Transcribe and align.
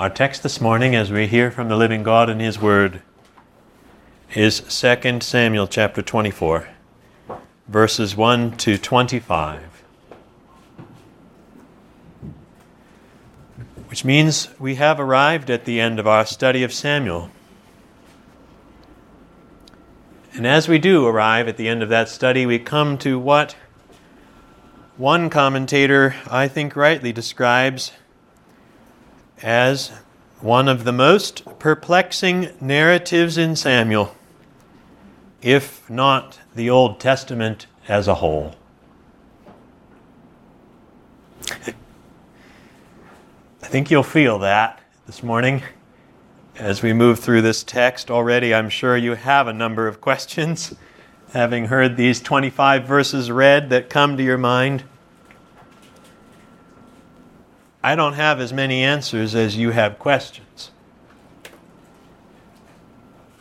Our 0.00 0.08
text 0.08 0.42
this 0.42 0.62
morning, 0.62 0.94
as 0.94 1.12
we 1.12 1.26
hear 1.26 1.50
from 1.50 1.68
the 1.68 1.76
living 1.76 2.02
God 2.02 2.30
and 2.30 2.40
His 2.40 2.58
Word, 2.58 3.02
is 4.34 4.60
2 4.60 5.20
Samuel 5.20 5.66
chapter 5.66 6.00
24, 6.00 6.66
verses 7.68 8.16
1 8.16 8.56
to 8.56 8.78
25. 8.78 9.60
Which 13.88 14.02
means 14.02 14.48
we 14.58 14.76
have 14.76 14.98
arrived 14.98 15.50
at 15.50 15.66
the 15.66 15.78
end 15.78 15.98
of 15.98 16.06
our 16.06 16.24
study 16.24 16.62
of 16.62 16.72
Samuel. 16.72 17.30
And 20.32 20.46
as 20.46 20.66
we 20.66 20.78
do 20.78 21.06
arrive 21.06 21.46
at 21.46 21.58
the 21.58 21.68
end 21.68 21.82
of 21.82 21.90
that 21.90 22.08
study, 22.08 22.46
we 22.46 22.58
come 22.58 22.96
to 23.00 23.18
what 23.18 23.54
one 24.96 25.28
commentator, 25.28 26.14
I 26.26 26.48
think, 26.48 26.74
rightly 26.74 27.12
describes 27.12 27.92
as 29.42 29.92
one 30.40 30.68
of 30.68 30.84
the 30.84 30.92
most 30.92 31.44
perplexing 31.58 32.50
narratives 32.60 33.36
in 33.36 33.56
Samuel, 33.56 34.14
if 35.42 35.88
not 35.90 36.38
the 36.54 36.70
Old 36.70 37.00
Testament 37.00 37.66
as 37.88 38.08
a 38.08 38.16
whole. 38.16 38.54
I 43.62 43.66
think 43.66 43.90
you'll 43.90 44.02
feel 44.02 44.38
that 44.40 44.80
this 45.06 45.22
morning 45.22 45.62
as 46.60 46.82
we 46.82 46.92
move 46.92 47.18
through 47.18 47.42
this 47.42 47.62
text. 47.62 48.10
Already, 48.10 48.54
I'm 48.54 48.68
sure 48.68 48.96
you 48.96 49.14
have 49.14 49.48
a 49.48 49.52
number 49.52 49.88
of 49.88 50.00
questions, 50.00 50.74
having 51.32 51.66
heard 51.66 51.96
these 51.96 52.20
25 52.20 52.84
verses 52.84 53.30
read 53.30 53.70
that 53.70 53.88
come 53.88 54.16
to 54.16 54.22
your 54.22 54.38
mind. 54.38 54.84
I 57.82 57.94
don't 57.94 58.12
have 58.12 58.40
as 58.40 58.52
many 58.52 58.82
answers 58.82 59.34
as 59.34 59.56
you 59.56 59.70
have 59.70 59.98
questions. 59.98 60.70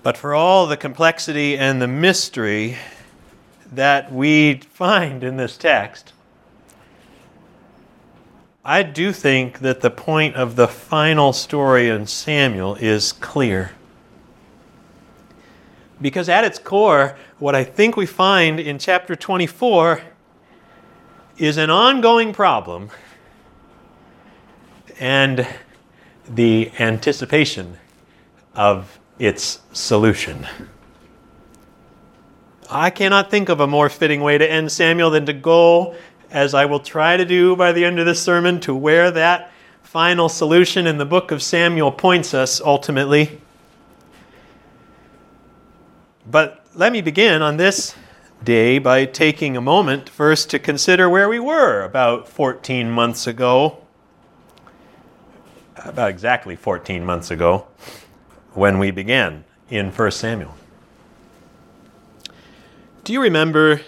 But 0.01 0.15
for 0.15 0.33
all 0.33 0.65
the 0.65 0.77
complexity 0.77 1.57
and 1.57 1.81
the 1.81 1.87
mystery 1.87 2.77
that 3.71 4.13
we 4.13 4.55
find 4.55 5.23
in 5.25 5.35
this 5.35 5.57
text, 5.57 6.13
I 8.63 8.83
do 8.83 9.11
think 9.11 9.59
that 9.59 9.81
the 9.81 9.89
point 9.89 10.35
of 10.35 10.55
the 10.55 10.67
final 10.67 11.33
story 11.33 11.89
in 11.89 12.07
Samuel 12.07 12.75
is 12.75 13.11
clear. 13.11 13.71
Because 16.01 16.29
at 16.29 16.45
its 16.45 16.59
core, 16.59 17.17
what 17.39 17.55
I 17.55 17.65
think 17.65 17.97
we 17.97 18.05
find 18.05 18.57
in 18.57 18.79
chapter 18.79 19.17
24 19.17 20.01
is 21.37 21.57
an 21.57 21.69
ongoing 21.69 22.31
problem 22.31 22.89
and 24.99 25.47
the 26.27 26.71
anticipation 26.79 27.77
of 28.53 28.99
its 29.17 29.61
solution. 29.73 30.45
I 32.69 32.91
cannot 32.91 33.31
think 33.31 33.49
of 33.49 33.59
a 33.59 33.67
more 33.67 33.89
fitting 33.89 34.21
way 34.21 34.37
to 34.37 34.49
end 34.49 34.71
Samuel 34.71 35.09
than 35.09 35.25
to 35.25 35.33
go 35.33 35.95
as 36.31 36.53
I 36.53 36.65
will 36.65 36.79
try 36.79 37.17
to 37.17 37.25
do 37.25 37.55
by 37.55 37.71
the 37.71 37.85
end 37.85 37.99
of 37.99 38.05
this 38.05 38.21
sermon, 38.21 38.59
to 38.61 38.75
where 38.75 39.09
that 39.11 39.51
final 39.81 40.29
solution 40.29 40.85
in 40.85 40.97
the 40.97 41.05
book 41.05 41.31
of 41.31 41.41
Samuel 41.41 41.91
points 41.91 42.33
us 42.33 42.61
ultimately. 42.61 43.41
But 46.29 46.63
let 46.75 46.91
me 46.91 47.01
begin 47.01 47.41
on 47.41 47.57
this 47.57 47.95
day 48.43 48.77
by 48.77 49.05
taking 49.05 49.57
a 49.57 49.61
moment 49.61 50.07
first 50.07 50.49
to 50.51 50.59
consider 50.59 51.09
where 51.09 51.27
we 51.27 51.39
were 51.39 51.81
about 51.81 52.29
14 52.29 52.91
months 52.91 53.25
ago. 53.25 53.79
About 55.85 56.09
exactly 56.09 56.55
14 56.55 57.05
months 57.05 57.31
ago 57.31 57.67
when 58.53 58.79
we 58.79 58.91
began 58.91 59.43
in 59.69 59.91
1 59.91 60.11
Samuel. 60.11 60.55
Do 63.03 63.13
you 63.13 63.21
remember 63.21 63.81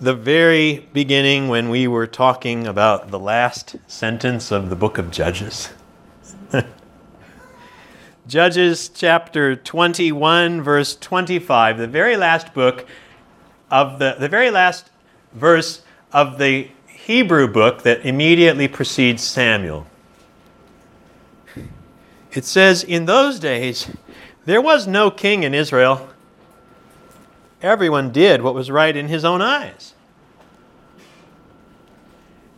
the 0.00 0.14
very 0.14 0.86
beginning 0.92 1.48
when 1.48 1.70
we 1.70 1.86
were 1.86 2.06
talking 2.06 2.66
about 2.66 3.10
the 3.10 3.18
last 3.18 3.76
sentence 3.86 4.50
of 4.50 4.68
the 4.68 4.76
book 4.76 4.98
of 4.98 5.10
Judges. 5.10 5.70
Judges 8.26 8.88
chapter 8.88 9.54
21, 9.54 10.62
verse 10.62 10.96
25, 10.96 11.78
the 11.78 11.86
very 11.86 12.16
last 12.16 12.52
book 12.54 12.86
of 13.70 13.98
the, 13.98 14.16
the 14.18 14.28
very 14.28 14.50
last 14.50 14.90
verse 15.32 15.82
of 16.12 16.38
the 16.38 16.68
Hebrew 16.86 17.46
book 17.46 17.82
that 17.82 18.04
immediately 18.04 18.66
precedes 18.66 19.22
Samuel. 19.22 19.86
It 22.34 22.44
says, 22.44 22.82
In 22.82 23.06
those 23.06 23.38
days, 23.38 23.88
there 24.44 24.60
was 24.60 24.86
no 24.86 25.10
king 25.10 25.42
in 25.42 25.54
Israel 25.54 26.08
everyone 27.64 28.10
did 28.10 28.42
what 28.42 28.54
was 28.54 28.70
right 28.70 28.94
in 28.94 29.08
his 29.08 29.24
own 29.24 29.40
eyes. 29.40 29.94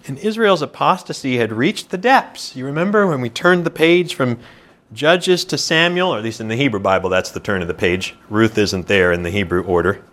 And 0.07 0.19
Israel's 0.19 0.63
apostasy 0.63 1.39
had 1.39 1.53
reached 1.53 1.91
the 1.91 1.99
depths. 1.99 2.55
You 2.55 2.65
remember 2.65 3.07
when 3.07 3.21
we 3.21 3.31
turned 3.31 3.65
the 3.65 3.71
page 3.71 4.15
from 4.15 4.39
Judges 4.93 5.45
to 5.47 5.59
Samuel, 5.59 6.15
or 6.15 6.19
at 6.19 6.25
least 6.25 6.41
in 6.41 6.49
the 6.49 6.57
Hebrew 6.57 6.79
Bible, 6.79 7.11
that's 7.11 7.31
the 7.31 7.41
turn 7.41 7.63
of 7.63 7.69
the 7.69 7.75
page. 7.75 8.15
Ruth 8.29 8.57
isn't 8.57 8.87
there 8.87 9.13
in 9.13 9.23
the 9.23 9.31
Hebrew 9.31 9.63
order. 9.63 10.05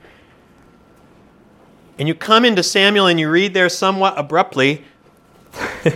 And 1.99 2.07
you 2.07 2.15
come 2.15 2.43
into 2.43 2.63
Samuel 2.63 3.05
and 3.05 3.19
you 3.19 3.29
read 3.29 3.53
there 3.53 3.69
somewhat 3.69 4.17
abruptly 4.17 4.83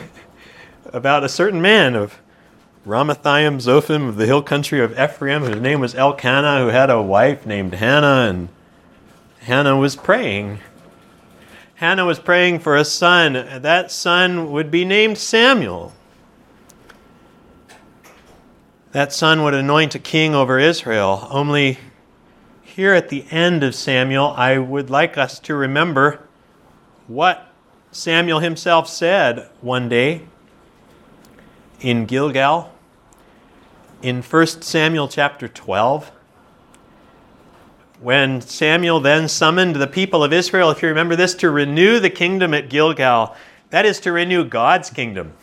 about 0.94 1.24
a 1.24 1.30
certain 1.30 1.60
man 1.60 1.96
of 1.96 2.20
Ramathaim 2.88 3.58
Zophim 3.58 4.08
of 4.08 4.16
the 4.16 4.26
hill 4.26 4.42
country 4.42 4.80
of 4.80 4.98
Ephraim, 4.98 5.44
whose 5.44 5.60
name 5.60 5.82
was 5.82 5.94
Elkanah, 5.94 6.60
who 6.60 6.68
had 6.68 6.90
a 6.90 7.02
wife 7.02 7.46
named 7.46 7.74
Hannah, 7.74 8.30
and 8.30 8.48
Hannah 9.40 9.76
was 9.76 9.98
praying. 9.98 10.60
Hannah 11.76 12.06
was 12.06 12.18
praying 12.18 12.60
for 12.60 12.78
a 12.78 12.86
son. 12.86 13.34
That 13.34 13.92
son 13.92 14.54
would 14.54 14.72
be 14.72 14.86
named 14.86 15.18
Samuel. 15.18 15.92
That 18.94 19.12
son 19.12 19.44
would 19.44 19.54
anoint 19.54 19.94
a 19.94 20.00
king 20.00 20.34
over 20.34 20.58
Israel. 20.58 21.28
Only 21.30 21.80
here 22.64 22.94
at 22.94 23.10
the 23.10 23.26
end 23.30 23.66
of 23.66 23.76
Samuel, 23.76 24.34
I 24.38 24.60
would 24.60 24.90
like 24.90 25.18
us 25.18 25.40
to 25.40 25.56
remember 25.56 26.22
what 27.08 27.52
Samuel 27.92 28.40
himself 28.40 28.88
said 28.88 29.50
one 29.60 29.90
day 29.90 30.22
in 31.82 32.06
Gilgal 32.06 32.72
in 34.02 34.22
1 34.22 34.48
Samuel 34.62 35.08
chapter 35.08 35.48
12 35.48 36.12
when 38.00 38.42
Samuel 38.42 39.00
then 39.00 39.28
summoned 39.28 39.76
the 39.76 39.88
people 39.88 40.24
of 40.24 40.32
Israel, 40.32 40.70
if 40.70 40.82
you 40.84 40.88
remember 40.90 41.16
this, 41.16 41.34
to 41.36 41.50
renew 41.50 42.00
the 42.00 42.12
kingdom 42.12 42.54
at 42.54 42.70
Gilgal. 42.70 43.36
That 43.72 43.86
is 43.86 44.00
to 44.02 44.12
renew 44.12 44.46
God's 44.46 44.90
kingdom. 44.90 45.34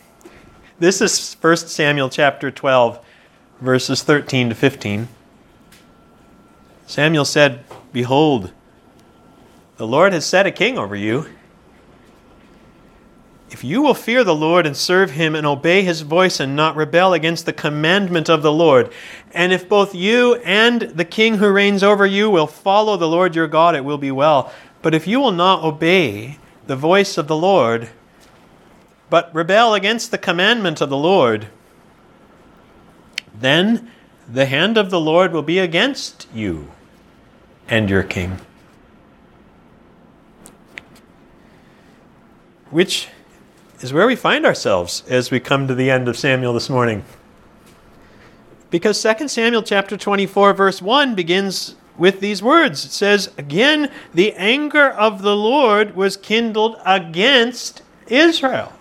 This 0.79 1.01
is 1.01 1.35
1 1.41 1.57
Samuel 1.57 2.09
chapter 2.09 2.51
12, 2.51 2.99
verses 3.59 4.03
13 4.03 4.49
to 4.49 4.55
15. 4.55 5.07
Samuel 6.87 7.25
said, 7.25 7.65
Behold, 7.91 8.51
the 9.77 9.87
Lord 9.87 10.13
has 10.13 10.25
set 10.25 10.45
a 10.45 10.51
king 10.51 10.77
over 10.77 10.95
you 10.95 11.27
if 13.51 13.63
you 13.63 13.81
will 13.81 13.93
fear 13.93 14.23
the 14.23 14.35
Lord 14.35 14.65
and 14.65 14.75
serve 14.75 15.11
him 15.11 15.35
and 15.35 15.45
obey 15.45 15.83
his 15.83 16.01
voice 16.01 16.39
and 16.39 16.55
not 16.55 16.75
rebel 16.75 17.13
against 17.13 17.45
the 17.45 17.53
commandment 17.53 18.29
of 18.29 18.41
the 18.41 18.51
Lord, 18.51 18.91
and 19.33 19.53
if 19.53 19.69
both 19.69 19.93
you 19.93 20.35
and 20.43 20.81
the 20.81 21.05
king 21.05 21.37
who 21.37 21.51
reigns 21.51 21.83
over 21.83 22.05
you 22.05 22.29
will 22.29 22.47
follow 22.47 22.97
the 22.97 23.07
Lord 23.07 23.35
your 23.35 23.47
God, 23.47 23.75
it 23.75 23.85
will 23.85 23.97
be 23.97 24.11
well. 24.11 24.51
But 24.81 24.95
if 24.95 25.07
you 25.07 25.19
will 25.19 25.31
not 25.31 25.63
obey 25.63 26.37
the 26.65 26.75
voice 26.75 27.17
of 27.17 27.27
the 27.27 27.35
Lord, 27.35 27.89
but 29.09 29.33
rebel 29.33 29.73
against 29.73 30.09
the 30.11 30.17
commandment 30.17 30.81
of 30.81 30.89
the 30.89 30.97
Lord, 30.97 31.47
then 33.33 33.91
the 34.27 34.47
hand 34.47 34.77
of 34.77 34.89
the 34.89 34.99
Lord 34.99 35.31
will 35.31 35.43
be 35.43 35.59
against 35.59 36.27
you 36.33 36.71
and 37.67 37.89
your 37.89 38.03
king. 38.03 38.39
Which 42.71 43.09
is 43.85 43.93
where 43.93 44.07
we 44.07 44.15
find 44.15 44.47
ourselves 44.47 45.03
as 45.07 45.29
we 45.29 45.39
come 45.39 45.67
to 45.67 45.75
the 45.75 45.91
end 45.91 46.07
of 46.07 46.17
Samuel 46.17 46.53
this 46.53 46.71
morning. 46.71 47.05
Because 48.71 48.99
2 48.99 49.27
Samuel 49.27 49.61
chapter 49.61 49.95
24 49.95 50.55
verse 50.55 50.81
1 50.81 51.13
begins 51.13 51.75
with 51.95 52.19
these 52.19 52.41
words. 52.41 52.83
It 52.83 52.91
says, 52.91 53.29
"Again, 53.37 53.91
the 54.11 54.33
anger 54.33 54.89
of 54.89 55.21
the 55.21 55.35
Lord 55.35 55.95
was 55.95 56.17
kindled 56.17 56.77
against 56.83 57.83
Israel." 58.07 58.73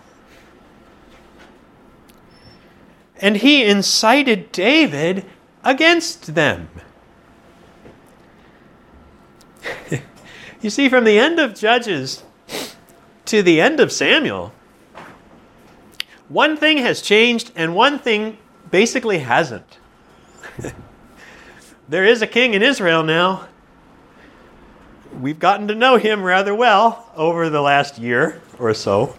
And 3.20 3.36
he 3.36 3.62
incited 3.62 4.52
David 4.52 5.26
against 5.62 6.34
them. 6.34 6.70
you 10.62 10.70
see, 10.70 10.88
from 10.88 11.04
the 11.04 11.18
end 11.18 11.38
of 11.38 11.54
Judges 11.54 12.22
to 13.26 13.42
the 13.42 13.60
end 13.60 13.80
of 13.80 13.92
Samuel, 13.92 14.52
one 16.34 16.56
thing 16.56 16.78
has 16.78 17.00
changed, 17.00 17.52
and 17.54 17.76
one 17.76 17.96
thing 17.96 18.36
basically 18.68 19.18
hasn't. 19.18 19.78
there 21.88 22.04
is 22.04 22.22
a 22.22 22.26
king 22.26 22.54
in 22.54 22.60
Israel 22.62 23.04
now. 23.04 23.46
We've 25.20 25.38
gotten 25.38 25.68
to 25.68 25.76
know 25.76 25.96
him 25.96 26.24
rather 26.24 26.52
well 26.52 27.08
over 27.14 27.48
the 27.48 27.60
last 27.60 27.98
year 27.98 28.42
or 28.58 28.74
so. 28.74 29.14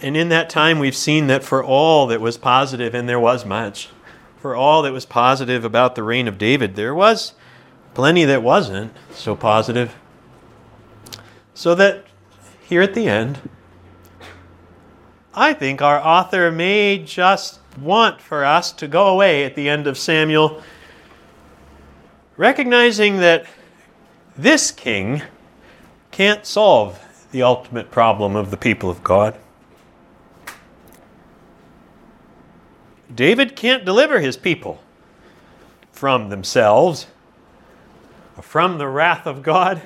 And 0.00 0.16
in 0.16 0.30
that 0.30 0.48
time, 0.48 0.78
we've 0.78 0.96
seen 0.96 1.26
that 1.26 1.44
for 1.44 1.62
all 1.62 2.06
that 2.06 2.22
was 2.22 2.38
positive, 2.38 2.94
and 2.94 3.06
there 3.06 3.20
was 3.20 3.44
much, 3.44 3.90
for 4.38 4.56
all 4.56 4.80
that 4.80 4.94
was 4.94 5.04
positive 5.04 5.62
about 5.62 5.94
the 5.94 6.02
reign 6.02 6.26
of 6.26 6.38
David, 6.38 6.74
there 6.74 6.94
was 6.94 7.34
plenty 7.92 8.24
that 8.24 8.42
wasn't 8.42 8.94
so 9.12 9.36
positive. 9.36 9.94
So 11.52 11.74
that 11.74 12.06
here 12.66 12.80
at 12.80 12.94
the 12.94 13.08
end, 13.08 13.40
I 15.38 15.54
think 15.54 15.80
our 15.80 16.00
author 16.00 16.50
may 16.50 16.98
just 16.98 17.60
want 17.80 18.20
for 18.20 18.44
us 18.44 18.72
to 18.72 18.88
go 18.88 19.06
away 19.06 19.44
at 19.44 19.54
the 19.54 19.68
end 19.68 19.86
of 19.86 19.96
Samuel, 19.96 20.60
recognizing 22.36 23.18
that 23.18 23.46
this 24.36 24.72
king 24.72 25.22
can't 26.10 26.44
solve 26.44 26.98
the 27.30 27.44
ultimate 27.44 27.92
problem 27.92 28.34
of 28.34 28.50
the 28.50 28.56
people 28.56 28.90
of 28.90 29.04
God. 29.04 29.38
David 33.14 33.54
can't 33.54 33.84
deliver 33.84 34.18
his 34.18 34.36
people 34.36 34.82
from 35.92 36.30
themselves, 36.30 37.06
from 38.42 38.78
the 38.78 38.88
wrath 38.88 39.24
of 39.24 39.44
God. 39.44 39.82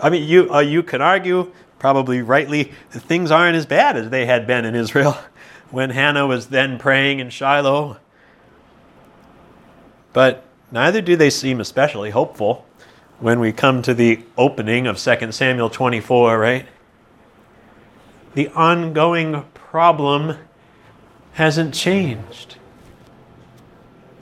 I 0.00 0.10
mean, 0.10 0.28
you, 0.28 0.52
uh, 0.52 0.60
you 0.60 0.82
can 0.82 1.02
argue, 1.02 1.52
probably 1.78 2.22
rightly, 2.22 2.72
that 2.90 3.00
things 3.00 3.30
aren't 3.30 3.56
as 3.56 3.66
bad 3.66 3.96
as 3.96 4.10
they 4.10 4.26
had 4.26 4.46
been 4.46 4.64
in 4.64 4.74
Israel 4.74 5.18
when 5.70 5.90
Hannah 5.90 6.26
was 6.26 6.48
then 6.48 6.78
praying 6.78 7.18
in 7.20 7.30
Shiloh. 7.30 7.98
But 10.12 10.44
neither 10.70 11.00
do 11.00 11.16
they 11.16 11.30
seem 11.30 11.60
especially 11.60 12.10
hopeful 12.10 12.66
when 13.20 13.40
we 13.40 13.52
come 13.52 13.82
to 13.82 13.94
the 13.94 14.20
opening 14.36 14.86
of 14.86 14.98
2 14.98 15.32
Samuel 15.32 15.70
24, 15.70 16.38
right? 16.38 16.66
The 18.34 18.48
ongoing 18.48 19.44
problem 19.54 20.38
hasn't 21.32 21.74
changed. 21.74 22.56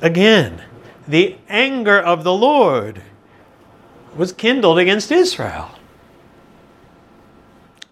Again, 0.00 0.62
the 1.06 1.37
anger 1.49 1.99
of 1.99 2.25
the 2.25 2.32
Lord 2.32 3.02
was 4.17 4.33
kindled 4.33 4.79
against 4.79 5.11
Israel. 5.13 5.71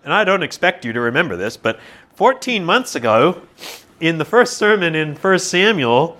And 0.02 0.12
I 0.12 0.24
don't 0.24 0.42
expect 0.42 0.84
you 0.84 0.92
to 0.92 1.00
remember 1.00 1.36
this, 1.36 1.56
but 1.56 1.80
14 2.14 2.64
months 2.64 2.94
ago, 2.94 3.42
in 4.00 4.18
the 4.18 4.24
first 4.24 4.56
sermon 4.56 4.94
in 4.94 5.16
1 5.16 5.38
Samuel, 5.38 6.18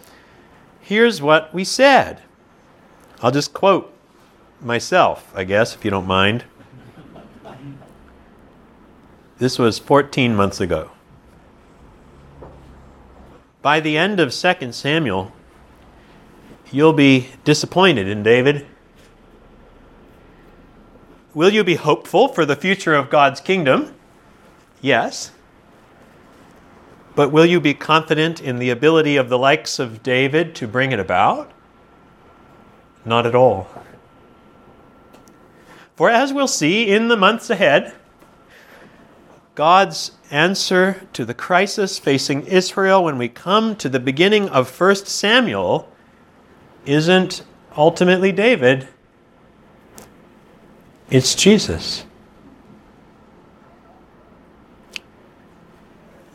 here's 0.81 1.21
what 1.21 1.53
we 1.53 1.65
said. 1.65 2.23
I'll 3.23 3.31
just 3.31 3.53
quote 3.53 3.93
myself, 4.61 5.33
I 5.35 5.45
guess, 5.45 5.75
if 5.75 5.85
you 5.85 5.91
don't 5.91 6.07
mind. 6.07 6.45
This 9.39 9.59
was 9.59 9.79
14 9.79 10.35
months 10.35 10.61
ago. 10.61 10.91
By 13.61 13.81
the 13.81 13.99
end 13.99 14.21
of 14.21 14.33
2 14.33 14.73
Samuel, 14.73 15.33
you'll 16.71 16.93
be 16.93 17.29
disappointed 17.45 18.09
in 18.09 18.23
David. 18.23 18.67
Will 21.35 21.51
you 21.53 21.65
be 21.65 21.75
hopeful 21.75 22.29
for 22.29 22.47
the 22.47 22.55
future 22.55 22.95
of 22.95 23.11
God's 23.11 23.41
kingdom? 23.41 23.95
Yes. 24.81 25.33
But 27.17 27.31
will 27.31 27.47
you 27.47 27.61
be 27.61 27.75
confident 27.75 28.41
in 28.41 28.59
the 28.59 28.71
ability 28.71 29.17
of 29.17 29.29
the 29.29 29.39
likes 29.39 29.79
of 29.79 30.03
David 30.03 30.55
to 30.57 30.69
bring 30.69 30.93
it 30.93 31.01
about? 31.01 31.51
Not 33.05 33.27
at 33.27 33.35
all. 33.35 33.69
For 35.97 36.11
as 36.11 36.33
we'll 36.33 36.49
see 36.49 36.89
in 36.89 37.09
the 37.09 37.17
months 37.17 37.51
ahead, 37.51 37.95
God's 39.55 40.13
answer 40.31 41.07
to 41.13 41.25
the 41.25 41.35
crisis 41.35 41.99
facing 41.99 42.47
Israel 42.47 43.05
when 43.05 43.19
we 43.19 43.29
come 43.29 43.77
to 43.77 43.89
the 43.89 44.01
beginning 44.01 44.49
of 44.49 44.81
1 44.81 44.97
Samuel 44.97 45.89
isn't 46.85 47.45
ultimately 47.77 48.33
David, 48.33 48.89
it's 51.11 51.35
Jesus. 51.35 52.05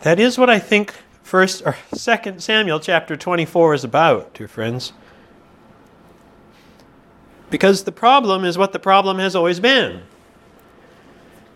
That 0.02 0.20
is 0.20 0.38
what 0.38 0.50
I 0.50 0.60
think 0.60 0.94
first 1.24 1.62
or 1.66 1.76
second 1.94 2.42
Samuel 2.42 2.80
chapter 2.80 3.16
24 3.16 3.74
is 3.74 3.84
about, 3.84 4.34
dear 4.34 4.48
friends. 4.48 4.94
Because 7.50 7.84
the 7.84 7.92
problem 7.92 8.46
is 8.46 8.58
what 8.58 8.74
the 8.74 8.80
problem 8.80 9.20
has 9.20 9.36
always 9.36 9.60
been 9.60 10.04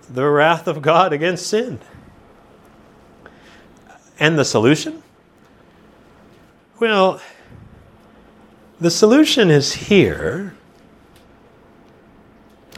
the 0.10 0.28
wrath 0.28 0.68
of 0.68 0.82
God 0.82 1.14
against 1.14 1.48
sin. 1.48 1.80
And 4.20 4.38
the 4.38 4.46
solution? 4.46 5.02
Well, 6.80 7.22
the 8.80 8.92
solution 8.92 9.50
is 9.50 9.74
here. 9.74 10.56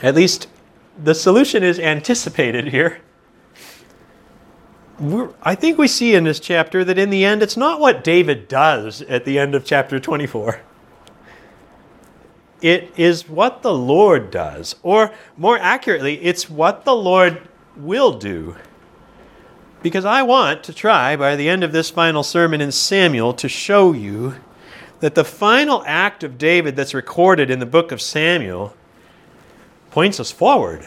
At 0.02 0.16
least 0.16 0.48
the 1.02 1.16
solution 1.16 1.64
is 1.64 1.80
anticipated 1.80 2.68
here. 2.68 3.02
We're, 5.00 5.34
I 5.44 5.56
think 5.56 5.78
we 5.78 5.88
see 5.88 6.16
in 6.16 6.24
this 6.24 6.40
chapter 6.40 6.86
that 6.86 6.98
in 6.98 7.10
the 7.10 7.26
end, 7.26 7.44
it's 7.44 7.58
not 7.58 7.80
what 7.80 8.04
David 8.04 8.48
does 8.48 9.02
at 9.04 9.26
the 9.26 9.38
end 9.38 9.54
of 9.56 9.66
chapter 9.66 10.00
24 10.00 10.62
it 12.66 12.92
is 12.98 13.30
what 13.30 13.62
the 13.62 13.74
Lord 13.74 14.32
does. 14.32 14.76
Or 14.82 15.12
more 15.38 15.60
accurately, 15.60 16.16
it's 16.24 16.50
what 16.50 16.84
the 16.84 16.96
Lord 16.96 17.48
will 17.76 18.18
do. 18.18 18.56
Because 19.84 20.04
I 20.04 20.24
want 20.24 20.64
to 20.64 20.74
try, 20.74 21.16
by 21.16 21.36
the 21.36 21.48
end 21.48 21.64
of 21.64 21.72
this 21.72 21.92
final 21.92 22.24
sermon 22.24 22.62
in 22.62 22.72
Samuel, 22.72 23.34
to 23.36 23.48
show 23.48 23.94
you 23.94 24.36
that 25.00 25.14
the 25.14 25.24
final 25.24 25.84
act 25.86 26.24
of 26.24 26.40
David 26.40 26.76
that's 26.76 26.96
recorded 26.96 27.52
in 27.52 27.60
the 27.60 27.68
book 27.68 27.92
of 27.92 28.02
Samuel 28.02 28.76
points 29.96 30.20
us 30.20 30.30
forward 30.30 30.86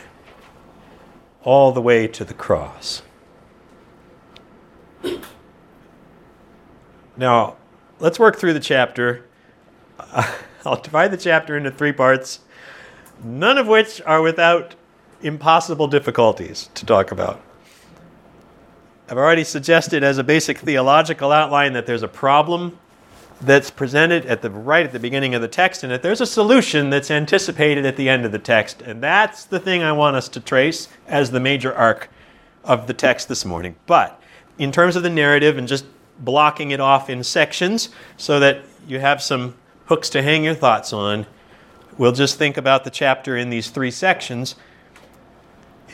all 1.43 1.73
the 1.73 1.81
way 1.81 2.07
to 2.07 2.27
the 2.27 2.35
cross. 2.35 3.01
Now, 7.17 7.57
let's 8.01 8.19
work 8.19 8.37
through 8.37 8.53
the 8.53 8.61
chapter. 8.61 9.25
I'll 10.67 10.83
divide 10.83 11.11
the 11.11 11.17
chapter 11.17 11.57
into 11.57 11.71
three 11.71 11.93
parts, 11.93 12.41
none 13.25 13.57
of 13.57 13.67
which 13.67 14.03
are 14.03 14.21
without 14.21 14.75
impossible 15.23 15.87
difficulties 15.87 16.69
to 16.75 16.85
talk 16.85 17.11
about. 17.11 17.41
I've 19.09 19.17
already 19.17 19.45
suggested 19.45 20.05
as 20.05 20.19
a 20.19 20.23
basic 20.23 20.59
theological 20.59 21.33
outline 21.33 21.73
that 21.73 21.87
there's 21.87 22.03
a 22.03 22.09
problem 22.09 22.79
that's 23.41 23.71
presented 23.71 24.27
at 24.27 24.43
the 24.43 24.51
right 24.51 24.85
at 24.85 24.93
the 24.93 24.99
beginning 24.99 25.35
of 25.35 25.41
the 25.41 25.49
text 25.49 25.83
and 25.85 25.93
that 25.93 26.03
there's 26.03 26.21
a 26.21 26.27
solution 26.27 26.91
that's 26.91 27.11
anticipated 27.11 27.87
at 27.87 27.97
the 27.97 28.09
end 28.09 28.25
of 28.25 28.33
the 28.33 28.39
text 28.39 28.83
and 28.83 29.01
that's 29.01 29.45
the 29.45 29.61
thing 29.61 29.83
I 29.83 29.93
want 29.93 30.17
us 30.17 30.29
to 30.31 30.41
trace 30.41 30.89
as 31.07 31.31
the 31.31 31.39
major 31.39 31.73
arc 31.73 32.11
of 32.65 32.89
the 32.89 32.95
text 32.95 33.29
this 33.29 33.45
morning. 33.45 33.77
But 33.87 34.21
in 34.59 34.73
terms 34.73 34.97
of 34.97 35.05
the 35.05 35.11
narrative 35.11 35.57
and 35.57 35.69
just 35.69 35.85
blocking 36.19 36.71
it 36.71 36.81
off 36.81 37.09
in 37.09 37.23
sections 37.23 37.91
so 38.17 38.41
that 38.41 38.63
you 38.87 38.99
have 38.99 39.23
some 39.23 39.55
hooks 39.87 40.11
to 40.11 40.23
hang 40.23 40.45
your 40.45 40.55
thoughts 40.55 40.93
on. 40.93 41.27
We'll 41.97 42.13
just 42.13 42.39
think 42.39 42.57
about 42.57 42.85
the 42.85 42.91
chapter 42.91 43.37
in 43.37 43.51
these 43.51 43.71
three 43.71 43.91
sections. 43.91 44.55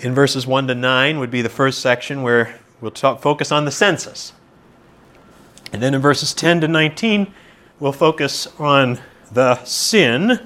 In 0.01 0.15
verses 0.15 0.47
1 0.47 0.67
to 0.67 0.75
9 0.75 1.19
would 1.19 1.31
be 1.31 1.43
the 1.43 1.49
first 1.49 1.81
section 1.81 2.23
where 2.23 2.59
we'll 2.81 2.91
talk, 2.91 3.21
focus 3.21 3.53
on 3.53 3.65
the 3.65 3.71
census. 3.71 4.33
And 5.75 5.83
then 5.83 5.93
in 5.93 6.01
verses 6.01 6.33
10 6.35 6.61
to 6.61 6.69
19, 6.69 7.35
we'll 7.81 7.91
focus 7.91 8.47
on 8.61 9.01
the 9.33 9.57
sin. 9.65 10.39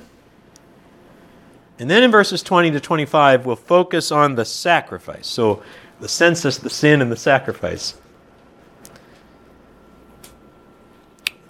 And 1.78 1.90
then 1.90 2.02
in 2.02 2.10
verses 2.10 2.42
20 2.42 2.70
to 2.70 2.80
25, 2.80 3.44
we'll 3.44 3.54
focus 3.54 4.10
on 4.10 4.36
the 4.36 4.46
sacrifice. 4.46 5.26
So 5.26 5.62
the 6.00 6.08
census, 6.08 6.56
the 6.56 6.70
sin, 6.70 7.02
and 7.02 7.12
the 7.12 7.16
sacrifice. 7.16 7.98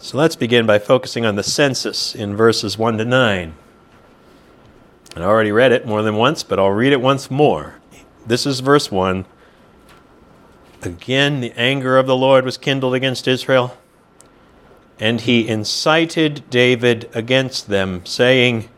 So 0.00 0.18
let's 0.18 0.34
begin 0.34 0.66
by 0.66 0.80
focusing 0.80 1.24
on 1.24 1.36
the 1.36 1.44
census 1.44 2.16
in 2.16 2.34
verses 2.34 2.78
1 2.78 2.98
to 2.98 3.04
9. 3.04 3.54
I 5.14 5.20
already 5.20 5.52
read 5.52 5.70
it 5.70 5.86
more 5.86 6.02
than 6.02 6.16
once, 6.16 6.42
but 6.42 6.58
I'll 6.58 6.70
read 6.70 6.92
it 6.92 7.00
once 7.00 7.30
more. 7.30 7.76
This 8.26 8.44
is 8.44 8.58
verse 8.58 8.90
1. 8.90 9.24
Again, 10.82 11.40
the 11.40 11.52
anger 11.56 11.98
of 11.98 12.06
the 12.06 12.16
Lord 12.16 12.44
was 12.44 12.56
kindled 12.56 12.94
against 12.94 13.26
Israel, 13.26 13.76
and 15.00 15.20
he 15.20 15.48
incited 15.48 16.48
David 16.50 17.10
against 17.14 17.68
them, 17.68 18.06
saying, 18.06 18.68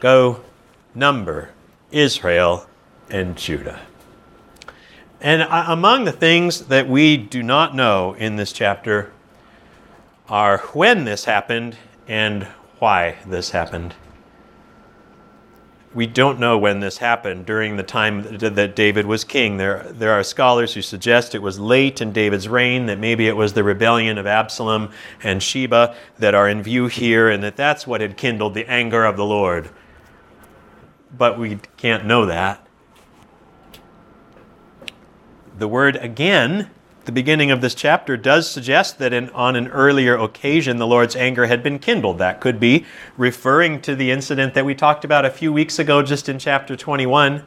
Go, 0.00 0.42
number 0.94 1.50
Israel 1.92 2.66
and 3.08 3.36
Judah. 3.36 3.80
And 5.20 5.42
among 5.50 6.04
the 6.04 6.12
things 6.12 6.66
that 6.66 6.88
we 6.88 7.16
do 7.16 7.42
not 7.42 7.74
know 7.74 8.14
in 8.14 8.36
this 8.36 8.52
chapter 8.52 9.12
are 10.28 10.58
when 10.72 11.04
this 11.04 11.26
happened 11.26 11.76
and 12.08 12.44
why 12.78 13.16
this 13.26 13.50
happened. 13.50 13.94
We 15.92 16.06
don't 16.06 16.38
know 16.38 16.56
when 16.56 16.78
this 16.78 16.98
happened 16.98 17.46
during 17.46 17.76
the 17.76 17.82
time 17.82 18.38
that 18.38 18.76
David 18.76 19.06
was 19.06 19.24
king. 19.24 19.56
There, 19.56 19.82
there 19.90 20.12
are 20.12 20.22
scholars 20.22 20.74
who 20.74 20.82
suggest 20.82 21.34
it 21.34 21.42
was 21.42 21.58
late 21.58 22.00
in 22.00 22.12
David's 22.12 22.46
reign, 22.46 22.86
that 22.86 22.98
maybe 22.98 23.26
it 23.26 23.36
was 23.36 23.54
the 23.54 23.64
rebellion 23.64 24.16
of 24.16 24.24
Absalom 24.24 24.92
and 25.20 25.42
Sheba 25.42 25.96
that 26.18 26.32
are 26.32 26.48
in 26.48 26.62
view 26.62 26.86
here, 26.86 27.28
and 27.28 27.42
that 27.42 27.56
that's 27.56 27.88
what 27.88 28.00
had 28.00 28.16
kindled 28.16 28.54
the 28.54 28.70
anger 28.70 29.04
of 29.04 29.16
the 29.16 29.24
Lord. 29.24 29.70
But 31.16 31.40
we 31.40 31.58
can't 31.76 32.06
know 32.06 32.24
that. 32.26 32.64
The 35.58 35.66
word 35.66 35.96
again 35.96 36.70
the 37.04 37.12
beginning 37.12 37.50
of 37.50 37.60
this 37.60 37.74
chapter 37.74 38.16
does 38.16 38.48
suggest 38.50 38.98
that 38.98 39.12
in, 39.12 39.30
on 39.30 39.56
an 39.56 39.68
earlier 39.68 40.16
occasion 40.16 40.76
the 40.76 40.86
Lord's 40.86 41.16
anger 41.16 41.46
had 41.46 41.62
been 41.62 41.78
kindled. 41.78 42.18
That 42.18 42.40
could 42.40 42.60
be 42.60 42.84
referring 43.16 43.80
to 43.82 43.94
the 43.94 44.10
incident 44.10 44.54
that 44.54 44.66
we 44.66 44.74
talked 44.74 45.04
about 45.04 45.24
a 45.24 45.30
few 45.30 45.52
weeks 45.52 45.78
ago, 45.78 46.02
just 46.02 46.28
in 46.28 46.38
chapter 46.38 46.76
21, 46.76 47.44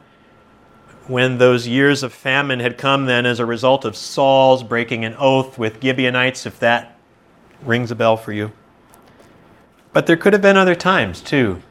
when 1.06 1.38
those 1.38 1.68
years 1.68 2.02
of 2.02 2.12
famine 2.12 2.60
had 2.60 2.76
come 2.76 3.06
then 3.06 3.26
as 3.26 3.38
a 3.38 3.46
result 3.46 3.84
of 3.84 3.96
Saul's 3.96 4.64
breaking 4.64 5.04
an 5.04 5.14
oath 5.18 5.56
with 5.56 5.80
Gibeonites, 5.80 6.46
if 6.46 6.58
that 6.58 6.98
rings 7.62 7.90
a 7.90 7.94
bell 7.94 8.16
for 8.16 8.32
you. 8.32 8.50
But 9.92 10.06
there 10.06 10.16
could 10.16 10.32
have 10.32 10.42
been 10.42 10.56
other 10.56 10.74
times 10.74 11.20
too. 11.20 11.62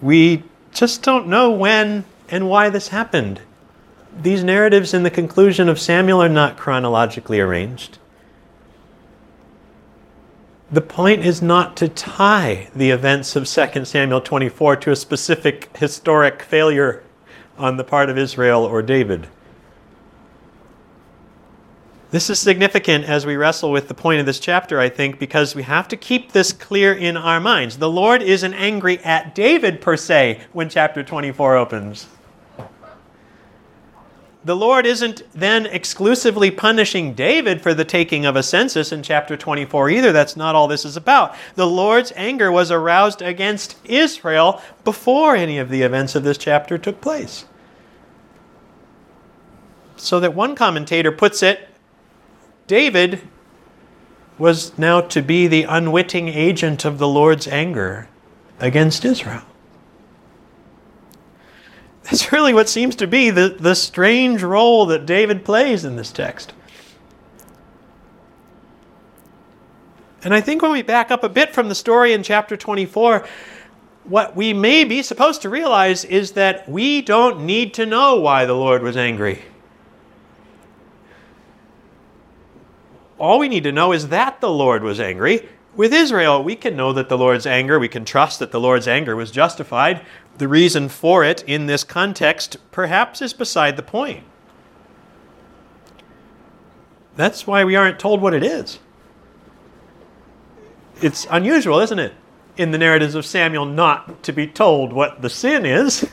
We 0.00 0.44
just 0.70 1.02
don't 1.02 1.26
know 1.26 1.50
when 1.50 2.04
and 2.28 2.48
why 2.48 2.70
this 2.70 2.88
happened 2.88 3.40
these 4.20 4.44
narratives 4.44 4.92
in 4.92 5.02
the 5.02 5.10
conclusion 5.10 5.68
of 5.68 5.80
Samuel 5.80 6.22
are 6.22 6.28
not 6.28 6.56
chronologically 6.56 7.40
arranged. 7.40 7.98
The 10.70 10.80
point 10.80 11.24
is 11.24 11.42
not 11.42 11.76
to 11.78 11.88
tie 11.88 12.68
the 12.74 12.90
events 12.90 13.36
of 13.36 13.46
2 13.46 13.84
Samuel 13.84 14.20
24 14.20 14.76
to 14.76 14.90
a 14.90 14.96
specific 14.96 15.76
historic 15.76 16.42
failure 16.42 17.02
on 17.58 17.76
the 17.76 17.84
part 17.84 18.08
of 18.08 18.16
Israel 18.16 18.64
or 18.64 18.80
David. 18.80 19.28
This 22.10 22.28
is 22.28 22.38
significant 22.38 23.06
as 23.06 23.24
we 23.24 23.36
wrestle 23.36 23.70
with 23.70 23.88
the 23.88 23.94
point 23.94 24.20
of 24.20 24.26
this 24.26 24.40
chapter, 24.40 24.78
I 24.78 24.90
think, 24.90 25.18
because 25.18 25.54
we 25.54 25.62
have 25.62 25.88
to 25.88 25.96
keep 25.96 26.32
this 26.32 26.52
clear 26.52 26.92
in 26.92 27.16
our 27.16 27.40
minds. 27.40 27.78
The 27.78 27.88
Lord 27.88 28.22
isn't 28.22 28.52
angry 28.54 28.98
at 28.98 29.34
David 29.34 29.80
per 29.80 29.96
se 29.96 30.42
when 30.52 30.68
chapter 30.68 31.02
24 31.02 31.56
opens 31.56 32.06
the 34.44 34.56
Lord 34.56 34.86
isn't 34.86 35.22
then 35.32 35.66
exclusively 35.66 36.50
punishing 36.50 37.14
David 37.14 37.60
for 37.60 37.74
the 37.74 37.84
taking 37.84 38.26
of 38.26 38.34
a 38.34 38.42
census 38.42 38.90
in 38.90 39.02
chapter 39.02 39.36
24 39.36 39.90
either. 39.90 40.12
That's 40.12 40.36
not 40.36 40.56
all 40.56 40.66
this 40.66 40.84
is 40.84 40.96
about. 40.96 41.36
The 41.54 41.66
Lord's 41.66 42.12
anger 42.16 42.50
was 42.50 42.70
aroused 42.70 43.22
against 43.22 43.76
Israel 43.84 44.60
before 44.84 45.36
any 45.36 45.58
of 45.58 45.68
the 45.68 45.82
events 45.82 46.16
of 46.16 46.24
this 46.24 46.38
chapter 46.38 46.76
took 46.76 47.00
place. 47.00 47.44
So 49.96 50.18
that 50.18 50.34
one 50.34 50.56
commentator 50.56 51.12
puts 51.12 51.42
it 51.42 51.68
David 52.66 53.20
was 54.38 54.76
now 54.78 55.00
to 55.00 55.22
be 55.22 55.46
the 55.46 55.64
unwitting 55.64 56.28
agent 56.28 56.84
of 56.84 56.98
the 56.98 57.06
Lord's 57.06 57.46
anger 57.46 58.08
against 58.58 59.04
Israel. 59.04 59.42
That's 62.04 62.32
really 62.32 62.52
what 62.52 62.68
seems 62.68 62.96
to 62.96 63.06
be 63.06 63.30
the, 63.30 63.56
the 63.58 63.74
strange 63.74 64.42
role 64.42 64.86
that 64.86 65.06
David 65.06 65.44
plays 65.44 65.84
in 65.84 65.96
this 65.96 66.10
text. 66.10 66.52
And 70.24 70.32
I 70.32 70.40
think 70.40 70.62
when 70.62 70.72
we 70.72 70.82
back 70.82 71.10
up 71.10 71.24
a 71.24 71.28
bit 71.28 71.52
from 71.52 71.68
the 71.68 71.74
story 71.74 72.12
in 72.12 72.22
chapter 72.22 72.56
24, 72.56 73.26
what 74.04 74.36
we 74.36 74.52
may 74.52 74.84
be 74.84 75.02
supposed 75.02 75.42
to 75.42 75.48
realize 75.48 76.04
is 76.04 76.32
that 76.32 76.68
we 76.68 77.02
don't 77.02 77.44
need 77.44 77.74
to 77.74 77.86
know 77.86 78.20
why 78.20 78.44
the 78.44 78.54
Lord 78.54 78.82
was 78.82 78.96
angry. 78.96 79.42
All 83.18 83.38
we 83.38 83.48
need 83.48 83.64
to 83.64 83.72
know 83.72 83.92
is 83.92 84.08
that 84.08 84.40
the 84.40 84.50
Lord 84.50 84.82
was 84.82 84.98
angry. 84.98 85.48
With 85.74 85.92
Israel, 85.92 86.42
we 86.42 86.56
can 86.56 86.76
know 86.76 86.92
that 86.92 87.08
the 87.08 87.16
Lord's 87.16 87.46
anger, 87.46 87.78
we 87.78 87.88
can 87.88 88.04
trust 88.04 88.40
that 88.40 88.50
the 88.50 88.60
Lord's 88.60 88.88
anger 88.88 89.16
was 89.16 89.30
justified. 89.30 90.04
The 90.38 90.48
reason 90.48 90.88
for 90.88 91.24
it 91.24 91.42
in 91.46 91.66
this 91.66 91.84
context 91.84 92.56
perhaps 92.70 93.22
is 93.22 93.32
beside 93.32 93.76
the 93.76 93.82
point. 93.82 94.24
That's 97.16 97.46
why 97.46 97.64
we 97.64 97.76
aren't 97.76 97.98
told 97.98 98.20
what 98.20 98.34
it 98.34 98.42
is. 98.42 98.78
It's 101.02 101.26
unusual, 101.30 101.80
isn't 101.80 101.98
it, 101.98 102.14
in 102.56 102.70
the 102.70 102.78
narratives 102.78 103.14
of 103.14 103.26
Samuel 103.26 103.66
not 103.66 104.22
to 104.22 104.32
be 104.32 104.46
told 104.46 104.92
what 104.92 105.20
the 105.20 105.30
sin 105.30 105.66
is. 105.66 106.08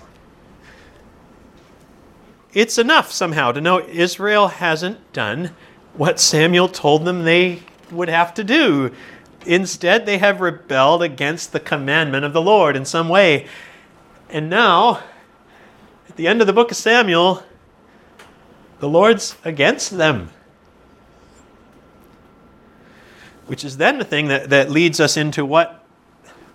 It's 2.53 2.79
enough 2.79 3.11
somehow 3.11 3.51
to 3.51 3.61
know 3.61 3.87
Israel 3.87 4.47
hasn't 4.47 5.13
done 5.13 5.51
what 5.93 6.19
Samuel 6.19 6.67
told 6.67 7.05
them 7.05 7.23
they 7.23 7.61
would 7.91 8.09
have 8.09 8.33
to 8.33 8.43
do. 8.43 8.91
Instead, 9.45 10.05
they 10.05 10.17
have 10.17 10.41
rebelled 10.41 11.03
against 11.03 11.51
the 11.51 11.59
commandment 11.59 12.25
of 12.25 12.33
the 12.33 12.41
Lord 12.41 12.75
in 12.75 12.85
some 12.85 13.07
way. 13.07 13.47
And 14.29 14.49
now, 14.49 15.01
at 16.07 16.15
the 16.15 16.27
end 16.27 16.41
of 16.41 16.47
the 16.47 16.53
book 16.53 16.71
of 16.71 16.77
Samuel, 16.77 17.43
the 18.79 18.87
Lord's 18.87 19.35
against 19.43 19.97
them. 19.97 20.29
Which 23.47 23.63
is 23.65 23.77
then 23.77 23.97
the 23.97 24.05
thing 24.05 24.27
that, 24.27 24.49
that 24.49 24.69
leads 24.69 24.99
us 24.99 25.17
into 25.17 25.43
what 25.43 25.83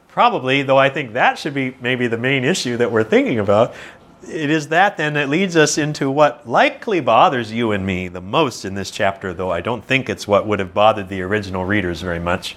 probably, 0.09 0.63
though 0.63 0.79
I 0.79 0.91
think 0.91 1.15
that 1.15 1.39
should 1.39 1.55
be 1.55 1.77
maybe 1.81 2.07
the 2.07 2.17
main 2.17 2.45
issue 2.45 2.77
that 2.77 2.93
we're 2.93 3.03
thinking 3.03 3.41
about, 3.41 3.75
it 4.23 4.49
is 4.49 4.69
that 4.69 4.97
then 4.97 5.15
that 5.15 5.29
leads 5.29 5.57
us 5.57 5.77
into 5.77 6.09
what 6.09 6.49
likely 6.49 7.01
bothers 7.01 7.53
you 7.53 7.73
and 7.73 7.85
me 7.85 8.07
the 8.07 8.21
most 8.21 8.65
in 8.65 8.75
this 8.75 8.93
chapter, 8.93 9.35
though 9.35 9.51
I 9.51 9.61
don't 9.61 9.85
think 9.85 10.09
it's 10.09 10.29
what 10.29 10.47
would 10.47 10.61
have 10.61 10.73
bothered 10.73 11.09
the 11.09 11.21
original 11.23 11.65
readers 11.65 12.01
very 12.01 12.21
much. 12.21 12.57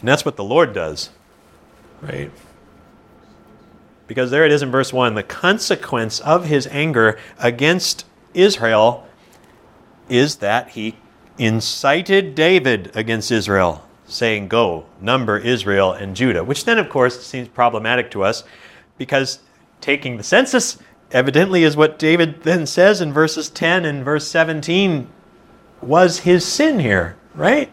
And 0.00 0.08
that's 0.08 0.24
what 0.24 0.36
the 0.36 0.44
Lord 0.44 0.74
does, 0.74 1.10
right? 2.02 2.32
Because 4.08 4.32
there 4.32 4.44
it 4.44 4.50
is 4.50 4.62
in 4.62 4.72
verse 4.72 4.92
1 4.92 5.14
the 5.14 5.22
consequence 5.22 6.18
of 6.20 6.46
his 6.46 6.66
anger 6.68 7.16
against 7.38 8.04
Israel 8.34 9.06
is 10.08 10.36
that 10.36 10.70
he 10.70 10.96
incited 11.36 12.34
David 12.34 12.90
against 12.96 13.30
Israel, 13.30 13.86
saying, 14.06 14.48
Go, 14.48 14.86
number 15.00 15.38
Israel 15.38 15.92
and 15.92 16.16
Judah, 16.16 16.42
which 16.42 16.64
then, 16.64 16.78
of 16.78 16.88
course, 16.88 17.24
seems 17.24 17.46
problematic 17.48 18.10
to 18.12 18.24
us 18.24 18.42
because 18.96 19.40
taking 19.80 20.16
the 20.16 20.24
census 20.24 20.78
evidently 21.12 21.62
is 21.62 21.76
what 21.76 21.98
David 21.98 22.42
then 22.42 22.66
says 22.66 23.00
in 23.00 23.12
verses 23.12 23.48
10 23.50 23.84
and 23.84 24.04
verse 24.04 24.26
17 24.26 25.08
was 25.80 26.20
his 26.20 26.44
sin 26.44 26.80
here, 26.80 27.16
right? 27.34 27.70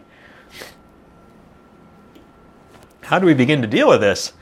How 3.02 3.18
do 3.18 3.26
we 3.26 3.34
begin 3.34 3.62
to 3.62 3.68
deal 3.68 3.88
with 3.88 4.00
this? 4.00 4.32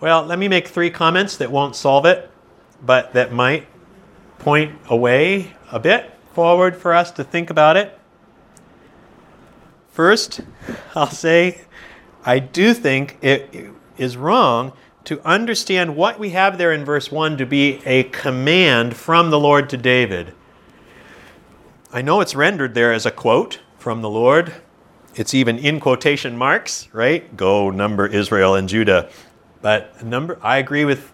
Well, 0.00 0.24
let 0.24 0.38
me 0.38 0.46
make 0.46 0.68
three 0.68 0.90
comments 0.90 1.36
that 1.38 1.50
won't 1.50 1.74
solve 1.74 2.06
it, 2.06 2.30
but 2.80 3.14
that 3.14 3.32
might 3.32 3.66
point 4.38 4.78
away 4.88 5.54
a 5.72 5.80
bit 5.80 6.14
forward 6.32 6.76
for 6.76 6.94
us 6.94 7.10
to 7.12 7.24
think 7.24 7.50
about 7.50 7.76
it. 7.76 7.98
First, 9.90 10.42
I'll 10.94 11.10
say 11.10 11.62
I 12.24 12.38
do 12.38 12.74
think 12.74 13.18
it 13.22 13.72
is 13.96 14.16
wrong 14.16 14.72
to 15.02 15.20
understand 15.26 15.96
what 15.96 16.18
we 16.20 16.30
have 16.30 16.58
there 16.58 16.72
in 16.72 16.84
verse 16.84 17.10
1 17.10 17.36
to 17.38 17.46
be 17.46 17.80
a 17.84 18.04
command 18.04 18.96
from 18.96 19.30
the 19.30 19.40
Lord 19.40 19.68
to 19.70 19.76
David. 19.76 20.32
I 21.92 22.02
know 22.02 22.20
it's 22.20 22.36
rendered 22.36 22.74
there 22.74 22.92
as 22.92 23.04
a 23.04 23.10
quote 23.10 23.58
from 23.78 24.02
the 24.02 24.10
Lord. 24.10 24.54
It's 25.16 25.34
even 25.34 25.58
in 25.58 25.80
quotation 25.80 26.36
marks, 26.36 26.88
right? 26.92 27.36
Go 27.36 27.70
number 27.70 28.06
Israel 28.06 28.54
and 28.54 28.68
Judah. 28.68 29.10
But 29.60 30.04
number, 30.04 30.38
I 30.42 30.58
agree 30.58 30.84
with 30.84 31.12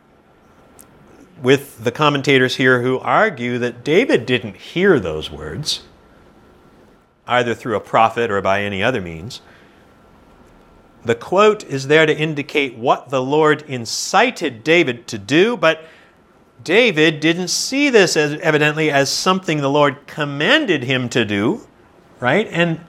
with 1.42 1.82
the 1.82 1.90
commentators 1.90 2.56
here 2.56 2.80
who 2.80 2.98
argue 3.00 3.58
that 3.58 3.84
David 3.84 4.24
didn't 4.24 4.56
hear 4.56 5.00
those 5.00 5.30
words, 5.30 5.82
either 7.26 7.54
through 7.54 7.76
a 7.76 7.80
prophet 7.80 8.30
or 8.30 8.40
by 8.40 8.62
any 8.62 8.82
other 8.82 9.00
means. 9.00 9.40
The 11.04 11.14
quote 11.14 11.64
is 11.64 11.88
there 11.88 12.06
to 12.06 12.16
indicate 12.16 12.78
what 12.78 13.10
the 13.10 13.20
Lord 13.20 13.62
incited 13.62 14.64
David 14.64 15.06
to 15.08 15.18
do, 15.18 15.56
but 15.56 15.84
David 16.62 17.20
didn't 17.20 17.48
see 17.48 17.90
this 17.90 18.16
as 18.16 18.40
evidently 18.40 18.90
as 18.90 19.10
something 19.10 19.58
the 19.58 19.68
Lord 19.68 20.06
commanded 20.06 20.84
him 20.84 21.10
to 21.10 21.26
do, 21.26 21.66
right? 22.20 22.46
And 22.48 22.80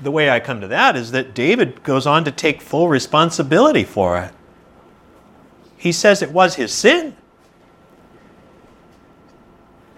the 0.00 0.12
way 0.12 0.30
I 0.30 0.38
come 0.38 0.60
to 0.60 0.68
that 0.68 0.94
is 0.94 1.10
that 1.10 1.34
David 1.34 1.82
goes 1.82 2.06
on 2.06 2.24
to 2.24 2.30
take 2.30 2.62
full 2.62 2.88
responsibility 2.88 3.82
for 3.82 4.18
it 4.18 4.32
he 5.78 5.92
says 5.92 6.20
it 6.20 6.32
was 6.32 6.56
his 6.56 6.72
sin. 6.72 7.16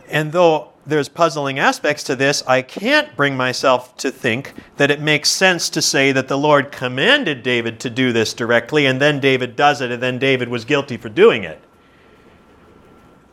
And 0.09 0.33
though 0.33 0.73
there's 0.87 1.09
puzzling 1.09 1.59
aspects 1.59 2.03
to 2.05 2.17
this, 2.17 2.43
I 2.47 2.63
can't 2.63 3.17
bring 3.17 3.37
myself 3.37 3.97
to 3.99 4.11
think 4.11 4.53
that 4.77 4.91
it 4.91 5.01
makes 5.01 5.31
sense 5.31 5.71
to 5.71 5.83
say 5.83 6.13
that 6.13 6.29
the 6.29 6.39
Lord 6.39 6.71
commanded 6.71 7.43
David 7.43 7.81
to 7.81 7.91
do 7.91 8.13
this 8.13 8.35
directly, 8.35 8.87
and 8.87 9.01
then 9.01 9.21
David 9.21 9.57
does 9.57 9.81
it, 9.81 9.91
and 9.91 10.03
then 10.03 10.19
David 10.19 10.49
was 10.49 10.65
guilty 10.65 10.97
for 10.97 11.09
doing 11.09 11.45
it. 11.45 11.61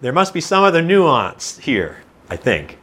There 0.01 0.13
must 0.13 0.33
be 0.33 0.41
some 0.41 0.63
other 0.63 0.81
nuance 0.81 1.57
here, 1.57 2.03
I 2.29 2.35
think. 2.35 2.77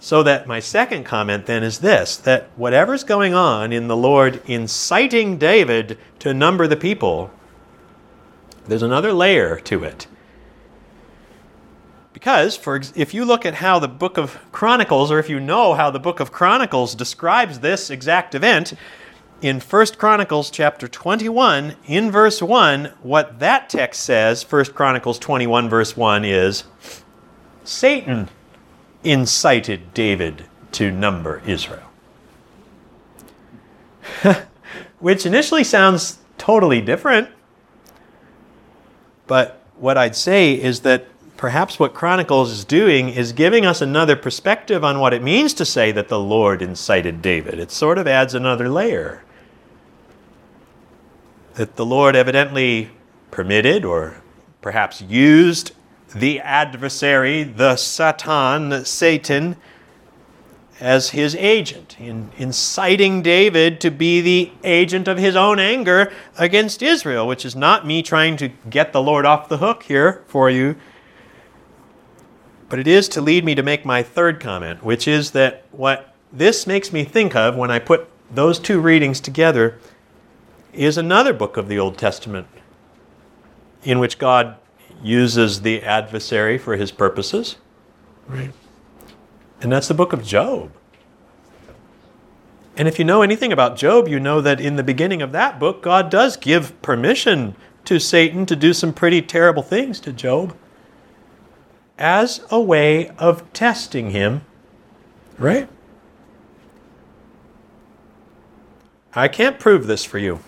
So 0.00 0.22
that 0.22 0.46
my 0.46 0.60
second 0.60 1.04
comment 1.04 1.46
then 1.46 1.64
is 1.64 1.80
this 1.80 2.16
that 2.18 2.48
whatever's 2.56 3.02
going 3.02 3.34
on 3.34 3.72
in 3.72 3.88
the 3.88 3.96
Lord 3.96 4.40
inciting 4.46 5.38
David 5.38 5.98
to 6.20 6.32
number 6.32 6.68
the 6.68 6.76
people, 6.76 7.32
there's 8.68 8.82
another 8.82 9.12
layer 9.12 9.58
to 9.60 9.82
it. 9.82 10.06
Because 12.12 12.56
for 12.56 12.80
if 12.94 13.14
you 13.14 13.24
look 13.24 13.46
at 13.46 13.54
how 13.54 13.78
the 13.78 13.88
book 13.88 14.18
of 14.18 14.38
Chronicles 14.52 15.10
or 15.10 15.18
if 15.18 15.28
you 15.28 15.40
know 15.40 15.74
how 15.74 15.90
the 15.90 16.00
book 16.00 16.20
of 16.20 16.32
Chronicles 16.32 16.94
describes 16.94 17.60
this 17.60 17.90
exact 17.90 18.34
event, 18.34 18.74
in 19.40 19.60
1 19.60 19.86
Chronicles 19.98 20.50
chapter 20.50 20.88
21 20.88 21.76
in 21.86 22.10
verse 22.10 22.42
1 22.42 22.92
what 23.02 23.38
that 23.38 23.68
text 23.68 24.02
says 24.02 24.42
1 24.42 24.64
Chronicles 24.66 25.18
21 25.18 25.68
verse 25.68 25.96
1 25.96 26.24
is 26.24 26.64
Satan 27.62 28.28
incited 29.04 29.94
David 29.94 30.46
to 30.72 30.90
number 30.90 31.40
Israel 31.46 31.88
which 34.98 35.24
initially 35.24 35.62
sounds 35.62 36.18
totally 36.36 36.80
different 36.80 37.28
but 39.28 39.60
what 39.76 39.96
I'd 39.96 40.16
say 40.16 40.52
is 40.54 40.80
that 40.80 41.06
perhaps 41.36 41.78
what 41.78 41.94
Chronicles 41.94 42.50
is 42.50 42.64
doing 42.64 43.10
is 43.10 43.32
giving 43.32 43.64
us 43.64 43.80
another 43.80 44.16
perspective 44.16 44.82
on 44.82 44.98
what 44.98 45.14
it 45.14 45.22
means 45.22 45.54
to 45.54 45.64
say 45.64 45.92
that 45.92 46.08
the 46.08 46.18
Lord 46.18 46.60
incited 46.60 47.22
David. 47.22 47.60
It 47.60 47.70
sort 47.70 47.96
of 47.96 48.08
adds 48.08 48.34
another 48.34 48.68
layer 48.68 49.22
that 51.54 51.76
the 51.76 51.86
Lord 51.86 52.16
evidently 52.16 52.90
permitted 53.30 53.84
or 53.84 54.20
perhaps 54.60 55.00
used 55.00 55.72
the 56.14 56.40
adversary, 56.40 57.42
the 57.44 57.76
Satan, 57.76 58.84
Satan, 58.84 59.56
as 60.80 61.10
his 61.10 61.34
agent, 61.34 61.96
in 61.98 62.30
inciting 62.36 63.22
David 63.22 63.80
to 63.80 63.90
be 63.90 64.20
the 64.20 64.52
agent 64.62 65.08
of 65.08 65.18
his 65.18 65.34
own 65.34 65.58
anger 65.58 66.12
against 66.36 66.82
Israel, 66.82 67.26
which 67.26 67.44
is 67.44 67.56
not 67.56 67.86
me 67.86 68.02
trying 68.02 68.36
to 68.36 68.48
get 68.70 68.92
the 68.92 69.02
Lord 69.02 69.26
off 69.26 69.48
the 69.48 69.58
hook 69.58 69.82
here 69.84 70.22
for 70.26 70.48
you. 70.48 70.76
But 72.68 72.78
it 72.78 72.86
is 72.86 73.08
to 73.10 73.20
lead 73.20 73.44
me 73.44 73.54
to 73.54 73.62
make 73.62 73.84
my 73.84 74.02
third 74.02 74.40
comment, 74.40 74.84
which 74.84 75.08
is 75.08 75.32
that 75.32 75.64
what 75.72 76.14
this 76.32 76.66
makes 76.66 76.92
me 76.92 77.04
think 77.04 77.34
of 77.34 77.56
when 77.56 77.70
I 77.70 77.78
put 77.78 78.08
those 78.30 78.58
two 78.58 78.80
readings 78.80 79.20
together 79.20 79.78
is 80.72 80.98
another 80.98 81.32
book 81.32 81.56
of 81.56 81.68
the 81.68 81.78
Old 81.78 81.98
Testament 81.98 82.46
in 83.82 83.98
which 83.98 84.18
God 84.18 84.56
uses 85.02 85.62
the 85.62 85.82
adversary 85.82 86.58
for 86.58 86.76
his 86.76 86.90
purposes. 86.90 87.56
Right. 88.26 88.52
And 89.60 89.72
that's 89.72 89.88
the 89.88 89.94
book 89.94 90.12
of 90.12 90.24
Job. 90.24 90.72
And 92.76 92.86
if 92.86 92.98
you 92.98 93.04
know 93.04 93.22
anything 93.22 93.52
about 93.52 93.76
Job, 93.76 94.06
you 94.06 94.20
know 94.20 94.40
that 94.40 94.60
in 94.60 94.76
the 94.76 94.84
beginning 94.84 95.20
of 95.20 95.32
that 95.32 95.58
book, 95.58 95.82
God 95.82 96.10
does 96.10 96.36
give 96.36 96.80
permission 96.80 97.56
to 97.84 97.98
Satan 97.98 98.46
to 98.46 98.54
do 98.54 98.72
some 98.72 98.92
pretty 98.92 99.20
terrible 99.20 99.62
things 99.62 99.98
to 100.00 100.12
Job 100.12 100.56
as 101.98 102.40
a 102.50 102.60
way 102.60 103.08
of 103.18 103.52
testing 103.52 104.10
him, 104.10 104.42
right? 105.38 105.68
I 109.14 109.26
can't 109.26 109.58
prove 109.58 109.88
this 109.88 110.04
for 110.04 110.18
you 110.18 110.38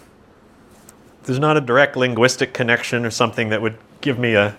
there's 1.25 1.39
not 1.39 1.57
a 1.57 1.61
direct 1.61 1.97
linguistic 1.97 2.53
connection 2.53 3.05
or 3.05 3.11
something 3.11 3.51
that 3.51 3.63
would 3.63 3.77
give 4.01 4.19
me 4.19 4.35
a 4.35 4.57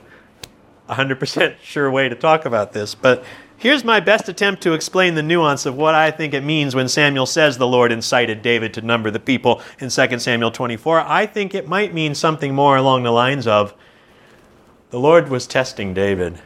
100% 0.89 1.55
sure 1.61 1.89
way 1.89 2.07
to 2.09 2.15
talk 2.15 2.45
about 2.45 2.73
this. 2.73 2.95
But 2.95 3.23
here's 3.61 3.83
my 3.83 3.99
best 3.99 4.27
attempt 4.27 4.63
to 4.63 4.73
explain 4.73 5.13
the 5.13 5.21
nuance 5.21 5.67
of 5.67 5.77
what 5.77 5.93
I 5.93 6.09
think 6.09 6.33
it 6.33 6.43
means 6.43 6.73
when 6.73 6.87
Samuel 6.87 7.27
says 7.27 7.57
the 7.57 7.67
Lord 7.67 7.91
incited 7.91 8.41
David 8.41 8.73
to 8.73 8.81
number 8.81 9.11
the 9.11 9.19
people 9.19 9.61
in 9.79 9.89
2 9.89 10.19
Samuel 10.19 10.49
24. 10.49 11.01
I 11.01 11.27
think 11.27 11.53
it 11.53 11.67
might 11.67 11.93
mean 11.93 12.15
something 12.15 12.55
more 12.55 12.75
along 12.75 13.03
the 13.03 13.11
lines 13.11 13.45
of 13.45 13.75
the 14.89 14.99
Lord 14.99 15.29
was 15.29 15.45
testing 15.45 15.93
David. 15.93 16.39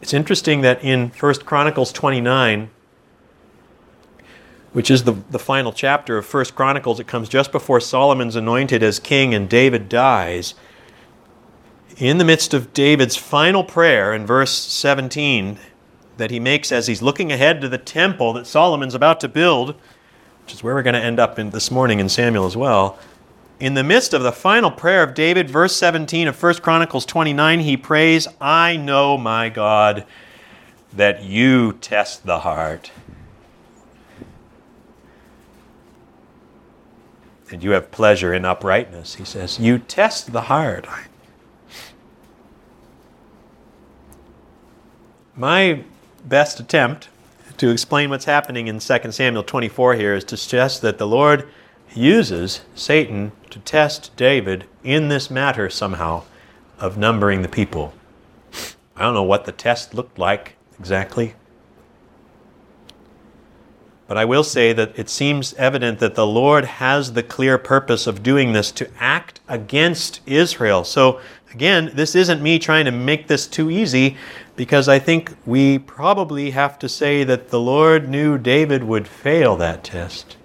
It's 0.00 0.14
interesting 0.14 0.62
that 0.62 0.82
in 0.82 1.10
1 1.10 1.34
Chronicles 1.44 1.92
29, 1.92 2.70
which 4.72 4.90
is 4.90 5.04
the, 5.04 5.12
the 5.30 5.38
final 5.38 5.72
chapter 5.72 6.16
of 6.16 6.32
1 6.32 6.46
Chronicles. 6.46 6.98
It 6.98 7.06
comes 7.06 7.28
just 7.28 7.52
before 7.52 7.80
Solomon's 7.80 8.34
anointed 8.34 8.82
as 8.82 8.98
king 8.98 9.34
and 9.34 9.46
David 9.46 9.90
dies. 9.90 10.54
In 12.00 12.16
the 12.16 12.24
midst 12.24 12.54
of 12.54 12.72
David's 12.72 13.16
final 13.16 13.62
prayer 13.62 14.14
in 14.14 14.24
verse 14.24 14.52
17 14.52 15.58
that 16.16 16.30
he 16.30 16.40
makes 16.40 16.72
as 16.72 16.86
he's 16.86 17.02
looking 17.02 17.30
ahead 17.30 17.60
to 17.60 17.68
the 17.68 17.76
temple 17.76 18.32
that 18.32 18.46
Solomon's 18.46 18.94
about 18.94 19.20
to 19.20 19.28
build, 19.28 19.74
which 20.42 20.54
is 20.54 20.62
where 20.62 20.74
we're 20.74 20.82
going 20.82 20.94
to 20.94 21.04
end 21.04 21.20
up 21.20 21.38
in 21.38 21.50
this 21.50 21.70
morning 21.70 22.00
in 22.00 22.08
Samuel 22.08 22.46
as 22.46 22.56
well. 22.56 22.98
In 23.60 23.74
the 23.74 23.84
midst 23.84 24.14
of 24.14 24.22
the 24.22 24.32
final 24.32 24.70
prayer 24.70 25.02
of 25.02 25.12
David, 25.12 25.50
verse 25.50 25.76
17 25.76 26.26
of 26.26 26.42
1 26.42 26.54
Chronicles 26.54 27.04
29, 27.04 27.60
he 27.60 27.76
prays, 27.76 28.26
I 28.40 28.78
know, 28.78 29.18
my 29.18 29.50
God, 29.50 30.06
that 30.94 31.22
you 31.22 31.74
test 31.74 32.24
the 32.24 32.38
heart 32.38 32.92
and 37.50 37.62
you 37.62 37.72
have 37.72 37.90
pleasure 37.90 38.32
in 38.32 38.46
uprightness. 38.46 39.16
He 39.16 39.24
says, 39.26 39.60
You 39.60 39.78
test 39.78 40.32
the 40.32 40.42
heart. 40.42 40.86
My 45.36 45.84
best 46.24 46.58
attempt 46.58 47.08
to 47.58 47.70
explain 47.70 48.10
what's 48.10 48.24
happening 48.24 48.66
in 48.66 48.80
2 48.80 49.12
Samuel 49.12 49.44
24 49.44 49.94
here 49.94 50.14
is 50.14 50.24
to 50.24 50.36
suggest 50.36 50.82
that 50.82 50.98
the 50.98 51.06
Lord 51.06 51.48
uses 51.94 52.62
Satan 52.74 53.32
to 53.50 53.60
test 53.60 54.14
David 54.16 54.64
in 54.82 55.08
this 55.08 55.30
matter 55.30 55.70
somehow 55.70 56.24
of 56.78 56.98
numbering 56.98 57.42
the 57.42 57.48
people. 57.48 57.94
I 58.96 59.02
don't 59.02 59.14
know 59.14 59.22
what 59.22 59.44
the 59.44 59.52
test 59.52 59.94
looked 59.94 60.18
like 60.18 60.56
exactly. 60.78 61.34
But 64.08 64.16
I 64.18 64.24
will 64.24 64.42
say 64.42 64.72
that 64.72 64.98
it 64.98 65.08
seems 65.08 65.54
evident 65.54 66.00
that 66.00 66.16
the 66.16 66.26
Lord 66.26 66.64
has 66.64 67.12
the 67.12 67.22
clear 67.22 67.58
purpose 67.58 68.08
of 68.08 68.24
doing 68.24 68.52
this 68.52 68.72
to 68.72 68.90
act 68.98 69.38
against 69.46 70.20
Israel. 70.26 70.82
So, 70.82 71.20
again, 71.54 71.92
this 71.94 72.16
isn't 72.16 72.42
me 72.42 72.58
trying 72.58 72.86
to 72.86 72.90
make 72.90 73.28
this 73.28 73.46
too 73.46 73.70
easy 73.70 74.16
because 74.60 74.88
I 74.88 74.98
think 74.98 75.34
we 75.46 75.78
probably 75.78 76.50
have 76.50 76.78
to 76.80 76.86
say 76.86 77.24
that 77.24 77.48
the 77.48 77.58
Lord 77.58 78.10
knew 78.10 78.36
David 78.36 78.84
would 78.84 79.08
fail 79.08 79.56
that 79.56 79.82
test. 79.82 80.36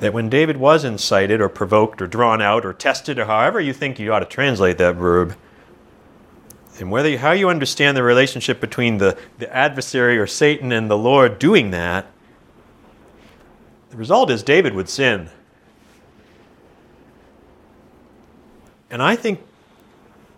That 0.00 0.12
when 0.12 0.28
David 0.28 0.56
was 0.56 0.82
incited 0.82 1.40
or 1.40 1.48
provoked 1.48 2.02
or 2.02 2.08
drawn 2.08 2.42
out 2.42 2.66
or 2.66 2.72
tested 2.72 3.16
or 3.16 3.26
however 3.26 3.60
you 3.60 3.72
think 3.72 4.00
you 4.00 4.12
ought 4.12 4.18
to 4.18 4.26
translate 4.26 4.76
that 4.78 4.96
verb, 4.96 5.36
and 6.80 6.90
whether 6.90 7.16
how 7.16 7.30
you 7.30 7.48
understand 7.48 7.96
the 7.96 8.02
relationship 8.02 8.60
between 8.60 8.98
the, 8.98 9.16
the 9.38 9.54
adversary 9.54 10.18
or 10.18 10.26
Satan 10.26 10.72
and 10.72 10.90
the 10.90 10.98
Lord 10.98 11.38
doing 11.38 11.70
that, 11.70 12.06
the 13.90 13.98
result 13.98 14.32
is 14.32 14.42
David 14.42 14.74
would 14.74 14.88
sin. 14.88 15.30
And 18.90 19.02
I 19.02 19.16
think 19.16 19.40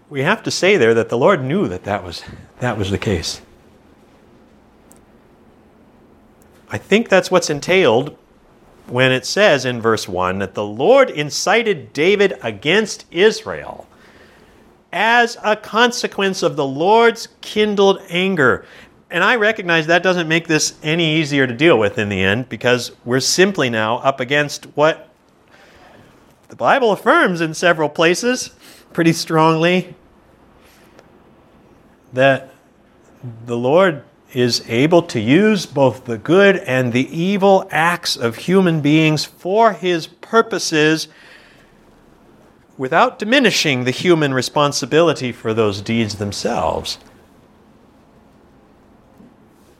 we 0.08 0.22
have 0.22 0.42
to 0.42 0.50
say 0.50 0.76
there 0.76 0.94
that 0.94 1.08
the 1.08 1.18
Lord 1.18 1.42
knew 1.42 1.68
that 1.68 1.84
that 1.84 2.02
was, 2.02 2.22
that 2.58 2.76
was 2.76 2.90
the 2.90 2.98
case. 2.98 3.40
I 6.68 6.78
think 6.78 7.08
that's 7.08 7.30
what's 7.30 7.50
entailed 7.50 8.16
when 8.86 9.12
it 9.12 9.24
says 9.24 9.64
in 9.64 9.80
verse 9.80 10.08
1 10.08 10.38
that 10.40 10.54
the 10.54 10.64
Lord 10.64 11.10
incited 11.10 11.92
David 11.92 12.34
against 12.42 13.06
Israel 13.10 13.86
as 14.92 15.36
a 15.44 15.54
consequence 15.54 16.42
of 16.42 16.56
the 16.56 16.66
Lord's 16.66 17.28
kindled 17.40 18.00
anger. 18.08 18.64
And 19.10 19.22
I 19.22 19.36
recognize 19.36 19.86
that 19.86 20.02
doesn't 20.02 20.28
make 20.28 20.48
this 20.48 20.78
any 20.82 21.16
easier 21.16 21.46
to 21.46 21.54
deal 21.54 21.78
with 21.78 21.98
in 21.98 22.08
the 22.08 22.20
end 22.20 22.48
because 22.48 22.92
we're 23.04 23.20
simply 23.20 23.70
now 23.70 23.98
up 23.98 24.20
against 24.20 24.64
what 24.76 25.09
the 26.50 26.56
Bible 26.56 26.90
affirms 26.90 27.40
in 27.40 27.54
several 27.54 27.88
places 27.88 28.50
pretty 28.92 29.12
strongly 29.12 29.94
that 32.12 32.52
the 33.46 33.56
Lord 33.56 34.02
is 34.32 34.68
able 34.68 35.02
to 35.02 35.20
use 35.20 35.64
both 35.64 36.06
the 36.06 36.18
good 36.18 36.56
and 36.56 36.92
the 36.92 37.08
evil 37.16 37.68
acts 37.70 38.16
of 38.16 38.34
human 38.34 38.80
beings 38.80 39.24
for 39.24 39.72
his 39.72 40.08
purposes 40.08 41.06
without 42.76 43.20
diminishing 43.20 43.84
the 43.84 43.90
human 43.92 44.34
responsibility 44.34 45.30
for 45.30 45.54
those 45.54 45.80
deeds 45.80 46.16
themselves. 46.16 46.98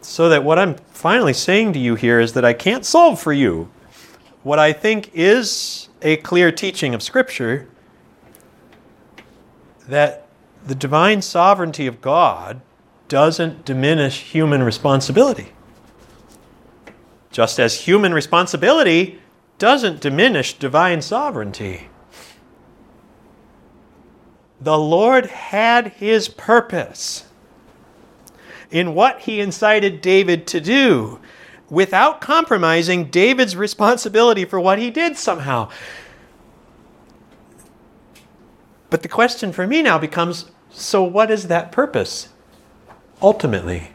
So 0.03 0.29
that 0.29 0.45
what 0.45 0.59
I'm 0.59 0.77
finally 0.93 1.33
saying 1.33 1.73
to 1.73 1.81
you 1.81 1.97
here 1.97 2.21
is 2.21 2.33
that 2.35 2.45
I 2.45 2.53
can't 2.53 2.85
solve 2.85 3.21
for 3.21 3.33
you 3.33 3.69
what 4.45 4.61
I 4.61 4.73
think 4.73 5.11
is 5.15 5.89
a 6.03 6.17
clear 6.19 6.51
teaching 6.53 6.95
of 6.95 7.03
Scripture 7.03 7.69
that 9.89 10.27
the 10.65 10.75
divine 10.75 11.23
sovereignty 11.23 11.87
of 11.87 12.01
God 12.01 12.61
doesn't 13.09 13.65
diminish 13.65 14.21
human 14.23 14.63
responsibility. 14.63 15.53
Just 17.33 17.59
as 17.59 17.83
human 17.83 18.15
responsibility 18.15 19.21
doesn't 19.59 20.01
diminish 20.01 20.55
divine 20.55 21.03
sovereignty. 21.03 21.89
The 24.61 24.79
Lord 24.79 25.27
had 25.27 25.93
his 25.95 26.29
purpose 26.29 27.25
in 28.71 28.95
what 28.95 29.21
he 29.21 29.41
incited 29.41 30.01
David 30.01 30.47
to 30.49 30.61
do 30.61 31.19
without 31.71 32.21
compromising 32.21 33.07
David's 33.07 33.57
responsibility 33.57 34.45
for 34.45 34.61
what 34.61 34.79
he 34.79 34.91
did 34.91 35.17
somehow. 35.17 35.71
But 38.91 39.03
the 39.03 39.09
question 39.09 39.53
for 39.53 39.67
me 39.67 39.83
now 39.83 39.99
becomes 39.99 40.51
so, 40.73 41.03
what 41.03 41.31
is 41.31 41.49
that 41.49 41.73
purpose 41.73 42.29
ultimately? 43.23 43.91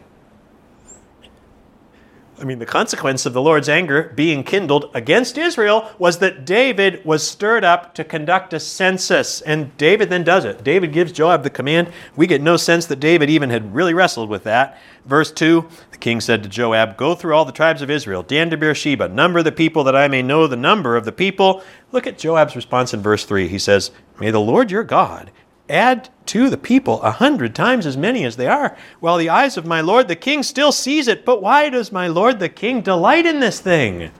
I 2.37 2.43
mean, 2.43 2.59
the 2.59 2.65
consequence 2.65 3.25
of 3.25 3.31
the 3.31 3.41
Lord's 3.41 3.69
anger 3.69 4.11
being 4.13 4.43
kindled 4.43 4.91
against 4.93 5.37
Israel 5.37 5.89
was 5.97 6.19
that 6.19 6.45
David 6.45 7.03
was 7.05 7.25
stirred 7.25 7.63
up 7.63 7.95
to 7.95 8.03
conduct 8.03 8.53
a 8.53 8.59
census. 8.59 9.39
And 9.41 9.75
David 9.77 10.09
then 10.09 10.25
does 10.25 10.43
it. 10.43 10.61
David 10.61 10.91
gives 10.91 11.13
Joab 11.13 11.43
the 11.43 11.49
command. 11.49 11.91
We 12.15 12.27
get 12.27 12.41
no 12.41 12.57
sense 12.57 12.87
that 12.87 12.99
David 12.99 13.29
even 13.29 13.51
had 13.51 13.73
really 13.73 13.93
wrestled 13.93 14.29
with 14.29 14.43
that. 14.43 14.77
Verse 15.05 15.31
2 15.31 15.67
The 15.91 15.97
king 15.97 16.19
said 16.19 16.43
to 16.43 16.49
Joab, 16.49 16.97
Go 16.97 17.15
through 17.15 17.35
all 17.35 17.45
the 17.45 17.53
tribes 17.53 17.81
of 17.81 17.89
Israel, 17.89 18.21
Dan 18.21 18.49
to 18.49 18.57
Beersheba, 18.57 19.07
number 19.07 19.41
the 19.41 19.51
people 19.53 19.85
that 19.85 19.95
I 19.95 20.09
may 20.09 20.21
know 20.21 20.45
the 20.45 20.57
number 20.57 20.97
of 20.97 21.05
the 21.05 21.13
people. 21.13 21.63
Look 21.93 22.05
at 22.05 22.17
Joab's 22.17 22.55
response 22.55 22.93
in 22.93 23.01
verse 23.01 23.23
3. 23.23 23.47
He 23.47 23.59
says, 23.59 23.91
May 24.19 24.31
the 24.31 24.41
Lord 24.41 24.71
your 24.71 24.83
God 24.83 25.31
add 25.69 26.09
to 26.27 26.49
the 26.49 26.57
people 26.57 27.01
a 27.01 27.11
hundred 27.11 27.55
times 27.55 27.85
as 27.85 27.97
many 27.97 28.23
as 28.23 28.35
they 28.35 28.47
are, 28.47 28.77
while 28.99 29.17
the 29.17 29.29
eyes 29.29 29.57
of 29.57 29.65
my 29.65 29.81
lord 29.81 30.07
the 30.07 30.15
king 30.15 30.43
still 30.43 30.71
sees 30.71 31.07
it. 31.07 31.25
But 31.25 31.41
why 31.41 31.69
does 31.69 31.91
my 31.91 32.07
lord 32.07 32.39
the 32.39 32.49
king 32.49 32.81
delight 32.81 33.25
in 33.25 33.39
this 33.39 33.59
thing? 33.59 34.11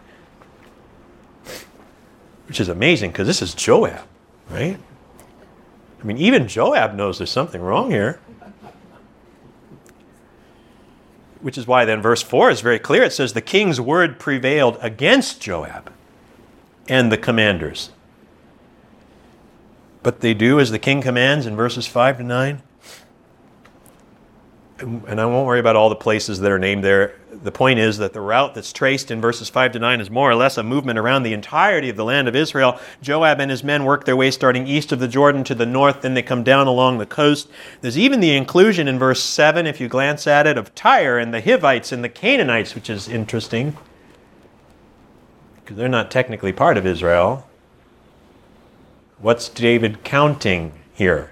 Which 2.47 2.59
is 2.59 2.69
amazing 2.69 3.11
because 3.11 3.27
this 3.27 3.41
is 3.41 3.53
Joab, 3.55 4.05
right? 4.49 4.77
I 5.99 6.03
mean, 6.03 6.17
even 6.17 6.47
Joab 6.47 6.93
knows 6.93 7.17
there's 7.17 7.31
something 7.31 7.61
wrong 7.61 7.89
here. 7.89 8.19
Which 11.41 11.57
is 11.57 11.65
why 11.65 11.85
then 11.85 12.01
verse 12.01 12.21
4 12.21 12.51
is 12.51 12.61
very 12.61 12.79
clear. 12.79 13.03
It 13.03 13.13
says, 13.13 13.33
The 13.33 13.41
king's 13.41 13.81
word 13.81 14.19
prevailed 14.19 14.77
against 14.81 15.41
Joab 15.41 15.91
and 16.87 17.11
the 17.11 17.17
commanders 17.17 17.91
but 20.05 20.19
they 20.19 20.35
do 20.35 20.59
as 20.59 20.69
the 20.69 20.77
king 20.77 21.01
commands 21.01 21.47
in 21.47 21.55
verses 21.55 21.87
5 21.87 22.17
to 22.17 22.23
9. 22.23 22.61
And 24.77 25.19
I 25.19 25.25
won't 25.25 25.47
worry 25.47 25.59
about 25.59 25.75
all 25.75 25.89
the 25.89 25.95
places 25.95 26.41
that 26.41 26.51
are 26.51 26.59
named 26.59 26.83
there. 26.83 27.15
The 27.31 27.51
point 27.51 27.79
is 27.79 27.97
that 27.97 28.13
the 28.13 28.21
route 28.21 28.53
that's 28.53 28.71
traced 28.71 29.09
in 29.09 29.19
verses 29.19 29.49
5 29.49 29.71
to 29.71 29.79
9 29.79 29.99
is 29.99 30.11
more 30.11 30.29
or 30.29 30.35
less 30.35 30.59
a 30.59 30.63
movement 30.63 30.99
around 30.99 31.23
the 31.23 31.33
entirety 31.33 31.89
of 31.89 31.95
the 31.95 32.05
land 32.05 32.27
of 32.27 32.35
Israel. 32.35 32.79
Joab 33.01 33.39
and 33.39 33.49
his 33.49 33.63
men 33.63 33.83
work 33.83 34.05
their 34.05 34.15
way 34.15 34.29
starting 34.29 34.67
east 34.67 34.91
of 34.91 34.99
the 34.99 35.07
Jordan 35.07 35.43
to 35.45 35.55
the 35.55 35.65
north, 35.65 36.01
then 36.01 36.13
they 36.13 36.21
come 36.21 36.43
down 36.43 36.67
along 36.67 36.99
the 36.99 37.07
coast. 37.07 37.49
There's 37.81 37.97
even 37.97 38.19
the 38.19 38.35
inclusion 38.35 38.87
in 38.87 38.99
verse 38.99 39.23
7, 39.23 39.65
if 39.65 39.81
you 39.81 39.87
glance 39.87 40.27
at 40.27 40.45
it, 40.45 40.55
of 40.55 40.75
Tyre 40.75 41.17
and 41.17 41.33
the 41.33 41.41
Hivites 41.41 41.91
and 41.91 42.03
the 42.03 42.09
Canaanites, 42.09 42.75
which 42.75 42.91
is 42.91 43.09
interesting 43.09 43.75
because 45.55 45.77
they're 45.77 45.89
not 45.89 46.11
technically 46.11 46.53
part 46.53 46.77
of 46.77 46.85
Israel. 46.85 47.49
What's 49.25 49.49
David 49.49 50.03
counting 50.03 50.71
here? 50.93 51.31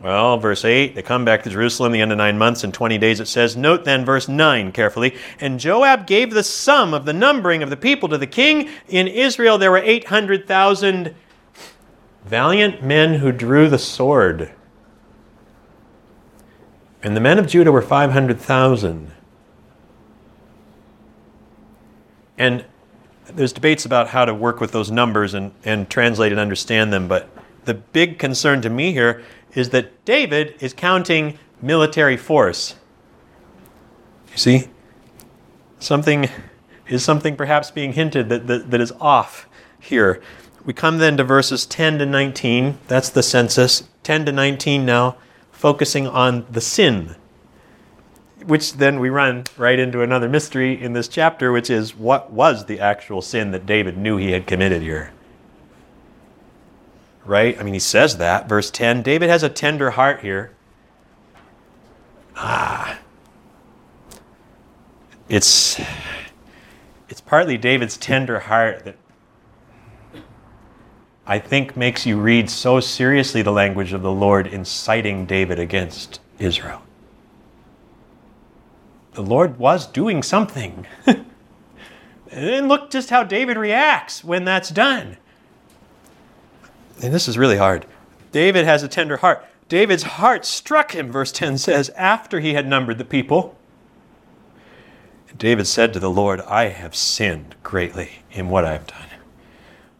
Well, 0.00 0.38
verse 0.38 0.64
8, 0.64 0.94
they 0.94 1.02
come 1.02 1.26
back 1.26 1.42
to 1.42 1.50
Jerusalem 1.50 1.92
the 1.92 2.00
end 2.00 2.10
of 2.10 2.16
nine 2.16 2.38
months 2.38 2.64
and 2.64 2.72
20 2.72 2.96
days, 2.96 3.20
it 3.20 3.28
says. 3.28 3.54
Note 3.54 3.84
then 3.84 4.02
verse 4.02 4.28
9 4.28 4.72
carefully. 4.72 5.14
And 5.38 5.60
Joab 5.60 6.06
gave 6.06 6.30
the 6.30 6.42
sum 6.42 6.94
of 6.94 7.04
the 7.04 7.12
numbering 7.12 7.62
of 7.62 7.68
the 7.68 7.76
people 7.76 8.08
to 8.08 8.16
the 8.16 8.26
king. 8.26 8.70
In 8.88 9.08
Israel 9.08 9.58
there 9.58 9.70
were 9.70 9.76
800,000 9.76 11.14
valiant 12.24 12.82
men 12.82 13.16
who 13.16 13.30
drew 13.30 13.68
the 13.68 13.78
sword. 13.78 14.50
And 17.02 17.14
the 17.14 17.20
men 17.20 17.38
of 17.38 17.46
Judah 17.46 17.72
were 17.72 17.82
500,000. 17.82 19.12
And 22.38 22.64
there's 23.38 23.52
debates 23.52 23.84
about 23.84 24.08
how 24.08 24.24
to 24.24 24.34
work 24.34 24.60
with 24.60 24.72
those 24.72 24.90
numbers 24.90 25.32
and, 25.32 25.52
and 25.64 25.88
translate 25.88 26.32
and 26.32 26.40
understand 26.40 26.92
them, 26.92 27.06
but 27.06 27.30
the 27.66 27.74
big 27.74 28.18
concern 28.18 28.60
to 28.60 28.68
me 28.68 28.92
here 28.92 29.22
is 29.54 29.70
that 29.70 30.04
David 30.04 30.56
is 30.58 30.74
counting 30.74 31.38
military 31.62 32.16
force. 32.16 32.74
You 34.32 34.38
see? 34.38 34.68
Something 35.78 36.28
is 36.88 37.04
something 37.04 37.36
perhaps 37.36 37.70
being 37.70 37.92
hinted 37.92 38.28
that, 38.28 38.48
that, 38.48 38.72
that 38.72 38.80
is 38.80 38.92
off 39.00 39.48
here. 39.78 40.20
We 40.64 40.72
come 40.72 40.98
then 40.98 41.16
to 41.18 41.22
verses 41.22 41.64
10 41.64 42.00
to 42.00 42.06
19. 42.06 42.78
That's 42.88 43.08
the 43.08 43.22
census. 43.22 43.84
10 44.02 44.26
to 44.26 44.32
19 44.32 44.84
now, 44.84 45.16
focusing 45.52 46.08
on 46.08 46.44
the 46.50 46.60
sin 46.60 47.14
which 48.48 48.72
then 48.74 48.98
we 48.98 49.10
run 49.10 49.44
right 49.58 49.78
into 49.78 50.00
another 50.00 50.26
mystery 50.26 50.80
in 50.80 50.94
this 50.94 51.06
chapter, 51.06 51.52
which 51.52 51.68
is 51.68 51.94
what 51.94 52.32
was 52.32 52.64
the 52.64 52.80
actual 52.80 53.20
sin 53.20 53.50
that 53.50 53.66
David 53.66 53.98
knew 53.98 54.16
he 54.16 54.32
had 54.32 54.46
committed 54.46 54.80
here? 54.80 55.12
Right? 57.26 57.60
I 57.60 57.62
mean, 57.62 57.74
he 57.74 57.80
says 57.80 58.16
that. 58.16 58.48
Verse 58.48 58.70
10 58.70 59.02
David 59.02 59.28
has 59.28 59.42
a 59.42 59.50
tender 59.50 59.90
heart 59.90 60.20
here. 60.20 60.52
Ah. 62.36 62.98
It's, 65.28 65.78
it's 67.10 67.20
partly 67.20 67.58
David's 67.58 67.98
tender 67.98 68.40
heart 68.40 68.86
that 68.86 68.96
I 71.26 71.38
think 71.38 71.76
makes 71.76 72.06
you 72.06 72.18
read 72.18 72.48
so 72.48 72.80
seriously 72.80 73.42
the 73.42 73.52
language 73.52 73.92
of 73.92 74.00
the 74.00 74.10
Lord 74.10 74.46
inciting 74.46 75.26
David 75.26 75.58
against 75.58 76.20
Israel 76.38 76.80
the 79.18 79.24
Lord 79.24 79.58
was 79.58 79.84
doing 79.84 80.22
something. 80.22 80.86
and 82.30 82.68
look 82.68 82.88
just 82.88 83.10
how 83.10 83.24
David 83.24 83.56
reacts 83.56 84.22
when 84.22 84.44
that's 84.44 84.70
done. 84.70 85.16
And 87.02 87.12
this 87.12 87.26
is 87.26 87.36
really 87.36 87.56
hard. 87.56 87.84
David 88.30 88.64
has 88.64 88.84
a 88.84 88.88
tender 88.88 89.16
heart. 89.16 89.44
David's 89.68 90.04
heart 90.04 90.44
struck 90.44 90.92
him, 90.92 91.10
verse 91.10 91.32
10 91.32 91.58
says, 91.58 91.88
after 91.96 92.38
he 92.38 92.54
had 92.54 92.68
numbered 92.68 92.98
the 92.98 93.04
people. 93.04 93.58
David 95.36 95.66
said 95.66 95.92
to 95.94 95.98
the 95.98 96.10
Lord, 96.10 96.40
I 96.42 96.68
have 96.68 96.94
sinned 96.94 97.56
greatly 97.64 98.22
in 98.30 98.50
what 98.50 98.64
I 98.64 98.74
have 98.74 98.86
done. 98.86 99.08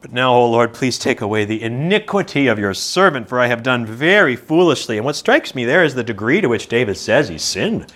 But 0.01 0.13
now, 0.13 0.33
O 0.33 0.49
Lord, 0.49 0.73
please 0.73 0.97
take 0.97 1.21
away 1.21 1.45
the 1.45 1.61
iniquity 1.61 2.47
of 2.47 2.61
your 2.61 2.73
servant, 2.73 3.29
for 3.29 3.41
I 3.41 3.49
have 3.49 3.65
done 3.65 3.85
very 3.85 4.37
foolishly. 4.37 4.97
And 4.97 5.05
what 5.05 5.17
strikes 5.17 5.57
me 5.57 5.65
there 5.65 5.83
is 5.83 5.97
the 5.97 6.05
degree 6.05 6.41
to 6.41 6.47
which 6.47 6.69
David 6.69 6.97
says 6.97 7.29
he 7.29 7.39
sinned. 7.39 7.93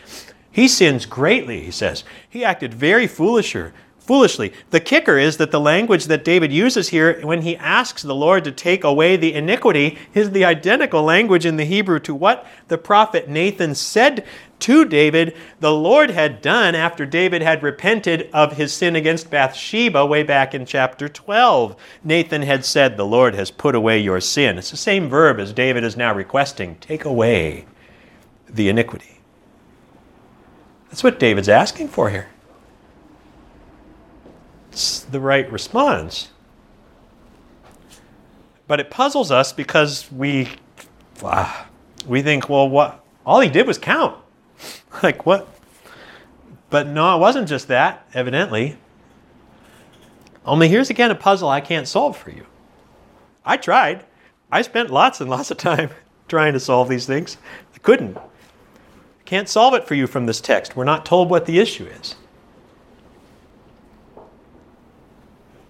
He 0.52 0.68
sins 0.68 1.06
greatly, 1.06 1.62
he 1.62 1.70
says. 1.70 2.04
He 2.28 2.44
acted 2.44 2.74
very 2.74 3.06
foolisher, 3.06 3.72
foolishly. 3.98 4.52
The 4.70 4.80
kicker 4.80 5.16
is 5.16 5.38
that 5.38 5.50
the 5.50 5.58
language 5.60 6.04
that 6.04 6.24
David 6.24 6.52
uses 6.52 6.90
here 6.90 7.24
when 7.24 7.40
he 7.40 7.56
asks 7.56 8.02
the 8.02 8.14
Lord 8.14 8.44
to 8.44 8.52
take 8.52 8.84
away 8.84 9.16
the 9.16 9.32
iniquity 9.32 9.96
is 10.12 10.30
the 10.30 10.44
identical 10.44 11.02
language 11.02 11.46
in 11.46 11.56
the 11.56 11.64
Hebrew 11.64 11.98
to 12.00 12.14
what 12.14 12.46
the 12.68 12.76
prophet 12.76 13.30
Nathan 13.30 13.74
said 13.74 14.26
to 14.58 14.84
David 14.84 15.34
the 15.60 15.72
Lord 15.72 16.10
had 16.10 16.42
done 16.42 16.74
after 16.74 17.06
David 17.06 17.40
had 17.40 17.62
repented 17.62 18.28
of 18.34 18.58
his 18.58 18.74
sin 18.74 18.94
against 18.94 19.30
Bathsheba 19.30 20.04
way 20.04 20.22
back 20.22 20.54
in 20.54 20.66
chapter 20.66 21.08
12. 21.08 21.74
Nathan 22.04 22.42
had 22.42 22.66
said, 22.66 22.96
The 22.96 23.06
Lord 23.06 23.34
has 23.34 23.50
put 23.50 23.74
away 23.74 23.98
your 23.98 24.20
sin. 24.20 24.58
It's 24.58 24.70
the 24.70 24.76
same 24.76 25.08
verb 25.08 25.40
as 25.40 25.54
David 25.54 25.82
is 25.82 25.96
now 25.96 26.14
requesting 26.14 26.76
take 26.76 27.06
away 27.06 27.64
the 28.48 28.68
iniquity. 28.68 29.21
That's 30.92 31.02
what 31.02 31.18
David's 31.18 31.48
asking 31.48 31.88
for 31.88 32.10
here. 32.10 32.28
It's 34.70 35.00
the 35.00 35.20
right 35.20 35.50
response. 35.50 36.28
But 38.66 38.78
it 38.78 38.90
puzzles 38.90 39.30
us 39.30 39.54
because 39.54 40.12
we 40.12 40.50
ah, 41.24 41.66
we 42.06 42.20
think, 42.20 42.50
well, 42.50 42.68
what 42.68 43.02
all 43.24 43.40
he 43.40 43.48
did 43.48 43.66
was 43.66 43.78
count. 43.78 44.18
like 45.02 45.24
what? 45.24 45.48
But 46.68 46.88
no, 46.88 47.16
it 47.16 47.20
wasn't 47.20 47.48
just 47.48 47.68
that, 47.68 48.06
evidently. 48.12 48.76
Only 50.44 50.68
here's 50.68 50.90
again 50.90 51.10
a 51.10 51.14
puzzle 51.14 51.48
I 51.48 51.62
can't 51.62 51.88
solve 51.88 52.18
for 52.18 52.28
you. 52.28 52.44
I 53.46 53.56
tried. 53.56 54.04
I 54.50 54.60
spent 54.60 54.90
lots 54.90 55.22
and 55.22 55.30
lots 55.30 55.50
of 55.50 55.56
time 55.56 55.88
trying 56.28 56.52
to 56.52 56.60
solve 56.60 56.90
these 56.90 57.06
things. 57.06 57.38
I 57.74 57.78
couldn't. 57.78 58.18
Can't 59.32 59.48
solve 59.48 59.72
it 59.72 59.86
for 59.88 59.94
you 59.94 60.06
from 60.06 60.26
this 60.26 60.42
text. 60.42 60.76
We're 60.76 60.84
not 60.84 61.06
told 61.06 61.30
what 61.30 61.46
the 61.46 61.58
issue 61.58 61.86
is. 61.86 62.16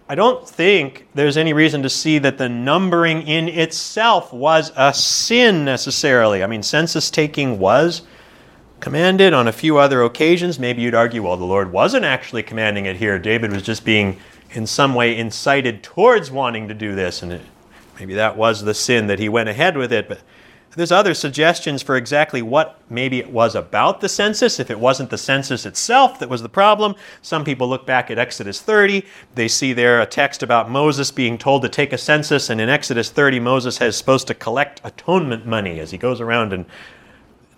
I 0.09 0.16
don't 0.16 0.48
think 0.48 1.07
there's 1.14 1.37
any 1.37 1.53
reason 1.53 1.81
to 1.85 1.88
see 1.88 2.18
that 2.18 2.38
the 2.38 2.48
numbering 2.48 3.22
in 3.22 3.48
itself 3.48 4.33
was 4.33 4.72
a 4.75 4.92
sin 4.92 5.64
necessarily. 5.64 6.42
I 6.42 6.48
mean, 6.48 6.64
census 6.64 7.09
taking 7.09 7.61
was 7.61 8.03
commanded 8.81 9.33
on 9.33 9.46
a 9.46 9.53
few 9.53 9.79
other 9.79 10.03
occasions. 10.03 10.59
Maybe 10.59 10.83
you'd 10.83 10.96
argue, 10.96 11.22
well, 11.22 11.37
the 11.37 11.44
Lord 11.44 11.70
wasn't 11.70 12.05
actually 12.05 12.42
commanding 12.42 12.87
it 12.87 12.96
here. 12.96 13.16
David 13.16 13.53
was 13.53 13.62
just 13.62 13.85
being, 13.85 14.18
in 14.51 14.66
some 14.66 14.92
way, 14.92 15.16
incited 15.16 15.85
towards 15.85 16.33
wanting 16.33 16.66
to 16.66 16.75
do 16.75 16.96
this, 16.96 17.22
and 17.22 17.35
it, 17.35 17.42
maybe 17.96 18.14
that 18.14 18.37
was 18.37 18.64
the 18.64 18.75
sin 18.75 19.07
that 19.07 19.20
he 19.20 19.29
went 19.29 19.48
ahead 19.48 19.77
with 19.77 19.92
it. 19.92 20.09
But 20.09 20.18
there's 20.75 20.93
other 20.93 21.13
suggestions 21.13 21.83
for 21.83 21.97
exactly 21.97 22.41
what 22.41 22.81
maybe 22.89 23.19
it 23.19 23.31
was 23.31 23.55
about 23.55 24.01
the 24.01 24.09
census, 24.09 24.59
if 24.59 24.71
it 24.71 24.81
wasn't 24.81 25.11
the 25.11 25.19
census 25.19 25.67
itself 25.67 26.19
that 26.19 26.29
was 26.29 26.43
the 26.43 26.49
problem. 26.49 26.95
Some 27.21 27.45
people 27.45 27.69
look 27.69 27.85
back 27.85 28.11
at 28.11 28.19
Exodus 28.19 28.61
30. 28.61 29.05
They 29.35 29.49
see 29.49 29.73
there 29.73 30.01
a 30.01 30.07
text 30.07 30.43
about 30.43 30.71
Moses 30.71 31.11
being 31.11 31.37
told 31.37 31.63
to 31.63 31.69
take 31.69 31.93
a 31.93 31.99
census, 31.99 32.49
and 32.49 32.61
in 32.61 32.69
Exodus 32.69 33.11
30, 33.11 33.41
Moses 33.41 33.81
is 33.81 33.97
supposed 33.97 34.27
to 34.29 34.35
collect 34.35 34.81
atonement 34.83 35.47
money 35.47 35.79
as 35.79 35.91
he 35.91 35.99
goes 35.99 36.21
around 36.21 36.53
and 36.53 36.65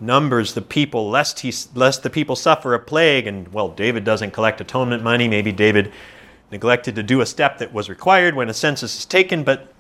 numbers 0.01 0.55
the 0.55 0.63
people 0.63 1.09
lest 1.09 1.41
he 1.41 1.53
lest 1.75 2.03
the 2.03 2.11
people 2.11 2.35
suffer 2.35 2.75
a 2.75 2.81
plague 2.81 3.29
and 3.29 3.47
well 3.53 3.69
David 3.69 4.03
doesn't 4.03 4.33
collect 4.33 4.61
atonement 4.61 5.05
money 5.05 5.29
maybe 5.29 5.53
David 5.53 5.93
neglected 6.51 6.97
to 6.97 7.03
do 7.03 7.21
a 7.21 7.27
step 7.27 7.59
that 7.59 7.73
was 7.73 7.89
required 7.89 8.35
when 8.35 8.49
a 8.49 8.55
census 8.55 8.99
is 8.99 9.05
taken 9.07 9.45
but 9.45 9.73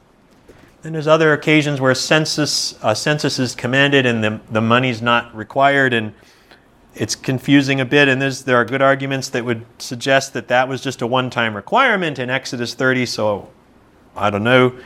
then 0.85 0.92
there's 0.92 1.07
other 1.07 1.33
occasions 1.33 1.81
where 1.81 1.94
census, 1.94 2.79
a 2.83 2.94
census 2.94 3.38
is 3.38 3.55
commanded 3.55 4.05
and 4.05 4.23
the, 4.23 4.38
the 4.51 4.61
money's 4.61 5.01
not 5.01 5.35
required, 5.35 5.94
and 5.94 6.12
it's 6.94 7.14
confusing 7.14 7.81
a 7.81 7.87
bit. 7.87 8.07
And 8.07 8.20
there 8.20 8.57
are 8.59 8.66
good 8.66 8.83
arguments 8.83 9.31
that 9.31 9.47
would 9.47 9.64
suggest 9.79 10.35
that 10.35 10.49
that 10.49 10.68
was 10.68 10.83
just 10.83 11.01
a 11.01 11.07
one 11.07 11.31
time 11.31 11.57
requirement 11.57 12.18
in 12.18 12.29
Exodus 12.29 12.75
30, 12.75 13.07
so 13.07 13.49
I 14.14 14.29
don't 14.29 14.44
know. 14.44 14.79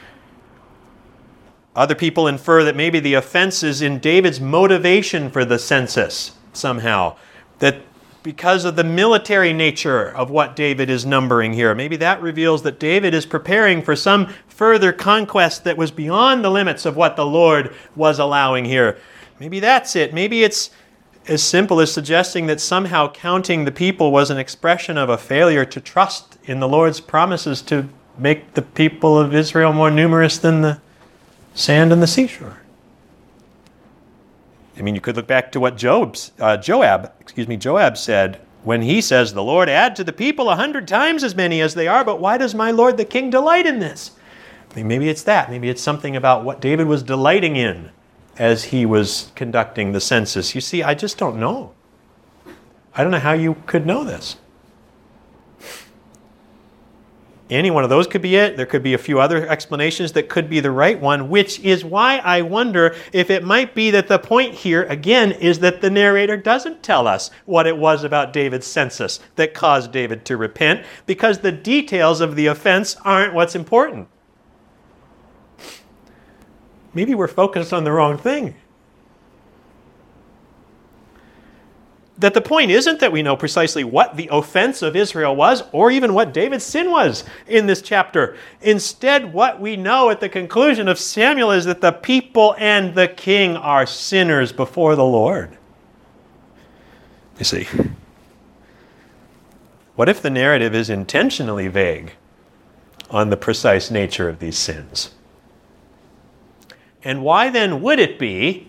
Other 1.74 1.96
people 1.96 2.28
infer 2.28 2.62
that 2.62 2.76
maybe 2.76 3.00
the 3.00 3.14
offense 3.14 3.64
is 3.64 3.82
in 3.82 3.98
David's 3.98 4.40
motivation 4.40 5.32
for 5.32 5.44
the 5.44 5.58
census 5.58 6.30
somehow. 6.52 7.16
That 7.58 7.82
because 8.28 8.66
of 8.66 8.76
the 8.76 8.84
military 8.84 9.54
nature 9.54 10.14
of 10.14 10.28
what 10.28 10.54
David 10.54 10.90
is 10.90 11.06
numbering 11.06 11.54
here. 11.54 11.74
Maybe 11.74 11.96
that 11.96 12.20
reveals 12.20 12.62
that 12.62 12.78
David 12.78 13.14
is 13.14 13.24
preparing 13.24 13.80
for 13.80 13.96
some 13.96 14.26
further 14.46 14.92
conquest 14.92 15.64
that 15.64 15.78
was 15.78 15.90
beyond 15.90 16.44
the 16.44 16.50
limits 16.50 16.84
of 16.84 16.94
what 16.94 17.16
the 17.16 17.24
Lord 17.24 17.74
was 17.96 18.18
allowing 18.18 18.66
here. 18.66 18.98
Maybe 19.40 19.60
that's 19.60 19.96
it. 19.96 20.12
Maybe 20.12 20.44
it's 20.44 20.68
as 21.26 21.42
simple 21.42 21.80
as 21.80 21.90
suggesting 21.90 22.48
that 22.48 22.60
somehow 22.60 23.10
counting 23.10 23.64
the 23.64 23.72
people 23.72 24.12
was 24.12 24.30
an 24.30 24.36
expression 24.36 24.98
of 24.98 25.08
a 25.08 25.16
failure 25.16 25.64
to 25.64 25.80
trust 25.80 26.36
in 26.44 26.60
the 26.60 26.68
Lord's 26.68 27.00
promises 27.00 27.62
to 27.62 27.88
make 28.18 28.52
the 28.52 28.60
people 28.60 29.18
of 29.18 29.34
Israel 29.34 29.72
more 29.72 29.90
numerous 29.90 30.36
than 30.36 30.60
the 30.60 30.82
sand 31.54 31.92
on 31.92 32.00
the 32.00 32.06
seashore. 32.06 32.58
I 34.78 34.82
mean, 34.82 34.94
you 34.94 35.00
could 35.00 35.16
look 35.16 35.26
back 35.26 35.50
to 35.52 35.60
what 35.60 35.76
Job's, 35.76 36.32
uh, 36.38 36.56
Joab, 36.56 37.12
excuse 37.20 37.48
me, 37.48 37.56
Joab 37.56 37.96
said 37.96 38.40
when 38.62 38.82
he 38.82 39.00
says, 39.00 39.32
"The 39.32 39.42
Lord 39.42 39.68
add 39.68 39.96
to 39.96 40.04
the 40.04 40.12
people 40.12 40.50
a 40.50 40.56
hundred 40.56 40.86
times 40.86 41.24
as 41.24 41.34
many 41.34 41.60
as 41.60 41.74
they 41.74 41.88
are, 41.88 42.04
but 42.04 42.20
why 42.20 42.38
does 42.38 42.54
my 42.54 42.70
Lord 42.70 42.96
the 42.96 43.04
King 43.04 43.30
delight 43.30 43.66
in 43.66 43.78
this?" 43.78 44.12
I 44.70 44.76
mean, 44.76 44.88
maybe 44.88 45.08
it's 45.08 45.22
that. 45.22 45.50
Maybe 45.50 45.68
it's 45.68 45.82
something 45.82 46.14
about 46.14 46.44
what 46.44 46.60
David 46.60 46.86
was 46.86 47.02
delighting 47.02 47.56
in 47.56 47.90
as 48.38 48.64
he 48.64 48.86
was 48.86 49.32
conducting 49.34 49.92
the 49.92 50.00
census. 50.00 50.54
You 50.54 50.60
see, 50.60 50.82
I 50.82 50.94
just 50.94 51.18
don't 51.18 51.40
know. 51.40 51.72
I 52.94 53.02
don't 53.02 53.10
know 53.10 53.18
how 53.18 53.32
you 53.32 53.56
could 53.66 53.86
know 53.86 54.04
this. 54.04 54.36
Any 57.50 57.70
one 57.70 57.82
of 57.82 57.88
those 57.88 58.06
could 58.06 58.20
be 58.20 58.36
it. 58.36 58.58
There 58.58 58.66
could 58.66 58.82
be 58.82 58.92
a 58.92 58.98
few 58.98 59.20
other 59.20 59.48
explanations 59.48 60.12
that 60.12 60.28
could 60.28 60.50
be 60.50 60.60
the 60.60 60.70
right 60.70 61.00
one, 61.00 61.30
which 61.30 61.58
is 61.60 61.82
why 61.82 62.18
I 62.18 62.42
wonder 62.42 62.94
if 63.12 63.30
it 63.30 63.42
might 63.42 63.74
be 63.74 63.90
that 63.90 64.06
the 64.06 64.18
point 64.18 64.54
here, 64.54 64.82
again, 64.84 65.32
is 65.32 65.60
that 65.60 65.80
the 65.80 65.88
narrator 65.88 66.36
doesn't 66.36 66.82
tell 66.82 67.06
us 67.06 67.30
what 67.46 67.66
it 67.66 67.78
was 67.78 68.04
about 68.04 68.34
David's 68.34 68.66
census 68.66 69.18
that 69.36 69.54
caused 69.54 69.92
David 69.92 70.26
to 70.26 70.36
repent, 70.36 70.84
because 71.06 71.38
the 71.38 71.52
details 71.52 72.20
of 72.20 72.36
the 72.36 72.46
offense 72.46 72.96
aren't 73.02 73.32
what's 73.32 73.54
important. 73.54 74.08
Maybe 76.92 77.14
we're 77.14 77.28
focused 77.28 77.72
on 77.72 77.84
the 77.84 77.92
wrong 77.92 78.18
thing. 78.18 78.56
That 82.18 82.34
the 82.34 82.40
point 82.40 82.70
isn't 82.70 82.98
that 82.98 83.12
we 83.12 83.22
know 83.22 83.36
precisely 83.36 83.84
what 83.84 84.16
the 84.16 84.28
offense 84.32 84.82
of 84.82 84.96
Israel 84.96 85.36
was 85.36 85.62
or 85.72 85.90
even 85.90 86.14
what 86.14 86.34
David's 86.34 86.64
sin 86.64 86.90
was 86.90 87.22
in 87.46 87.66
this 87.66 87.80
chapter. 87.80 88.36
Instead, 88.60 89.32
what 89.32 89.60
we 89.60 89.76
know 89.76 90.10
at 90.10 90.20
the 90.20 90.28
conclusion 90.28 90.88
of 90.88 90.98
Samuel 90.98 91.52
is 91.52 91.64
that 91.64 91.80
the 91.80 91.92
people 91.92 92.56
and 92.58 92.94
the 92.94 93.06
king 93.06 93.56
are 93.56 93.86
sinners 93.86 94.52
before 94.52 94.96
the 94.96 95.04
Lord. 95.04 95.56
You 97.38 97.44
see, 97.44 97.68
what 99.94 100.08
if 100.08 100.20
the 100.20 100.30
narrative 100.30 100.74
is 100.74 100.90
intentionally 100.90 101.68
vague 101.68 102.14
on 103.10 103.30
the 103.30 103.36
precise 103.36 103.92
nature 103.92 104.28
of 104.28 104.40
these 104.40 104.58
sins? 104.58 105.14
And 107.04 107.22
why 107.22 107.48
then 107.48 107.80
would 107.80 108.00
it 108.00 108.18
be 108.18 108.67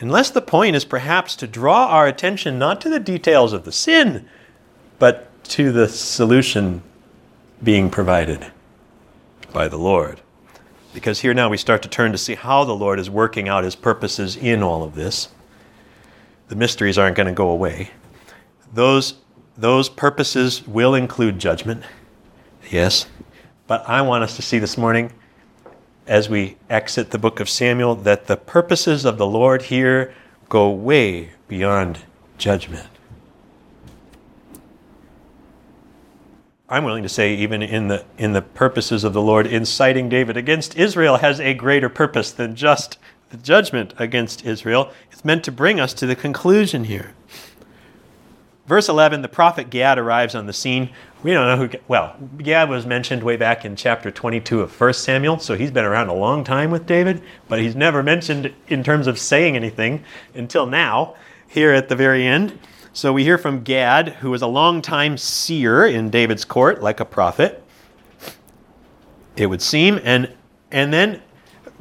unless 0.00 0.30
the 0.30 0.40
point 0.40 0.76
is 0.76 0.84
perhaps 0.84 1.34
to 1.36 1.46
draw 1.46 1.88
our 1.88 2.06
attention 2.06 2.58
not 2.58 2.80
to 2.80 2.88
the 2.88 3.00
details 3.00 3.52
of 3.52 3.64
the 3.64 3.72
sin, 3.72 4.28
but 4.98 5.28
to 5.44 5.72
the 5.72 5.88
solution 5.88 6.82
being 7.62 7.90
provided 7.90 8.50
by 9.52 9.68
the 9.68 9.76
Lord. 9.76 10.20
Because 10.94 11.20
here 11.20 11.34
now 11.34 11.48
we 11.48 11.56
start 11.56 11.82
to 11.82 11.88
turn 11.88 12.12
to 12.12 12.18
see 12.18 12.34
how 12.34 12.64
the 12.64 12.74
Lord 12.74 12.98
is 12.98 13.10
working 13.10 13.48
out 13.48 13.64
his 13.64 13.76
purposes 13.76 14.36
in 14.36 14.62
all 14.62 14.82
of 14.82 14.94
this. 14.94 15.28
The 16.48 16.56
mysteries 16.56 16.98
aren't 16.98 17.16
going 17.16 17.26
to 17.26 17.32
go 17.32 17.50
away. 17.50 17.90
Those, 18.72 19.14
those 19.56 19.88
purposes 19.88 20.66
will 20.66 20.94
include 20.94 21.38
judgment, 21.38 21.82
yes. 22.70 23.06
But 23.66 23.88
I 23.88 24.02
want 24.02 24.24
us 24.24 24.36
to 24.36 24.42
see 24.42 24.58
this 24.58 24.78
morning 24.78 25.12
as 26.08 26.28
we 26.28 26.56
exit 26.70 27.10
the 27.10 27.18
book 27.18 27.38
of 27.38 27.48
Samuel 27.48 27.94
that 27.94 28.26
the 28.26 28.36
purposes 28.36 29.04
of 29.04 29.18
the 29.18 29.26
Lord 29.26 29.62
here 29.62 30.14
go 30.48 30.70
way 30.70 31.32
beyond 31.46 32.00
judgment. 32.38 32.88
I'm 36.70 36.84
willing 36.84 37.02
to 37.02 37.08
say, 37.08 37.34
even 37.34 37.62
in 37.62 37.88
the, 37.88 38.04
in 38.18 38.32
the 38.32 38.42
purposes 38.42 39.04
of 39.04 39.12
the 39.12 39.22
Lord, 39.22 39.46
inciting 39.46 40.08
David 40.08 40.36
against 40.36 40.76
Israel 40.76 41.18
has 41.18 41.40
a 41.40 41.54
greater 41.54 41.88
purpose 41.88 42.30
than 42.30 42.56
just 42.56 42.98
the 43.30 43.38
judgment 43.38 43.94
against 43.98 44.44
Israel. 44.44 44.90
It's 45.10 45.24
meant 45.24 45.44
to 45.44 45.52
bring 45.52 45.80
us 45.80 45.94
to 45.94 46.06
the 46.06 46.16
conclusion 46.16 46.84
here. 46.84 47.14
Verse 48.68 48.90
11, 48.90 49.22
the 49.22 49.28
prophet 49.28 49.70
Gad 49.70 49.98
arrives 49.98 50.34
on 50.34 50.44
the 50.44 50.52
scene. 50.52 50.90
We 51.22 51.32
don't 51.32 51.46
know 51.46 51.66
who, 51.66 51.78
well, 51.88 52.14
Gad 52.36 52.68
was 52.68 52.84
mentioned 52.84 53.22
way 53.22 53.38
back 53.38 53.64
in 53.64 53.76
chapter 53.76 54.10
22 54.10 54.60
of 54.60 54.78
1 54.78 54.92
Samuel, 54.92 55.38
so 55.38 55.54
he's 55.54 55.70
been 55.70 55.86
around 55.86 56.08
a 56.08 56.14
long 56.14 56.44
time 56.44 56.70
with 56.70 56.84
David, 56.84 57.22
but 57.48 57.60
he's 57.60 57.74
never 57.74 58.02
mentioned 58.02 58.52
in 58.68 58.84
terms 58.84 59.06
of 59.06 59.18
saying 59.18 59.56
anything 59.56 60.04
until 60.34 60.66
now, 60.66 61.16
here 61.46 61.72
at 61.72 61.88
the 61.88 61.96
very 61.96 62.26
end. 62.26 62.58
So 62.92 63.10
we 63.10 63.24
hear 63.24 63.38
from 63.38 63.62
Gad, 63.62 64.08
who 64.20 64.28
was 64.28 64.42
a 64.42 64.46
long-time 64.46 65.16
seer 65.16 65.86
in 65.86 66.10
David's 66.10 66.44
court, 66.44 66.82
like 66.82 67.00
a 67.00 67.06
prophet, 67.06 67.64
it 69.34 69.46
would 69.46 69.62
seem. 69.62 69.98
And, 70.04 70.34
and 70.70 70.92
then 70.92 71.22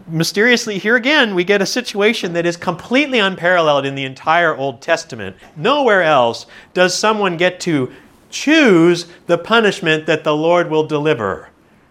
mysteriously, 0.07 0.77
here 0.77 0.95
again, 0.95 1.35
we 1.35 1.43
get 1.43 1.61
a 1.61 1.65
situation 1.65 2.33
that 2.33 2.45
is 2.45 2.57
completely 2.57 3.19
unparalleled 3.19 3.85
in 3.85 3.95
the 3.95 4.05
entire 4.05 4.55
Old 4.55 4.81
Testament. 4.81 5.35
Nowhere 5.55 6.03
else 6.03 6.45
does 6.73 6.97
someone 6.97 7.37
get 7.37 7.59
to 7.61 7.91
choose 8.29 9.07
the 9.27 9.37
punishment 9.37 10.05
that 10.05 10.23
the 10.23 10.35
Lord 10.35 10.69
will 10.69 10.85
deliver 10.85 11.49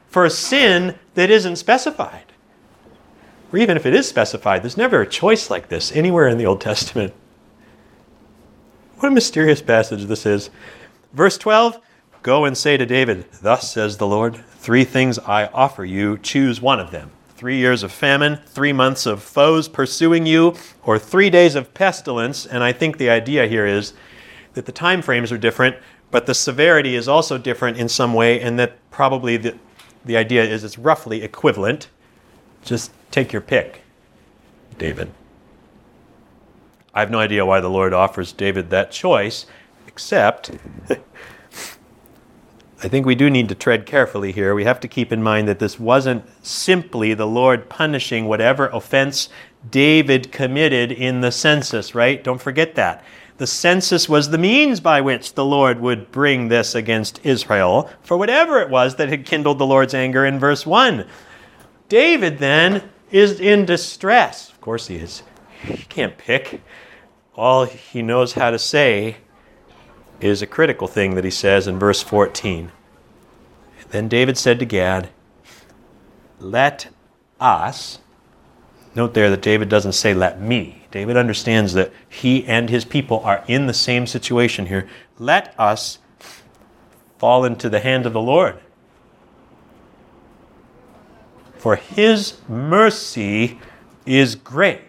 for 0.09 0.25
a 0.25 0.31
sin 0.31 0.99
that 1.15 1.31
isn't 1.31 1.57
specified. 1.57 2.25
Or 3.53 3.59
even 3.59 3.77
if 3.77 3.87
it 3.87 3.95
is 3.95 4.09
specified, 4.09 4.63
there's 4.63 4.77
never 4.77 5.01
a 5.01 5.09
choice 5.09 5.51
like 5.51 5.69
this 5.69 5.93
anywhere 5.93 6.29
in 6.29 6.39
the 6.39 6.47
Old 6.47 6.61
Testament. 6.61 7.15
What 8.99 9.13
a 9.13 9.15
mysterious 9.15 9.63
passage 9.63 10.05
this 10.05 10.27
is. 10.27 10.51
Verse 11.13 11.39
12 11.39 11.81
Go 12.23 12.45
and 12.45 12.59
say 12.59 12.77
to 12.77 12.85
David, 12.85 13.27
Thus 13.41 13.71
says 13.71 13.99
the 13.99 14.07
Lord, 14.07 14.37
three 14.37 14.85
things 14.85 15.19
I 15.21 15.47
offer 15.47 15.85
you, 15.85 16.19
choose 16.19 16.61
one 16.61 16.81
of 16.81 16.91
them 16.91 17.13
three 17.37 17.59
years 17.59 17.83
of 17.83 17.93
famine, 17.93 18.39
three 18.47 18.73
months 18.73 19.05
of 19.05 19.23
foes 19.23 19.69
pursuing 19.69 20.25
you, 20.25 20.55
or 20.83 20.99
three 20.99 21.29
days 21.29 21.55
of 21.55 21.75
pestilence. 21.75 22.47
And 22.47 22.65
I 22.65 22.73
think 22.73 22.97
the 22.97 23.11
idea 23.11 23.47
here 23.47 23.67
is 23.67 23.93
that 24.55 24.65
the 24.65 24.73
time 24.73 25.03
frames 25.03 25.31
are 25.31 25.39
different, 25.39 25.77
but 26.11 26.25
the 26.27 26.35
severity 26.35 26.95
is 26.95 27.09
also 27.09 27.37
different 27.37 27.77
in 27.77 27.89
some 27.89 28.15
way, 28.15 28.41
and 28.41 28.59
that 28.59 28.79
probably 28.91 29.37
the, 29.37 29.55
the 30.05 30.17
idea 30.17 30.45
is 30.45 30.65
it's 30.65 30.79
roughly 30.79 31.23
equivalent. 31.23 31.89
Just 32.65 32.91
take 33.11 33.33
your 33.33 33.43
pick, 33.43 33.83
David. 34.79 35.13
I 36.95 37.01
have 37.01 37.11
no 37.11 37.19
idea 37.19 37.45
why 37.45 37.61
the 37.61 37.69
Lord 37.69 37.93
offers 37.93 38.33
David 38.33 38.71
that 38.71 38.91
choice, 38.91 39.45
except 39.87 40.53
I 42.83 42.89
think 42.89 43.07
we 43.07 43.15
do 43.15 43.31
need 43.31 43.49
to 43.49 43.55
tread 43.55 43.87
carefully 43.87 44.33
here. 44.33 44.55
We 44.55 44.65
have 44.65 44.81
to 44.81 44.89
keep 44.89 45.11
in 45.11 45.23
mind 45.23 45.49
that 45.49 45.59
this 45.59 45.81
wasn't 45.81 46.25
simply 46.45 47.15
the 47.15 47.27
Lord 47.27 47.71
punishing 47.71 48.27
whatever 48.27 48.67
offense 48.69 49.31
David 49.71 50.31
committed 50.31 50.93
in 50.93 51.23
the 51.23 51.33
census, 51.33 51.95
right? 51.95 52.23
Don't 52.23 52.41
forget 52.41 52.75
that. 52.75 53.03
The 53.39 53.47
census 53.47 54.09
was 54.09 54.29
the 54.29 54.39
means 54.39 54.81
by 54.81 55.01
which 55.01 55.35
the 55.35 55.45
Lord 55.45 55.81
would 55.81 56.13
bring 56.13 56.49
this 56.49 56.75
against 56.75 57.25
Israel 57.25 57.91
for 58.03 58.17
whatever 58.17 58.61
it 58.61 58.71
was 58.71 58.97
that 58.97 59.09
had 59.09 59.27
kindled 59.27 59.59
the 59.59 59.67
Lord's 59.67 59.95
anger 59.95 60.27
in 60.27 60.39
verse 60.39 60.67
1. 60.67 61.07
David 61.89 62.39
then 62.39 62.91
is 63.11 63.41
in 63.41 63.65
distress. 63.65 64.51
Of 64.51 64.61
course, 64.61 64.87
he 64.87 64.97
is. 64.97 65.23
He 65.63 65.85
can't 65.85 66.17
pick. 66.19 66.61
All 67.35 67.65
he 67.65 68.03
knows 68.03 68.35
how 68.35 68.51
to 68.51 68.59
say 68.59 69.17
is 70.21 70.43
a 70.43 70.47
critical 70.47 70.89
thing 70.89 71.15
that 71.15 71.25
he 71.25 71.31
says 71.31 71.67
in 71.67 71.79
verse 71.79 72.03
14. 72.03 72.73
Then 73.91 74.09
David 74.09 74.37
said 74.37 74.59
to 74.59 74.65
Gad, 74.65 75.11
Let 76.41 76.89
us, 77.39 78.01
note 78.95 79.15
there 79.15 79.31
that 79.31 79.43
David 79.43 79.69
doesn't 79.69 79.93
say, 79.93 80.15
Let 80.15 80.41
me. 80.41 80.83
David 80.91 81.17
understands 81.17 81.75
that 81.75 81.93
he 82.09 82.47
and 82.47 82.71
his 82.71 82.85
people 82.85 83.21
are 83.21 83.45
in 83.47 83.67
the 83.67 83.75
same 83.75 84.07
situation 84.07 84.67
here. 84.67 84.89
Let 85.19 85.55
us 85.59 85.99
fall 87.19 87.45
into 87.45 87.69
the 87.69 87.81
hand 87.81 88.07
of 88.07 88.13
the 88.13 88.21
Lord. 88.21 88.59
For 91.57 91.77
his 91.77 92.41
mercy 92.49 93.59
is 94.05 94.35
great. 94.35 94.81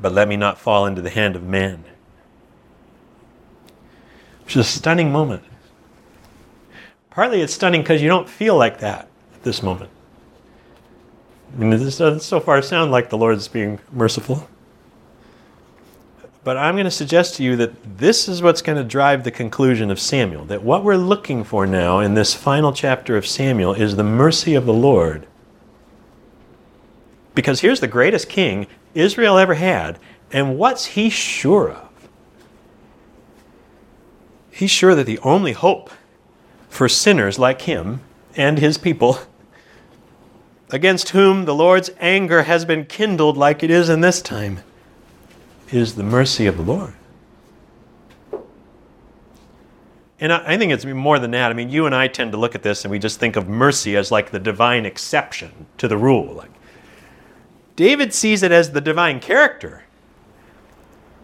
But 0.00 0.12
let 0.12 0.28
me 0.28 0.36
not 0.36 0.58
fall 0.58 0.86
into 0.86 1.02
the 1.02 1.10
hand 1.10 1.36
of 1.36 1.42
man. 1.42 1.84
Which 4.44 4.56
is 4.56 4.66
a 4.66 4.70
stunning 4.70 5.12
moment. 5.12 5.42
Partly 7.10 7.40
it's 7.40 7.54
stunning 7.54 7.82
because 7.82 8.00
you 8.00 8.08
don't 8.08 8.28
feel 8.28 8.56
like 8.56 8.78
that 8.78 9.08
at 9.34 9.42
this 9.42 9.62
moment. 9.62 9.90
I 11.52 11.58
mean, 11.58 11.70
this 11.70 11.98
doesn't 11.98 12.20
so 12.20 12.40
far 12.40 12.62
sound 12.62 12.90
like 12.90 13.10
the 13.10 13.18
Lord's 13.18 13.48
being 13.48 13.80
merciful. 13.92 14.48
But 16.44 16.56
I'm 16.56 16.76
going 16.76 16.84
to 16.84 16.90
suggest 16.90 17.34
to 17.34 17.42
you 17.42 17.56
that 17.56 17.98
this 17.98 18.28
is 18.28 18.40
what's 18.40 18.62
going 18.62 18.78
to 18.78 18.84
drive 18.84 19.24
the 19.24 19.30
conclusion 19.30 19.90
of 19.90 20.00
Samuel. 20.00 20.44
That 20.46 20.62
what 20.62 20.84
we're 20.84 20.96
looking 20.96 21.44
for 21.44 21.66
now 21.66 21.98
in 21.98 22.14
this 22.14 22.32
final 22.32 22.72
chapter 22.72 23.16
of 23.16 23.26
Samuel 23.26 23.74
is 23.74 23.96
the 23.96 24.04
mercy 24.04 24.54
of 24.54 24.64
the 24.64 24.72
Lord. 24.72 25.26
Because 27.34 27.60
here's 27.60 27.80
the 27.80 27.88
greatest 27.88 28.28
king 28.28 28.66
Israel 28.98 29.38
ever 29.38 29.54
had, 29.54 29.98
and 30.32 30.58
what's 30.58 30.86
he 30.86 31.08
sure 31.08 31.70
of? 31.70 32.08
He's 34.50 34.70
sure 34.70 34.94
that 34.94 35.06
the 35.06 35.20
only 35.20 35.52
hope 35.52 35.90
for 36.68 36.88
sinners 36.88 37.38
like 37.38 37.62
him 37.62 38.00
and 38.36 38.58
his 38.58 38.76
people 38.76 39.20
against 40.70 41.10
whom 41.10 41.44
the 41.44 41.54
Lord's 41.54 41.90
anger 42.00 42.42
has 42.42 42.64
been 42.64 42.84
kindled 42.84 43.36
like 43.36 43.62
it 43.62 43.70
is 43.70 43.88
in 43.88 44.00
this 44.00 44.20
time, 44.20 44.60
is 45.70 45.94
the 45.94 46.02
mercy 46.02 46.46
of 46.46 46.56
the 46.56 46.62
Lord. 46.62 46.94
And 50.20 50.32
I 50.32 50.58
think 50.58 50.72
it's 50.72 50.84
more 50.84 51.20
than 51.20 51.30
that. 51.30 51.50
I 51.50 51.54
mean, 51.54 51.70
you 51.70 51.86
and 51.86 51.94
I 51.94 52.08
tend 52.08 52.32
to 52.32 52.38
look 52.38 52.56
at 52.56 52.64
this 52.64 52.84
and 52.84 52.90
we 52.90 52.98
just 52.98 53.20
think 53.20 53.36
of 53.36 53.48
mercy 53.48 53.96
as 53.96 54.10
like 54.10 54.32
the 54.32 54.40
divine 54.40 54.84
exception 54.84 55.66
to 55.78 55.86
the 55.86 55.96
rule. 55.96 56.34
Like 56.34 56.50
David 57.78 58.12
sees 58.12 58.42
it 58.42 58.50
as 58.50 58.72
the 58.72 58.80
divine 58.80 59.20
character. 59.20 59.84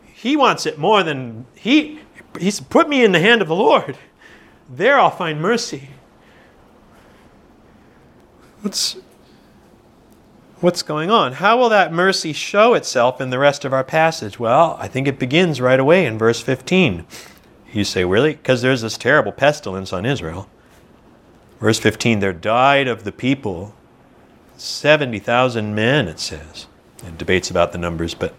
He 0.04 0.36
wants 0.36 0.66
it 0.66 0.78
more 0.78 1.02
than 1.02 1.46
he 1.56 1.98
he's 2.38 2.60
put 2.60 2.88
me 2.88 3.02
in 3.02 3.10
the 3.10 3.18
hand 3.18 3.42
of 3.42 3.48
the 3.48 3.56
Lord. 3.56 3.98
There 4.70 4.96
I'll 4.96 5.10
find 5.10 5.42
mercy. 5.42 5.88
What's 8.62 8.96
what's 10.60 10.82
going 10.82 11.10
on. 11.10 11.32
How 11.32 11.58
will 11.58 11.70
that 11.70 11.92
mercy 11.92 12.32
show 12.32 12.74
itself 12.74 13.20
in 13.20 13.30
the 13.30 13.40
rest 13.40 13.64
of 13.64 13.72
our 13.72 13.82
passage? 13.82 14.38
Well, 14.38 14.76
I 14.78 14.86
think 14.86 15.08
it 15.08 15.18
begins 15.18 15.60
right 15.60 15.80
away 15.80 16.06
in 16.06 16.18
verse 16.18 16.40
15. 16.40 17.04
You 17.72 17.82
say, 17.82 18.04
really? 18.04 18.34
Because 18.34 18.62
there's 18.62 18.82
this 18.82 18.96
terrible 18.96 19.32
pestilence 19.32 19.92
on 19.92 20.06
Israel. 20.06 20.48
Verse 21.58 21.80
15, 21.80 22.20
there 22.20 22.32
died 22.32 22.86
of 22.86 23.02
the 23.02 23.10
people 23.10 23.74
70,000 24.56 25.74
men, 25.74 26.08
it 26.08 26.20
says. 26.20 26.66
And 27.04 27.18
debates 27.18 27.50
about 27.50 27.72
the 27.72 27.78
numbers, 27.78 28.14
but 28.14 28.34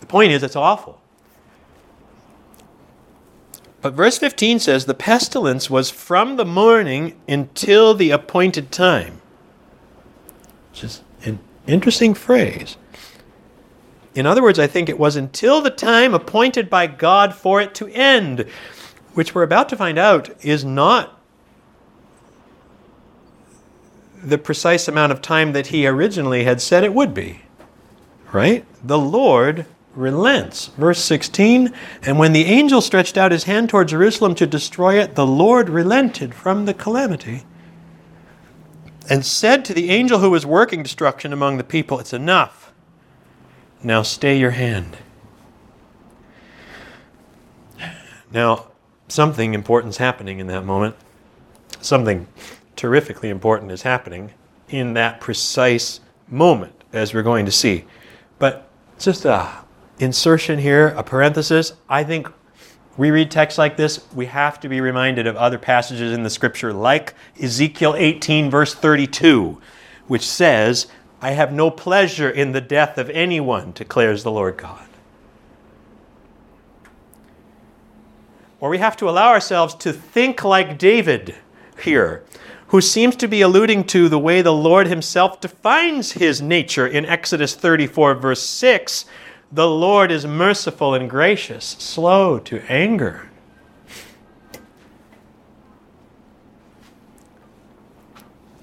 the 0.00 0.06
point 0.06 0.32
is, 0.32 0.42
it's 0.42 0.56
awful. 0.56 0.98
But 3.82 3.92
verse 3.92 4.18
15 4.18 4.58
says, 4.58 4.86
the 4.86 4.94
pestilence 4.94 5.68
was 5.68 5.90
from 5.90 6.36
the 6.36 6.44
morning 6.44 7.20
until 7.28 7.94
the 7.94 8.10
appointed 8.10 8.72
time. 8.72 9.20
Just 10.72 11.02
an 11.24 11.38
interesting 11.66 12.14
phrase. 12.14 12.76
In 14.14 14.26
other 14.26 14.42
words, 14.42 14.58
I 14.58 14.66
think 14.66 14.88
it 14.88 14.98
was 14.98 15.16
until 15.16 15.60
the 15.60 15.70
time 15.70 16.14
appointed 16.14 16.68
by 16.68 16.86
God 16.86 17.34
for 17.34 17.60
it 17.60 17.74
to 17.76 17.88
end, 17.88 18.46
which 19.14 19.34
we're 19.34 19.42
about 19.42 19.68
to 19.68 19.76
find 19.76 19.98
out 19.98 20.30
is 20.44 20.64
not 20.64 21.19
the 24.22 24.38
precise 24.38 24.88
amount 24.88 25.12
of 25.12 25.22
time 25.22 25.52
that 25.52 25.68
he 25.68 25.86
originally 25.86 26.44
had 26.44 26.60
said 26.60 26.84
it 26.84 26.94
would 26.94 27.14
be. 27.14 27.42
Right? 28.32 28.64
The 28.84 28.98
Lord 28.98 29.66
relents. 29.94 30.66
Verse 30.68 31.02
16 31.02 31.72
And 32.02 32.18
when 32.18 32.32
the 32.32 32.44
angel 32.44 32.80
stretched 32.80 33.16
out 33.16 33.32
his 33.32 33.44
hand 33.44 33.68
toward 33.68 33.88
Jerusalem 33.88 34.34
to 34.36 34.46
destroy 34.46 35.00
it, 35.00 35.14
the 35.14 35.26
Lord 35.26 35.68
relented 35.68 36.34
from 36.34 36.66
the 36.66 36.74
calamity 36.74 37.44
and 39.08 39.26
said 39.26 39.64
to 39.64 39.74
the 39.74 39.90
angel 39.90 40.20
who 40.20 40.30
was 40.30 40.46
working 40.46 40.82
destruction 40.82 41.32
among 41.32 41.56
the 41.56 41.64
people, 41.64 41.98
It's 41.98 42.12
enough. 42.12 42.72
Now 43.82 44.02
stay 44.02 44.38
your 44.38 44.52
hand. 44.52 44.98
Now, 48.32 48.68
something 49.08 49.54
important 49.54 49.94
is 49.94 49.96
happening 49.96 50.38
in 50.38 50.46
that 50.46 50.64
moment. 50.64 50.94
Something 51.80 52.28
terrifically 52.76 53.28
important 53.28 53.70
is 53.72 53.82
happening 53.82 54.32
in 54.68 54.94
that 54.94 55.20
precise 55.20 56.00
moment, 56.28 56.84
as 56.92 57.12
we're 57.12 57.22
going 57.22 57.46
to 57.46 57.52
see. 57.52 57.84
But 58.38 58.68
just 58.98 59.24
a 59.24 59.64
insertion 59.98 60.58
here, 60.58 60.88
a 60.88 61.02
parenthesis. 61.02 61.74
I 61.88 62.04
think 62.04 62.28
we 62.96 63.10
read 63.10 63.30
texts 63.30 63.58
like 63.58 63.76
this, 63.76 64.04
we 64.14 64.26
have 64.26 64.60
to 64.60 64.68
be 64.68 64.80
reminded 64.80 65.26
of 65.26 65.36
other 65.36 65.58
passages 65.58 66.12
in 66.12 66.22
the 66.22 66.30
scripture, 66.30 66.72
like 66.72 67.14
Ezekiel 67.40 67.94
18, 67.96 68.50
verse 68.50 68.74
32, 68.74 69.60
which 70.06 70.26
says, 70.26 70.86
I 71.22 71.32
have 71.32 71.52
no 71.52 71.70
pleasure 71.70 72.30
in 72.30 72.52
the 72.52 72.60
death 72.60 72.98
of 72.98 73.10
anyone, 73.10 73.72
declares 73.72 74.22
the 74.22 74.30
Lord 74.30 74.56
God. 74.56 74.86
Or 78.58 78.68
we 78.68 78.78
have 78.78 78.96
to 78.98 79.08
allow 79.08 79.28
ourselves 79.28 79.74
to 79.76 79.92
think 79.92 80.44
like 80.44 80.78
David 80.78 81.34
here, 81.82 82.24
who 82.68 82.80
seems 82.80 83.16
to 83.16 83.28
be 83.28 83.42
alluding 83.42 83.84
to 83.84 84.08
the 84.08 84.18
way 84.18 84.42
the 84.42 84.52
Lord 84.52 84.86
himself 84.86 85.40
defines 85.40 86.12
his 86.12 86.40
nature 86.40 86.86
in 86.86 87.04
Exodus 87.04 87.54
34, 87.54 88.14
verse 88.14 88.42
6, 88.42 89.06
the 89.52 89.68
Lord 89.68 90.12
is 90.12 90.24
merciful 90.24 90.94
and 90.94 91.10
gracious, 91.10 91.64
slow 91.64 92.38
to 92.38 92.62
anger. 92.70 93.28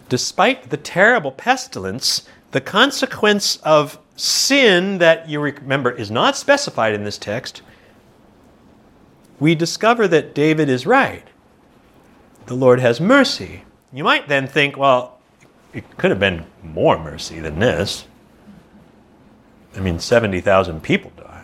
Despite 0.07 0.69
the 0.69 0.77
terrible 0.77 1.31
pestilence, 1.31 2.25
the 2.51 2.61
consequence 2.61 3.57
of 3.57 3.99
sin 4.15 4.99
that 4.99 5.27
you 5.27 5.41
remember 5.41 5.91
is 5.91 6.09
not 6.09 6.37
specified 6.37 6.93
in 6.93 7.03
this 7.03 7.17
text, 7.17 7.61
we 9.39 9.53
discover 9.53 10.07
that 10.07 10.33
David 10.33 10.69
is 10.69 10.85
right. 10.85 11.27
The 12.47 12.55
Lord 12.55 12.79
has 12.79 12.99
mercy. 12.99 13.63
You 13.93 14.03
might 14.03 14.27
then 14.27 14.47
think, 14.47 14.77
well, 14.77 15.19
it 15.73 15.97
could 15.97 16.11
have 16.11 16.19
been 16.19 16.45
more 16.63 16.97
mercy 16.97 17.39
than 17.39 17.59
this. 17.59 18.07
I 19.75 19.81
mean, 19.81 19.99
70,000 19.99 20.81
people 20.81 21.11
die. 21.17 21.43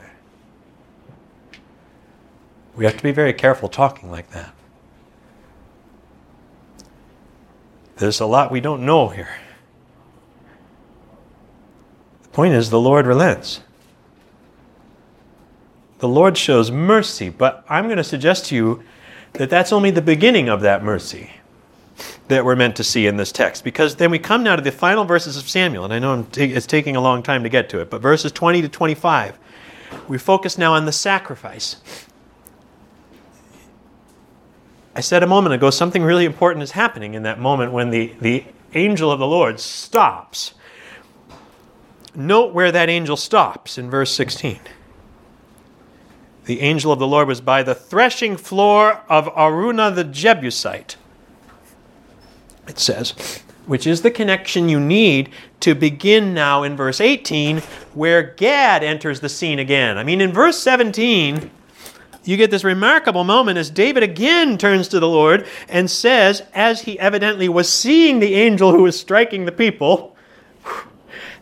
We 2.75 2.85
have 2.85 2.97
to 2.97 3.03
be 3.03 3.11
very 3.11 3.33
careful 3.33 3.69
talking 3.69 4.09
like 4.09 4.31
that. 4.31 4.55
There's 7.97 8.19
a 8.19 8.25
lot 8.25 8.49
we 8.49 8.61
don't 8.61 8.85
know 8.85 9.09
here. 9.09 9.35
The 12.23 12.29
point 12.29 12.53
is, 12.53 12.69
the 12.69 12.79
Lord 12.79 13.05
relents. 13.05 13.59
The 15.99 16.07
Lord 16.07 16.37
shows 16.37 16.71
mercy, 16.71 17.29
but 17.29 17.63
I'm 17.69 17.85
going 17.85 17.97
to 17.97 18.03
suggest 18.03 18.45
to 18.45 18.55
you 18.55 18.83
that 19.33 19.49
that's 19.49 19.73
only 19.73 19.91
the 19.91 20.01
beginning 20.01 20.49
of 20.49 20.61
that 20.61 20.83
mercy 20.83 21.31
that 22.27 22.45
we're 22.45 22.55
meant 22.55 22.75
to 22.77 22.83
see 22.83 23.07
in 23.07 23.17
this 23.17 23.31
text. 23.31 23.63
Because 23.63 23.95
then 23.95 24.11
we 24.11 24.19
come 24.19 24.43
now 24.43 24.55
to 24.55 24.61
the 24.61 24.71
final 24.71 25.05
verses 25.05 25.37
of 25.37 25.49
Samuel, 25.49 25.85
and 25.85 25.93
I 25.93 25.99
know 25.99 26.25
it's 26.35 26.65
taking 26.65 26.95
a 26.95 27.01
long 27.01 27.21
time 27.21 27.43
to 27.43 27.49
get 27.49 27.69
to 27.69 27.79
it, 27.79 27.89
but 27.89 28.01
verses 28.01 28.31
20 28.31 28.61
to 28.61 28.69
25, 28.69 29.37
we 30.07 30.17
focus 30.17 30.57
now 30.57 30.73
on 30.73 30.85
the 30.85 30.91
sacrifice. 30.91 31.77
I 34.95 35.01
said 35.01 35.23
a 35.23 35.27
moment 35.27 35.55
ago 35.55 35.69
something 35.69 36.03
really 36.03 36.25
important 36.25 36.63
is 36.63 36.71
happening 36.71 37.15
in 37.15 37.23
that 37.23 37.39
moment 37.39 37.71
when 37.71 37.89
the, 37.89 38.13
the 38.21 38.45
angel 38.73 39.11
of 39.11 39.19
the 39.19 39.27
Lord 39.27 39.59
stops. 39.59 40.53
Note 42.15 42.53
where 42.53 42.71
that 42.71 42.89
angel 42.89 43.17
stops 43.17 43.77
in 43.77 43.89
verse 43.89 44.13
16 44.13 44.59
the 46.45 46.61
angel 46.61 46.91
of 46.91 46.99
the 46.99 47.07
Lord 47.07 47.27
was 47.27 47.41
by 47.41 47.63
the 47.63 47.75
threshing 47.75 48.37
floor 48.37 49.01
of 49.09 49.27
Araunah 49.35 49.95
the 49.95 50.03
Jebusite. 50.03 50.97
It 52.67 52.79
says, 52.79 53.41
which 53.65 53.87
is 53.87 54.01
the 54.01 54.11
connection 54.11 54.69
you 54.69 54.79
need 54.79 55.29
to 55.61 55.73
begin 55.73 56.33
now 56.33 56.63
in 56.63 56.75
verse 56.75 56.99
18, 56.99 57.59
where 57.93 58.21
Gad 58.21 58.83
enters 58.83 59.21
the 59.21 59.29
scene 59.29 59.59
again. 59.59 59.97
I 59.97 60.03
mean, 60.03 60.21
in 60.21 60.33
verse 60.33 60.59
17, 60.59 61.49
you 62.25 62.37
get 62.37 62.51
this 62.51 62.63
remarkable 62.63 63.23
moment 63.23 63.57
as 63.57 63.69
David 63.69 64.03
again 64.03 64.57
turns 64.57 64.87
to 64.89 64.99
the 64.99 65.07
Lord 65.07 65.45
and 65.67 65.89
says, 65.89 66.43
as 66.53 66.81
he 66.81 66.99
evidently 66.99 67.49
was 67.49 67.69
seeing 67.69 68.19
the 68.19 68.35
angel 68.35 68.71
who 68.71 68.83
was 68.83 68.99
striking 68.99 69.45
the 69.45 69.51
people, 69.51 70.15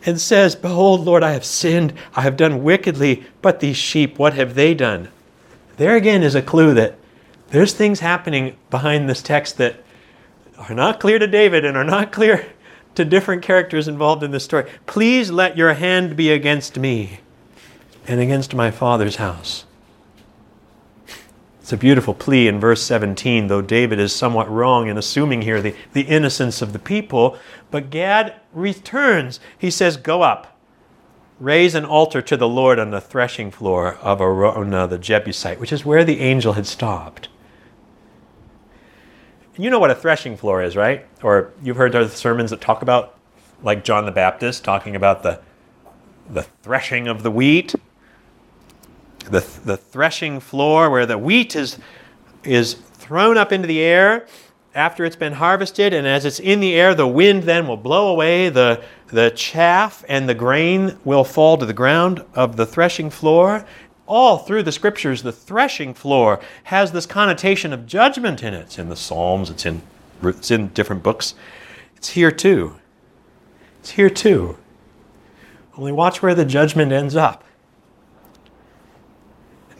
and 0.04 0.20
says, 0.20 0.54
Behold, 0.54 1.02
Lord, 1.02 1.22
I 1.22 1.32
have 1.32 1.44
sinned, 1.44 1.92
I 2.14 2.22
have 2.22 2.36
done 2.36 2.62
wickedly, 2.62 3.24
but 3.40 3.60
these 3.60 3.76
sheep, 3.76 4.18
what 4.18 4.34
have 4.34 4.54
they 4.54 4.74
done? 4.74 5.08
There 5.76 5.96
again 5.96 6.22
is 6.22 6.34
a 6.34 6.42
clue 6.42 6.74
that 6.74 6.96
there's 7.50 7.72
things 7.72 8.00
happening 8.00 8.56
behind 8.70 9.08
this 9.08 9.22
text 9.22 9.58
that 9.58 9.82
are 10.56 10.74
not 10.74 11.00
clear 11.00 11.18
to 11.18 11.26
David 11.26 11.64
and 11.64 11.76
are 11.76 11.84
not 11.84 12.12
clear 12.12 12.46
to 12.94 13.04
different 13.04 13.42
characters 13.42 13.88
involved 13.88 14.22
in 14.22 14.30
this 14.30 14.44
story. 14.44 14.68
Please 14.86 15.30
let 15.30 15.56
your 15.56 15.74
hand 15.74 16.16
be 16.16 16.30
against 16.30 16.78
me 16.78 17.20
and 18.06 18.20
against 18.20 18.54
my 18.54 18.70
father's 18.70 19.16
house. 19.16 19.64
It's 21.72 21.78
a 21.78 21.80
beautiful 21.80 22.12
plea 22.12 22.48
in 22.48 22.60
verse 22.60 22.82
17, 22.82 23.46
though 23.46 23.62
David 23.62 23.98
is 23.98 24.14
somewhat 24.14 24.50
wrong 24.50 24.88
in 24.88 24.98
assuming 24.98 25.40
here 25.40 25.62
the, 25.62 25.74
the 25.94 26.02
innocence 26.02 26.60
of 26.60 26.74
the 26.74 26.78
people. 26.78 27.38
But 27.70 27.88
Gad 27.88 28.34
returns. 28.52 29.40
He 29.56 29.70
says, 29.70 29.96
Go 29.96 30.20
up, 30.20 30.58
raise 31.40 31.74
an 31.74 31.86
altar 31.86 32.20
to 32.20 32.36
the 32.36 32.46
Lord 32.46 32.78
on 32.78 32.90
the 32.90 33.00
threshing 33.00 33.50
floor 33.50 33.94
of 34.02 34.20
Araunah 34.20 34.86
the 34.86 34.98
Jebusite, 34.98 35.58
which 35.58 35.72
is 35.72 35.82
where 35.82 36.04
the 36.04 36.20
angel 36.20 36.52
had 36.52 36.66
stopped. 36.66 37.30
You 39.56 39.70
know 39.70 39.78
what 39.78 39.90
a 39.90 39.94
threshing 39.94 40.36
floor 40.36 40.62
is, 40.62 40.76
right? 40.76 41.06
Or 41.22 41.54
you've 41.62 41.78
heard 41.78 41.96
other 41.96 42.10
sermons 42.10 42.50
that 42.50 42.60
talk 42.60 42.82
about, 42.82 43.18
like 43.62 43.82
John 43.82 44.04
the 44.04 44.12
Baptist 44.12 44.62
talking 44.62 44.94
about 44.94 45.22
the, 45.22 45.40
the 46.28 46.42
threshing 46.42 47.08
of 47.08 47.22
the 47.22 47.30
wheat 47.30 47.74
the, 49.30 49.40
the 49.64 49.76
threshing 49.76 50.40
floor 50.40 50.90
where 50.90 51.06
the 51.06 51.18
wheat 51.18 51.56
is, 51.56 51.78
is 52.44 52.74
thrown 52.74 53.36
up 53.36 53.52
into 53.52 53.66
the 53.66 53.80
air 53.80 54.26
after 54.74 55.04
it's 55.04 55.16
been 55.16 55.34
harvested, 55.34 55.92
and 55.92 56.06
as 56.06 56.24
it's 56.24 56.40
in 56.40 56.60
the 56.60 56.74
air, 56.74 56.94
the 56.94 57.06
wind 57.06 57.42
then 57.42 57.68
will 57.68 57.76
blow 57.76 58.08
away 58.08 58.48
the, 58.48 58.82
the 59.08 59.30
chaff, 59.30 60.02
and 60.08 60.28
the 60.28 60.34
grain 60.34 60.98
will 61.04 61.24
fall 61.24 61.58
to 61.58 61.66
the 61.66 61.74
ground 61.74 62.24
of 62.34 62.56
the 62.56 62.64
threshing 62.64 63.10
floor. 63.10 63.66
All 64.06 64.38
through 64.38 64.62
the 64.62 64.72
scriptures, 64.72 65.22
the 65.22 65.32
threshing 65.32 65.92
floor 65.94 66.40
has 66.64 66.92
this 66.92 67.06
connotation 67.06 67.72
of 67.72 67.86
judgment 67.86 68.42
in 68.42 68.54
it. 68.54 68.60
It's 68.62 68.78
in 68.78 68.88
the 68.88 68.96
Psalms, 68.96 69.50
it's 69.50 69.66
in, 69.66 69.82
it's 70.22 70.50
in 70.50 70.68
different 70.68 71.02
books. 71.02 71.34
It's 71.96 72.10
here 72.10 72.32
too. 72.32 72.76
It's 73.80 73.90
here 73.90 74.10
too. 74.10 74.56
Only 75.76 75.92
watch 75.92 76.22
where 76.22 76.34
the 76.34 76.44
judgment 76.44 76.92
ends 76.92 77.14
up. 77.14 77.44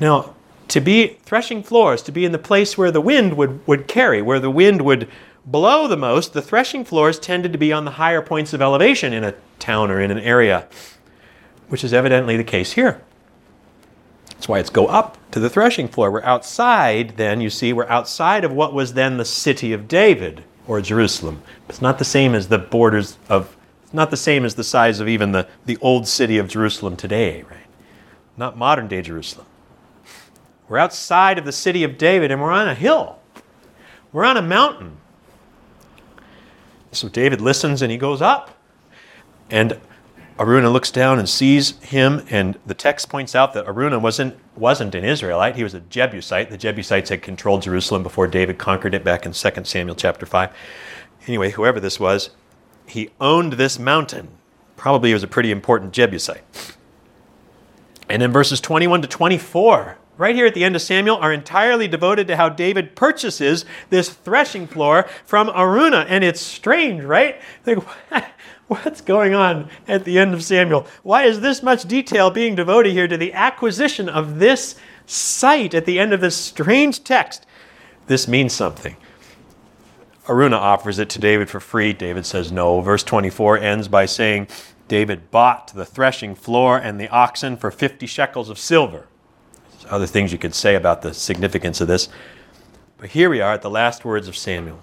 Now, 0.02 0.34
to 0.66 0.80
be 0.80 1.18
threshing 1.22 1.62
floors, 1.62 2.02
to 2.02 2.10
be 2.10 2.24
in 2.24 2.32
the 2.32 2.38
place 2.38 2.76
where 2.76 2.90
the 2.90 3.00
wind 3.00 3.36
would, 3.36 3.64
would 3.68 3.86
carry, 3.86 4.20
where 4.20 4.40
the 4.40 4.50
wind 4.50 4.82
would 4.82 5.08
blow 5.46 5.86
the 5.86 5.96
most, 5.96 6.32
the 6.32 6.42
threshing 6.42 6.84
floors 6.84 7.20
tended 7.20 7.52
to 7.52 7.58
be 7.58 7.72
on 7.72 7.84
the 7.84 7.92
higher 7.92 8.20
points 8.20 8.52
of 8.52 8.60
elevation 8.60 9.12
in 9.12 9.22
a 9.22 9.34
town 9.60 9.92
or 9.92 10.00
in 10.00 10.10
an 10.10 10.18
area, 10.18 10.66
which 11.68 11.84
is 11.84 11.92
evidently 11.92 12.36
the 12.36 12.42
case 12.42 12.72
here. 12.72 13.00
That's 14.30 14.48
why 14.48 14.58
it's 14.58 14.70
go 14.70 14.88
up 14.88 15.18
to 15.30 15.38
the 15.38 15.48
threshing 15.48 15.86
floor. 15.86 16.10
We're 16.10 16.24
outside, 16.24 17.16
then, 17.16 17.40
you 17.40 17.48
see, 17.48 17.72
we're 17.72 17.86
outside 17.86 18.42
of 18.42 18.50
what 18.50 18.72
was 18.72 18.94
then 18.94 19.18
the 19.18 19.24
city 19.24 19.72
of 19.72 19.86
David 19.86 20.42
or 20.66 20.80
Jerusalem. 20.80 21.44
It's 21.68 21.80
not 21.80 22.00
the 22.00 22.04
same 22.04 22.34
as 22.34 22.48
the 22.48 22.58
borders 22.58 23.18
of, 23.28 23.56
it's 23.84 23.94
not 23.94 24.10
the 24.10 24.16
same 24.16 24.44
as 24.44 24.56
the 24.56 24.64
size 24.64 24.98
of 24.98 25.08
even 25.08 25.30
the, 25.30 25.46
the 25.64 25.78
old 25.80 26.08
city 26.08 26.38
of 26.38 26.48
Jerusalem 26.48 26.96
today, 26.96 27.42
right? 27.42 27.68
Not 28.36 28.58
modern 28.58 28.88
day 28.88 29.00
Jerusalem. 29.00 29.46
We're 30.72 30.78
outside 30.78 31.36
of 31.36 31.44
the 31.44 31.52
city 31.52 31.84
of 31.84 31.98
David 31.98 32.30
and 32.30 32.40
we're 32.40 32.50
on 32.50 32.66
a 32.66 32.74
hill. 32.74 33.18
We're 34.10 34.24
on 34.24 34.38
a 34.38 34.42
mountain. 34.42 34.96
So 36.92 37.10
David 37.10 37.42
listens 37.42 37.82
and 37.82 37.92
he 37.92 37.98
goes 37.98 38.22
up. 38.22 38.56
And 39.50 39.78
Araunah 40.38 40.72
looks 40.72 40.90
down 40.90 41.18
and 41.18 41.28
sees 41.28 41.78
him, 41.80 42.24
and 42.30 42.58
the 42.64 42.72
text 42.72 43.10
points 43.10 43.34
out 43.34 43.52
that 43.52 43.66
Araunah 43.66 44.00
wasn't, 44.00 44.38
wasn't 44.56 44.94
an 44.94 45.04
Israelite, 45.04 45.56
he 45.56 45.62
was 45.62 45.74
a 45.74 45.80
Jebusite. 45.80 46.48
The 46.48 46.56
Jebusites 46.56 47.10
had 47.10 47.20
controlled 47.20 47.60
Jerusalem 47.60 48.02
before 48.02 48.26
David 48.26 48.56
conquered 48.56 48.94
it 48.94 49.04
back 49.04 49.26
in 49.26 49.32
2 49.32 49.64
Samuel 49.64 49.94
chapter 49.94 50.24
5. 50.24 50.50
Anyway, 51.26 51.50
whoever 51.50 51.80
this 51.80 52.00
was, 52.00 52.30
he 52.86 53.10
owned 53.20 53.52
this 53.52 53.78
mountain. 53.78 54.28
Probably 54.78 55.10
he 55.10 55.14
was 55.14 55.22
a 55.22 55.28
pretty 55.28 55.50
important 55.50 55.92
Jebusite. 55.92 56.76
And 58.08 58.22
in 58.22 58.32
verses 58.32 58.58
21 58.58 59.02
to 59.02 59.08
24, 59.08 59.98
right 60.22 60.36
here 60.36 60.46
at 60.46 60.54
the 60.54 60.62
end 60.62 60.76
of 60.76 60.80
Samuel, 60.80 61.16
are 61.16 61.32
entirely 61.32 61.88
devoted 61.88 62.28
to 62.28 62.36
how 62.36 62.48
David 62.48 62.94
purchases 62.94 63.64
this 63.90 64.08
threshing 64.08 64.68
floor 64.68 65.04
from 65.26 65.48
Araunah. 65.48 66.06
And 66.08 66.22
it's 66.22 66.40
strange, 66.40 67.02
right? 67.02 67.40
Like, 67.66 67.82
what's 68.68 69.00
going 69.00 69.34
on 69.34 69.68
at 69.88 70.04
the 70.04 70.20
end 70.20 70.32
of 70.32 70.44
Samuel? 70.44 70.86
Why 71.02 71.24
is 71.24 71.40
this 71.40 71.60
much 71.60 71.82
detail 71.82 72.30
being 72.30 72.54
devoted 72.54 72.92
here 72.92 73.08
to 73.08 73.16
the 73.16 73.32
acquisition 73.32 74.08
of 74.08 74.38
this 74.38 74.76
site 75.06 75.74
at 75.74 75.86
the 75.86 75.98
end 75.98 76.12
of 76.12 76.20
this 76.20 76.36
strange 76.36 77.02
text? 77.02 77.44
This 78.06 78.28
means 78.28 78.52
something. 78.52 78.96
Araunah 80.28 80.56
offers 80.56 81.00
it 81.00 81.10
to 81.10 81.18
David 81.18 81.50
for 81.50 81.58
free. 81.58 81.92
David 81.92 82.26
says 82.26 82.52
no. 82.52 82.80
Verse 82.80 83.02
24 83.02 83.58
ends 83.58 83.88
by 83.88 84.06
saying, 84.06 84.46
David 84.86 85.32
bought 85.32 85.74
the 85.74 85.84
threshing 85.84 86.36
floor 86.36 86.78
and 86.78 87.00
the 87.00 87.08
oxen 87.08 87.56
for 87.56 87.72
50 87.72 88.06
shekels 88.06 88.48
of 88.48 88.56
silver 88.56 89.08
other 89.86 90.06
things 90.06 90.32
you 90.32 90.38
could 90.38 90.54
say 90.54 90.74
about 90.74 91.02
the 91.02 91.14
significance 91.14 91.80
of 91.80 91.88
this. 91.88 92.08
But 92.98 93.10
here 93.10 93.30
we 93.30 93.40
are 93.40 93.52
at 93.52 93.62
the 93.62 93.70
last 93.70 94.04
words 94.04 94.28
of 94.28 94.36
Samuel. 94.36 94.80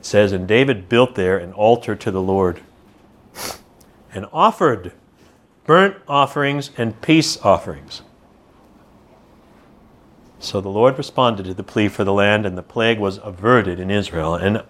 It 0.00 0.06
says, 0.06 0.32
And 0.32 0.48
David 0.48 0.88
built 0.88 1.14
there 1.14 1.38
an 1.38 1.52
altar 1.52 1.94
to 1.96 2.10
the 2.10 2.22
Lord 2.22 2.62
and 4.12 4.26
offered 4.32 4.92
burnt 5.64 5.96
offerings 6.08 6.70
and 6.78 7.00
peace 7.02 7.36
offerings. 7.42 8.02
So 10.40 10.60
the 10.60 10.68
Lord 10.68 10.96
responded 10.96 11.44
to 11.44 11.54
the 11.54 11.64
plea 11.64 11.88
for 11.88 12.04
the 12.04 12.12
land, 12.12 12.46
and 12.46 12.56
the 12.56 12.62
plague 12.62 12.98
was 12.98 13.18
averted 13.22 13.80
in 13.80 13.90
Israel. 13.90 14.34
And 14.34 14.62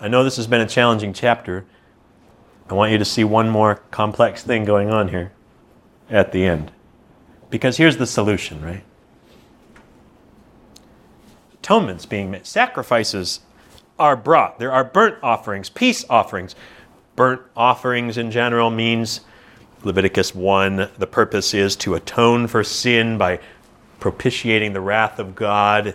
I 0.00 0.08
know 0.08 0.24
this 0.24 0.36
has 0.36 0.46
been 0.46 0.60
a 0.60 0.66
challenging 0.66 1.12
chapter. 1.12 1.66
I 2.68 2.74
want 2.74 2.90
you 2.90 2.98
to 2.98 3.04
see 3.04 3.22
one 3.22 3.48
more 3.50 3.76
complex 3.90 4.42
thing 4.42 4.64
going 4.64 4.90
on 4.90 5.08
here 5.08 5.32
at 6.08 6.32
the 6.32 6.44
end. 6.44 6.72
Because 7.50 7.76
here's 7.76 7.96
the 7.96 8.06
solution, 8.06 8.62
right? 8.62 8.84
Atonements 11.54 12.06
being 12.06 12.30
made, 12.30 12.46
sacrifices 12.46 13.40
are 13.98 14.16
brought. 14.16 14.58
There 14.58 14.72
are 14.72 14.84
burnt 14.84 15.16
offerings, 15.22 15.68
peace 15.70 16.04
offerings. 16.10 16.54
Burnt 17.16 17.42
offerings 17.56 18.18
in 18.18 18.30
general 18.30 18.70
means 18.70 19.20
Leviticus 19.84 20.34
1 20.34 20.88
the 20.98 21.06
purpose 21.06 21.54
is 21.54 21.76
to 21.76 21.94
atone 21.94 22.46
for 22.46 22.64
sin 22.64 23.18
by 23.18 23.38
propitiating 24.00 24.72
the 24.72 24.80
wrath 24.80 25.18
of 25.18 25.34
God 25.34 25.94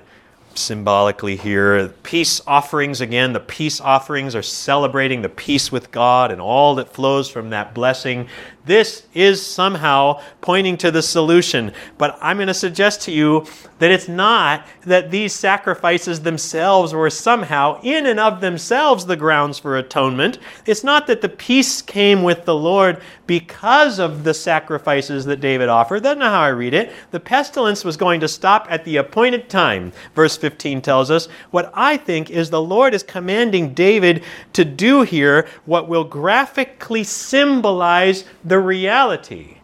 symbolically 0.55 1.35
here. 1.35 1.89
Peace 2.03 2.41
offerings, 2.45 3.01
again, 3.01 3.33
the 3.33 3.39
peace 3.39 3.79
offerings 3.79 4.35
are 4.35 4.41
celebrating 4.41 5.21
the 5.21 5.29
peace 5.29 5.71
with 5.71 5.91
God 5.91 6.31
and 6.31 6.41
all 6.41 6.75
that 6.75 6.93
flows 6.93 7.29
from 7.29 7.49
that 7.51 7.73
blessing. 7.73 8.27
This 8.69 9.03
is 9.13 9.45
somehow 9.45 10.21
pointing 10.41 10.77
to 10.77 10.91
the 10.91 11.01
solution. 11.01 11.73
But 11.97 12.17
I'm 12.21 12.37
going 12.37 12.47
to 12.47 12.53
suggest 12.53 13.01
to 13.01 13.11
you 13.11 13.45
that 13.79 13.91
it's 13.91 14.07
not 14.07 14.65
that 14.81 15.09
these 15.09 15.33
sacrifices 15.33 16.21
themselves 16.21 16.93
were 16.93 17.09
somehow, 17.09 17.79
in 17.81 18.05
and 18.05 18.19
of 18.19 18.41
themselves, 18.41 19.05
the 19.05 19.15
grounds 19.15 19.57
for 19.57 19.77
atonement. 19.77 20.37
It's 20.65 20.83
not 20.83 21.07
that 21.07 21.21
the 21.21 21.29
peace 21.29 21.81
came 21.81 22.23
with 22.23 22.45
the 22.45 22.55
Lord 22.55 23.01
because 23.25 23.99
of 23.99 24.23
the 24.23 24.33
sacrifices 24.33 25.25
that 25.25 25.39
David 25.39 25.69
offered. 25.69 26.03
That's 26.03 26.19
not 26.19 26.31
how 26.31 26.41
I 26.41 26.49
read 26.49 26.73
it. 26.73 26.91
The 27.11 27.19
pestilence 27.19 27.85
was 27.85 27.95
going 27.95 28.19
to 28.19 28.27
stop 28.27 28.67
at 28.69 28.83
the 28.85 28.97
appointed 28.97 29.49
time, 29.49 29.93
verse 30.13 30.35
15 30.35 30.81
tells 30.81 31.09
us. 31.09 31.27
What 31.51 31.71
I 31.73 31.97
think 31.97 32.29
is 32.29 32.49
the 32.49 32.61
Lord 32.61 32.93
is 32.93 33.03
commanding 33.03 33.73
David 33.73 34.23
to 34.53 34.65
do 34.65 35.03
here 35.03 35.47
what 35.65 35.87
will 35.87 36.03
graphically 36.03 37.03
symbolize 37.03 38.25
the 38.43 38.58
reality 38.61 39.57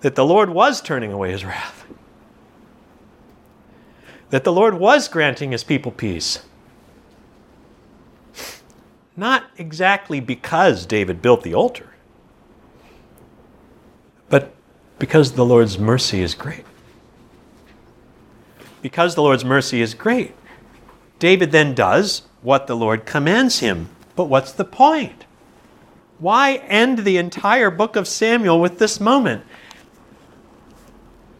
that 0.00 0.14
the 0.14 0.24
Lord 0.24 0.50
was 0.50 0.80
turning 0.80 1.12
away 1.12 1.30
his 1.30 1.44
wrath 1.44 1.82
that 4.32 4.44
the 4.44 4.52
Lord 4.52 4.72
was 4.72 5.08
granting 5.08 5.52
his 5.52 5.62
people 5.62 5.92
peace. 5.92 6.38
Not 9.14 9.44
exactly 9.58 10.20
because 10.20 10.86
David 10.86 11.20
built 11.20 11.42
the 11.42 11.52
altar, 11.52 11.90
but 14.30 14.54
because 14.98 15.32
the 15.32 15.44
Lord's 15.44 15.78
mercy 15.78 16.22
is 16.22 16.34
great. 16.34 16.64
Because 18.80 19.14
the 19.14 19.20
Lord's 19.20 19.44
mercy 19.44 19.82
is 19.82 19.92
great, 19.92 20.34
David 21.18 21.52
then 21.52 21.74
does 21.74 22.22
what 22.40 22.66
the 22.66 22.74
Lord 22.74 23.04
commands 23.04 23.58
him. 23.58 23.90
But 24.16 24.30
what's 24.30 24.52
the 24.52 24.64
point? 24.64 25.26
Why 26.22 26.54
end 26.68 26.98
the 26.98 27.16
entire 27.16 27.68
book 27.68 27.96
of 27.96 28.06
Samuel 28.06 28.60
with 28.60 28.78
this 28.78 29.00
moment? 29.00 29.42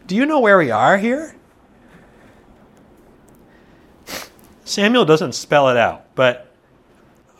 Do 0.08 0.16
you 0.16 0.26
know 0.26 0.40
where 0.40 0.58
we 0.58 0.72
are 0.72 0.98
here? 0.98 1.36
Samuel 4.64 5.04
doesn't 5.04 5.36
spell 5.36 5.68
it 5.68 5.76
out, 5.76 6.12
but 6.16 6.52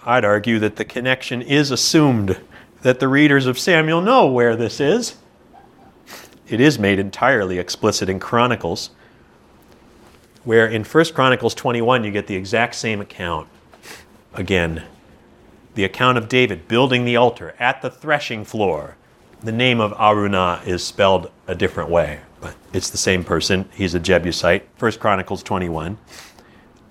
I'd 0.07 0.24
argue 0.24 0.61
that 0.61 0.76
the 0.76 0.84
connection 0.84 1.43
is 1.43 1.72
assumed 1.72 2.40
that 2.82 3.01
the 3.01 3.09
readers 3.09 3.47
of 3.47 3.59
Samuel 3.59 4.03
know 4.03 4.28
where 4.28 4.55
this 4.55 4.78
is. 4.78 5.16
It 6.47 6.61
is 6.61 6.78
made 6.78 7.01
entirely 7.01 7.59
explicit 7.59 8.09
in 8.09 8.20
Chronicles, 8.20 8.90
where 10.45 10.68
in 10.68 10.84
1 10.84 11.05
Chronicles 11.07 11.57
21 11.57 12.05
you 12.05 12.12
get 12.12 12.28
the 12.28 12.36
exact 12.36 12.76
same 12.76 13.01
account. 13.01 13.49
Again, 14.32 14.84
the 15.75 15.85
account 15.85 16.18
of 16.18 16.29
David 16.29 16.68
building 16.68 17.05
the 17.05 17.16
altar 17.16 17.55
at 17.59 17.83
the 17.83 17.91
threshing 17.91 18.45
floor. 18.45 18.97
The 19.43 19.53
name 19.53 19.81
of 19.81 19.93
Araunah 19.93 20.66
is 20.66 20.85
spelled 20.85 21.31
a 21.47 21.55
different 21.55 21.91
way, 21.91 22.20
but 22.41 22.55
it's 22.73 22.91
the 22.91 22.99
same 22.99 23.25
person. 23.25 23.68
He's 23.75 23.95
a 23.95 24.01
Jebusite. 24.01 24.68
1 24.79 24.93
Chronicles 24.93 25.43
21. 25.43 25.99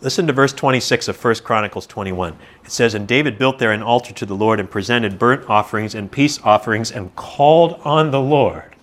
Listen 0.01 0.25
to 0.25 0.33
verse 0.33 0.51
26 0.51 1.07
of 1.09 1.23
1 1.23 1.35
Chronicles 1.35 1.85
21. 1.85 2.35
It 2.65 2.71
says, 2.71 2.95
And 2.95 3.07
David 3.07 3.37
built 3.37 3.59
there 3.59 3.71
an 3.71 3.83
altar 3.83 4.13
to 4.13 4.25
the 4.25 4.35
Lord 4.35 4.59
and 4.59 4.69
presented 4.69 5.19
burnt 5.19 5.47
offerings 5.47 5.93
and 5.93 6.11
peace 6.11 6.39
offerings 6.43 6.91
and 6.91 7.15
called 7.15 7.79
on 7.83 8.09
the 8.09 8.19
Lord. 8.19 8.75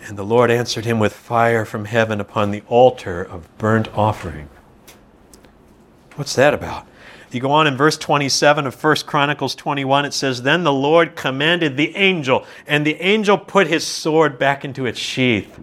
And 0.00 0.16
the 0.16 0.24
Lord 0.24 0.50
answered 0.50 0.86
him 0.86 0.98
with 0.98 1.12
fire 1.12 1.64
from 1.64 1.84
heaven 1.84 2.18
upon 2.20 2.50
the 2.50 2.62
altar 2.66 3.22
of 3.22 3.46
burnt 3.58 3.88
offering. 3.94 4.48
What's 6.16 6.34
that 6.34 6.54
about? 6.54 6.86
You 7.34 7.40
go 7.40 7.50
on 7.50 7.66
in 7.66 7.76
verse 7.76 7.98
27 7.98 8.66
of 8.66 8.82
1 8.82 8.96
Chronicles 9.06 9.54
21, 9.56 10.04
it 10.04 10.14
says, 10.14 10.42
Then 10.42 10.62
the 10.62 10.72
Lord 10.72 11.16
commanded 11.16 11.76
the 11.76 11.96
angel, 11.96 12.46
and 12.66 12.86
the 12.86 12.94
angel 13.00 13.36
put 13.36 13.66
his 13.66 13.84
sword 13.84 14.38
back 14.38 14.64
into 14.64 14.86
its 14.86 14.98
sheath. 14.98 15.58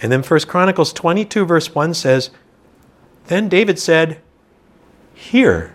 And 0.00 0.12
then 0.12 0.22
1 0.22 0.40
Chronicles 0.40 0.92
22, 0.92 1.44
verse 1.44 1.74
1 1.74 1.94
says, 1.94 2.30
Then 3.26 3.48
David 3.48 3.78
said, 3.78 4.20
Here 5.14 5.74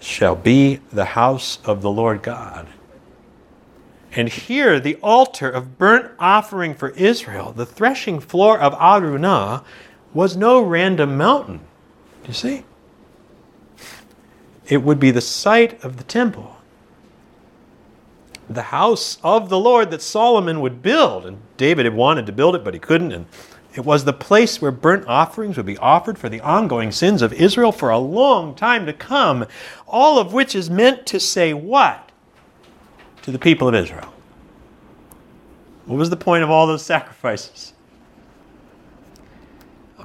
shall 0.00 0.36
be 0.36 0.80
the 0.92 1.04
house 1.04 1.58
of 1.64 1.80
the 1.80 1.90
Lord 1.90 2.22
God. 2.22 2.68
And 4.12 4.28
here, 4.28 4.80
the 4.80 4.96
altar 5.02 5.50
of 5.50 5.76
burnt 5.76 6.10
offering 6.18 6.74
for 6.74 6.88
Israel, 6.90 7.52
the 7.52 7.66
threshing 7.66 8.18
floor 8.18 8.58
of 8.58 8.72
Araunah, 8.74 9.62
was 10.14 10.36
no 10.36 10.62
random 10.62 11.18
mountain. 11.18 11.65
You 12.26 12.32
see? 12.32 12.64
It 14.66 14.78
would 14.78 14.98
be 14.98 15.10
the 15.10 15.20
site 15.20 15.82
of 15.84 15.96
the 15.96 16.04
temple 16.04 16.56
the 18.48 18.62
house 18.62 19.18
of 19.22 19.48
the 19.48 19.58
Lord 19.58 19.90
that 19.90 20.02
Solomon 20.02 20.60
would 20.60 20.82
build. 20.82 21.26
And 21.26 21.38
David 21.56 21.84
had 21.84 21.94
wanted 21.94 22.26
to 22.26 22.32
build 22.32 22.54
it, 22.54 22.64
but 22.64 22.74
he 22.74 22.80
couldn't. 22.80 23.12
And 23.12 23.26
it 23.74 23.84
was 23.84 24.04
the 24.04 24.12
place 24.12 24.62
where 24.62 24.70
burnt 24.70 25.06
offerings 25.06 25.56
would 25.56 25.66
be 25.66 25.78
offered 25.78 26.18
for 26.18 26.28
the 26.28 26.40
ongoing 26.40 26.92
sins 26.92 27.22
of 27.22 27.32
Israel 27.32 27.72
for 27.72 27.90
a 27.90 27.98
long 27.98 28.54
time 28.54 28.86
to 28.86 28.92
come. 28.92 29.46
All 29.86 30.18
of 30.18 30.32
which 30.32 30.54
is 30.54 30.70
meant 30.70 31.06
to 31.06 31.20
say 31.20 31.52
what? 31.52 32.10
To 33.22 33.30
the 33.30 33.38
people 33.38 33.68
of 33.68 33.74
Israel. 33.74 34.12
What 35.84 35.96
was 35.96 36.10
the 36.10 36.16
point 36.16 36.42
of 36.42 36.50
all 36.50 36.66
those 36.66 36.84
sacrifices? 36.84 37.72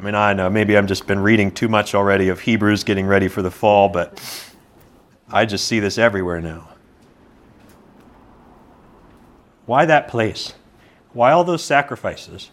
I 0.02 0.04
mean, 0.04 0.16
I 0.16 0.34
know 0.34 0.50
maybe 0.50 0.76
I've 0.76 0.88
just 0.88 1.06
been 1.06 1.20
reading 1.20 1.52
too 1.52 1.68
much 1.68 1.94
already 1.94 2.30
of 2.30 2.40
Hebrews 2.40 2.84
getting 2.84 3.06
ready 3.06 3.28
for 3.28 3.44
the 3.44 3.52
fall, 3.52 3.88
but 3.88 4.20
I 5.30 5.46
just 5.46 5.68
see 5.68 5.80
this 5.80 6.00
everywhere 6.00 6.42
now. 6.42 6.70
Why 9.68 9.86
that 9.86 10.08
place? 10.08 10.56
Why 11.14 11.32
all 11.32 11.44
those 11.44 11.64
sacrifices? 11.64 12.50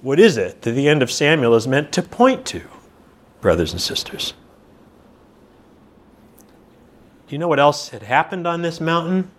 What 0.00 0.18
is 0.18 0.38
it 0.38 0.62
that 0.62 0.70
the 0.70 0.88
end 0.88 1.02
of 1.02 1.12
Samuel 1.12 1.54
is 1.54 1.68
meant 1.68 1.92
to 1.92 2.00
point 2.00 2.46
to, 2.46 2.62
brothers 3.42 3.72
and 3.72 3.82
sisters? 3.82 4.32
Do 7.26 7.34
you 7.34 7.38
know 7.38 7.48
what 7.48 7.60
else 7.60 7.90
had 7.90 8.04
happened 8.04 8.46
on 8.46 8.62
this 8.62 8.80
mountain? 8.80 9.30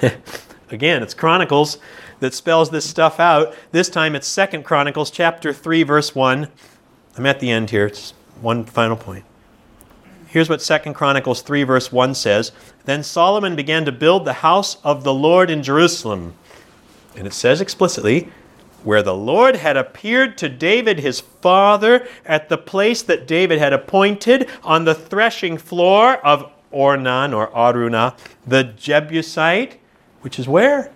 Again, 0.70 1.02
it's 1.02 1.14
Chronicles 1.14 1.78
that 2.20 2.34
spells 2.34 2.70
this 2.70 2.88
stuff 2.88 3.18
out. 3.18 3.54
This 3.72 3.88
time 3.88 4.14
it's 4.14 4.26
Second 4.26 4.64
Chronicles 4.64 5.10
chapter 5.10 5.52
3 5.52 5.82
verse 5.82 6.14
1. 6.14 6.48
I'm 7.16 7.26
at 7.26 7.40
the 7.40 7.50
end 7.50 7.70
here. 7.70 7.86
It's 7.86 8.12
one 8.40 8.64
final 8.64 8.96
point. 8.96 9.24
Here's 10.28 10.50
what 10.50 10.60
Second 10.60 10.92
Chronicles 10.92 11.40
3, 11.40 11.62
verse 11.62 11.90
1 11.90 12.14
says 12.14 12.52
Then 12.84 13.02
Solomon 13.02 13.56
began 13.56 13.86
to 13.86 13.92
build 13.92 14.24
the 14.24 14.34
house 14.34 14.76
of 14.84 15.02
the 15.02 15.14
Lord 15.14 15.50
in 15.50 15.62
Jerusalem. 15.62 16.34
And 17.16 17.26
it 17.26 17.32
says 17.32 17.62
explicitly, 17.62 18.30
where 18.84 19.02
the 19.02 19.14
Lord 19.14 19.56
had 19.56 19.76
appeared 19.76 20.38
to 20.38 20.48
David 20.48 21.00
his 21.00 21.20
father 21.20 22.06
at 22.24 22.48
the 22.48 22.58
place 22.58 23.02
that 23.02 23.26
David 23.26 23.58
had 23.58 23.72
appointed 23.72 24.48
on 24.62 24.84
the 24.84 24.94
threshing 24.94 25.56
floor 25.58 26.16
of 26.24 26.52
Ornan 26.72 27.34
or 27.34 27.48
Araunah, 27.48 28.14
the 28.46 28.64
Jebusite, 28.64 29.78
which 30.20 30.38
is 30.38 30.48
where? 30.48 30.92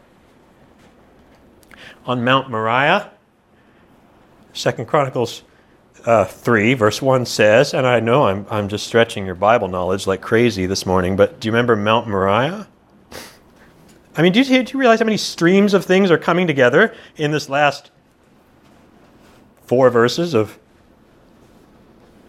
On 2.06 2.24
Mount 2.24 2.50
Moriah. 2.50 3.10
Second 4.52 4.86
Chronicles 4.86 5.42
uh, 6.04 6.24
3, 6.24 6.74
verse 6.74 7.00
1 7.00 7.26
says, 7.26 7.74
and 7.74 7.86
I 7.86 8.00
know 8.00 8.26
I'm, 8.26 8.46
I'm 8.50 8.68
just 8.68 8.86
stretching 8.86 9.24
your 9.24 9.34
Bible 9.34 9.68
knowledge 9.68 10.06
like 10.06 10.20
crazy 10.20 10.66
this 10.66 10.84
morning, 10.84 11.16
but 11.16 11.40
do 11.40 11.48
you 11.48 11.52
remember 11.52 11.76
Mount 11.76 12.08
Moriah? 12.08 12.66
I 14.16 14.22
mean, 14.22 14.32
do 14.32 14.40
you, 14.42 14.62
do 14.62 14.72
you 14.72 14.78
realize 14.78 14.98
how 14.98 15.06
many 15.06 15.16
streams 15.16 15.74
of 15.74 15.84
things 15.84 16.10
are 16.10 16.18
coming 16.18 16.46
together 16.46 16.94
in 17.16 17.30
this 17.30 17.48
last 17.48 17.90
four 19.64 19.88
verses 19.90 20.34
of 20.34 20.58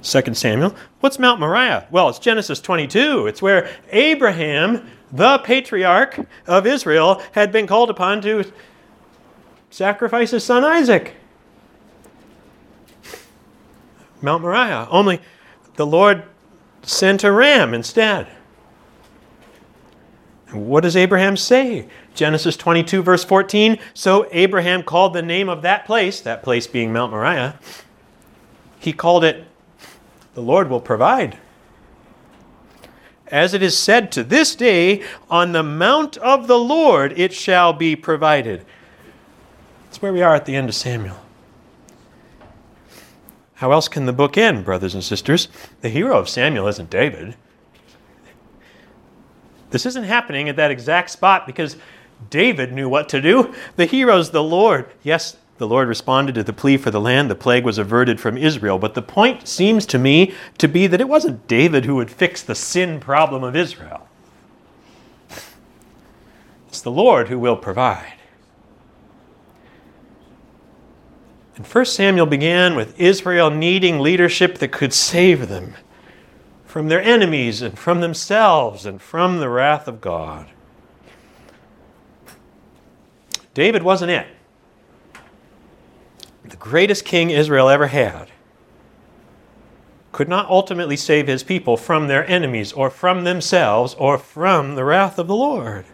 2 0.04 0.34
Samuel? 0.34 0.76
What's 1.02 1.20
Mount 1.20 1.40
Moriah? 1.40 1.88
Well, 1.92 2.10
it's 2.10 2.20
Genesis 2.20 2.62
22. 2.62 3.28
It's 3.28 3.42
where 3.42 3.70
Abraham, 3.92 4.88
the 5.14 5.38
patriarch 5.40 6.20
of 6.48 6.66
Israel, 6.66 7.22
had 7.34 7.52
been 7.52 7.68
called 7.68 7.92
upon 7.92 8.22
to 8.24 8.52
sacrifice 9.70 10.32
his 10.32 10.44
son 10.44 10.64
Isaac. 10.64 11.14
Mount 14.22 14.42
Moriah. 14.42 14.88
Only 14.90 15.22
the 15.76 15.86
Lord 15.86 16.24
sent 16.82 17.24
a 17.24 17.32
ram 17.32 17.74
instead. 17.74 18.28
what 20.52 20.82
does 20.82 20.96
Abraham 20.96 21.38
say? 21.38 21.88
Genesis 22.16 22.58
22, 22.58 23.04
verse 23.04 23.24
14. 23.24 23.78
So 23.94 24.28
Abraham 24.32 24.84
called 24.84 25.14
the 25.14 25.22
name 25.22 25.48
of 25.50 25.62
that 25.62 25.86
place, 25.86 26.22
that 26.22 26.44
place 26.44 26.68
being 26.68 26.92
Mount 26.92 27.12
Moriah, 27.12 27.60
he 28.80 28.94
called 28.94 29.24
it, 29.24 29.46
The 30.34 30.42
Lord 30.42 30.70
will 30.70 30.82
provide. 30.82 31.38
As 33.34 33.56
it 33.56 33.64
is 33.64 33.76
said 33.76 34.12
to 34.12 34.24
this 34.24 34.54
day, 34.54 35.02
on 35.28 35.54
the 35.54 35.64
mount 35.64 36.18
of 36.18 36.46
the 36.46 36.60
Lord 36.60 37.18
it 37.18 37.34
shall 37.34 37.74
be 37.74 37.96
provided. 37.96 38.64
That's 39.86 40.04
where 40.04 40.14
we 40.14 40.22
are 40.22 40.36
at 40.36 40.46
the 40.46 40.56
end 40.56 40.70
of 40.70 40.76
Samuel. 40.76 41.18
How 43.56 43.72
else 43.72 43.88
can 43.88 44.06
the 44.06 44.14
book 44.14 44.38
end, 44.38 44.64
brothers 44.64 44.94
and 44.94 45.04
sisters? 45.04 45.48
The 45.82 45.90
hero 45.90 46.20
of 46.20 46.30
Samuel 46.30 46.68
isn't 46.68 46.92
David. 46.92 47.36
This 49.72 49.88
isn't 49.88 50.04
happening 50.04 50.48
at 50.48 50.56
that 50.58 50.70
exact 50.70 51.10
spot 51.10 51.48
because 51.48 51.76
David 52.30 52.72
knew 52.72 52.88
what 52.88 53.10
to 53.10 53.20
do. 53.20 53.52
The 53.78 53.88
hero's 53.88 54.30
the 54.30 54.44
Lord. 54.44 54.92
Yes, 55.02 55.38
the 55.58 55.68
Lord 55.68 55.88
responded 55.88 56.36
to 56.36 56.44
the 56.44 56.54
plea 56.54 56.78
for 56.78 56.90
the 56.92 57.02
land. 57.02 57.30
The 57.30 57.36
plague 57.36 57.64
was 57.64 57.78
averted 57.78 58.20
from 58.20 58.38
Israel. 58.38 58.80
But 58.80 58.96
the 58.96 59.02
point 59.02 59.48
seems 59.48 59.86
to 59.88 60.00
me 60.00 60.34
to 60.58 60.68
be 60.68 60.88
that 60.88 61.02
it 61.02 61.08
wasn't 61.08 61.48
David 61.48 61.86
who 61.86 61.96
would 61.96 62.10
fix 62.10 62.42
the 62.42 62.56
sin 62.56 63.00
problem 63.00 63.44
of 63.44 63.56
Israel. 63.56 64.08
It's 66.68 66.82
the 66.82 66.92
Lord 66.92 67.28
who 67.28 67.38
will 67.38 67.56
provide. 67.56 68.14
And 71.56 71.68
1 71.68 71.86
Samuel 71.86 72.26
began 72.26 72.76
with 72.76 73.00
Israel 73.00 73.52
needing 73.52 74.00
leadership 74.00 74.58
that 74.58 74.72
could 74.72 74.92
save 74.92 75.50
them 75.50 75.76
from 76.66 76.88
their 76.88 77.02
enemies 77.02 77.62
and 77.62 77.78
from 77.78 78.02
themselves 78.02 78.88
and 78.88 79.00
from 79.00 79.40
the 79.40 79.50
wrath 79.50 79.88
of 79.88 80.02
God. 80.02 80.48
David 83.54 83.84
wasn't 83.84 84.10
it. 84.10 84.26
The 86.54 86.58
greatest 86.58 87.04
king 87.04 87.32
Israel 87.32 87.68
ever 87.68 87.88
had 87.88 88.30
could 90.12 90.30
not 90.30 90.48
ultimately 90.52 90.96
save 90.96 91.26
his 91.26 91.42
people 91.42 91.78
from 91.78 92.08
their 92.08 92.30
enemies 92.30 92.72
or 92.72 92.92
from 92.92 93.24
themselves 93.24 93.96
or 93.96 94.20
from 94.20 94.76
the 94.76 94.84
wrath 94.84 95.18
of 95.18 95.26
the 95.26 95.36
Lord. 95.36 95.86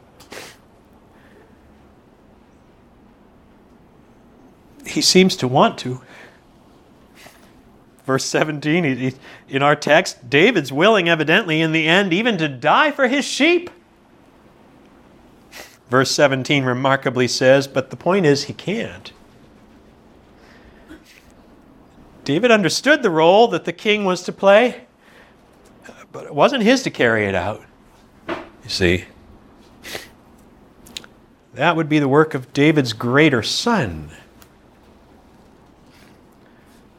He 4.86 5.00
seems 5.02 5.38
to 5.38 5.48
want 5.48 5.78
to. 5.78 6.02
Verse 8.06 8.26
17, 8.26 9.14
in 9.48 9.64
our 9.64 9.78
text, 9.78 10.30
David's 10.30 10.74
willing, 10.74 11.08
evidently, 11.08 11.62
in 11.62 11.72
the 11.72 11.88
end, 11.88 12.12
even 12.12 12.38
to 12.38 12.50
die 12.50 12.92
for 12.92 13.08
his 13.08 13.24
sheep. 13.24 13.70
Verse 15.90 16.12
17 16.12 16.66
remarkably 16.66 17.30
says, 17.30 17.66
but 17.66 17.92
the 17.92 17.96
point 17.96 18.26
is, 18.26 18.44
he 18.44 18.54
can't. 18.54 19.14
David 22.30 22.52
understood 22.52 23.02
the 23.02 23.10
role 23.10 23.48
that 23.48 23.66
the 23.66 23.74
king 23.74 24.06
was 24.06 24.22
to 24.26 24.32
play, 24.32 24.84
but 26.12 26.28
it 26.28 26.36
wasn't 26.36 26.62
his 26.62 26.84
to 26.84 26.92
carry 26.92 27.26
it 27.26 27.34
out. 27.34 27.64
You 28.28 28.70
see, 28.70 29.06
that 31.56 31.76
would 31.76 31.90
be 31.90 31.98
the 31.98 32.08
work 32.08 32.36
of 32.36 32.54
David's 32.54 32.94
greater 32.94 33.42
son. 33.42 34.12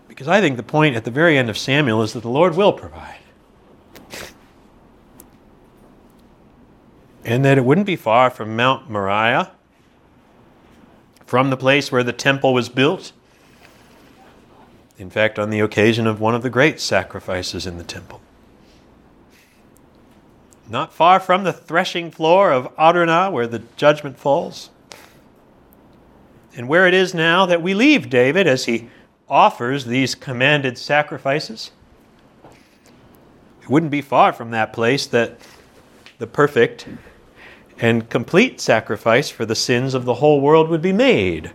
Because 0.09 0.27
I 0.27 0.41
think 0.41 0.57
the 0.57 0.65
point 0.65 0.97
at 0.97 1.05
the 1.05 1.13
very 1.13 1.39
end 1.39 1.49
of 1.49 1.57
Samuel 1.57 2.03
is 2.03 2.13
that 2.15 2.23
the 2.23 2.29
Lord 2.29 2.57
will 2.57 2.73
provide. 2.73 3.19
and 7.25 7.45
that 7.45 7.57
it 7.57 7.65
wouldn't 7.65 7.87
be 7.87 7.95
far 7.95 8.31
from 8.31 8.57
Mount 8.57 8.91
Moriah, 8.91 9.53
from 11.25 11.51
the 11.51 11.57
place 11.57 11.93
where 11.93 12.03
the 12.03 12.13
temple 12.13 12.53
was 12.53 12.69
built. 12.69 13.13
In 15.01 15.09
fact, 15.09 15.39
on 15.39 15.49
the 15.49 15.61
occasion 15.61 16.07
of 16.07 16.21
one 16.21 16.35
of 16.35 16.43
the 16.43 16.51
great 16.51 16.79
sacrifices 16.79 17.67
in 17.67 17.79
the 17.79 17.85
temple. 17.85 18.21
Not 20.69 20.93
far 20.93 21.19
from 21.19 21.43
the 21.43 21.55
threshing 21.55 22.11
floor 22.11 22.53
of 22.53 22.69
Araunah, 22.77 23.33
where 23.33 23.47
the 23.47 23.63
judgment 23.77 24.19
falls. 24.19 24.69
And 26.55 26.69
where 26.69 26.87
it 26.87 26.93
is 26.93 27.15
now 27.15 27.47
that 27.47 27.63
we 27.63 27.73
leave 27.73 28.11
David 28.11 28.47
as 28.47 28.67
he 28.67 28.91
offers 29.27 29.87
these 29.87 30.15
commanded 30.15 30.77
sacrifices. 30.77 31.71
It 33.63 33.71
wouldn't 33.71 33.91
be 33.91 34.03
far 34.03 34.35
from 34.35 34.51
that 34.51 34.75
place 34.75 35.07
that 35.07 35.41
the 36.19 36.27
perfect 36.27 36.87
and 37.79 38.11
complete 38.11 38.61
sacrifice 38.61 39.31
for 39.31 39.47
the 39.47 39.55
sins 39.55 39.95
of 39.95 40.05
the 40.05 40.15
whole 40.15 40.43
world 40.43 40.69
would 40.69 40.83
be 40.83 40.93
made. 40.93 41.53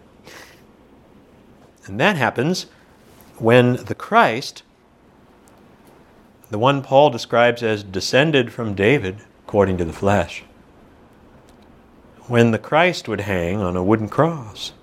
And 1.85 1.99
that 1.99 2.17
happens 2.17 2.65
when 3.38 3.73
the 3.86 3.95
Christ, 3.95 4.63
the 6.49 6.59
one 6.59 6.81
Paul 6.81 7.09
describes 7.09 7.63
as 7.63 7.83
descended 7.83 8.51
from 8.53 8.75
David 8.75 9.17
according 9.45 9.77
to 9.77 9.86
the 9.86 9.93
flesh, 9.93 10.43
when 12.27 12.51
the 12.51 12.59
Christ 12.59 13.07
would 13.07 13.21
hang 13.21 13.61
on 13.61 13.75
a 13.75 13.83
wooden 13.83 14.09
cross. 14.09 14.73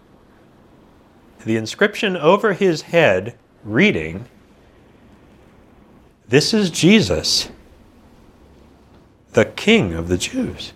The 1.44 1.56
inscription 1.56 2.16
over 2.16 2.52
his 2.52 2.82
head 2.82 3.36
reading, 3.64 4.26
This 6.28 6.54
is 6.54 6.70
Jesus, 6.70 7.48
the 9.32 9.46
King 9.46 9.94
of 9.94 10.08
the 10.08 10.18
Jews. 10.18 10.72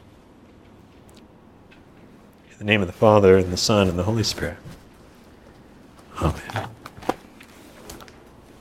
In 2.50 2.58
the 2.58 2.64
name 2.64 2.80
of 2.80 2.86
the 2.88 2.92
Father, 2.92 3.36
and 3.36 3.52
the 3.52 3.56
Son, 3.56 3.88
and 3.88 3.98
the 3.98 4.04
Holy 4.04 4.24
Spirit. 4.24 4.56
Amen. 6.20 6.68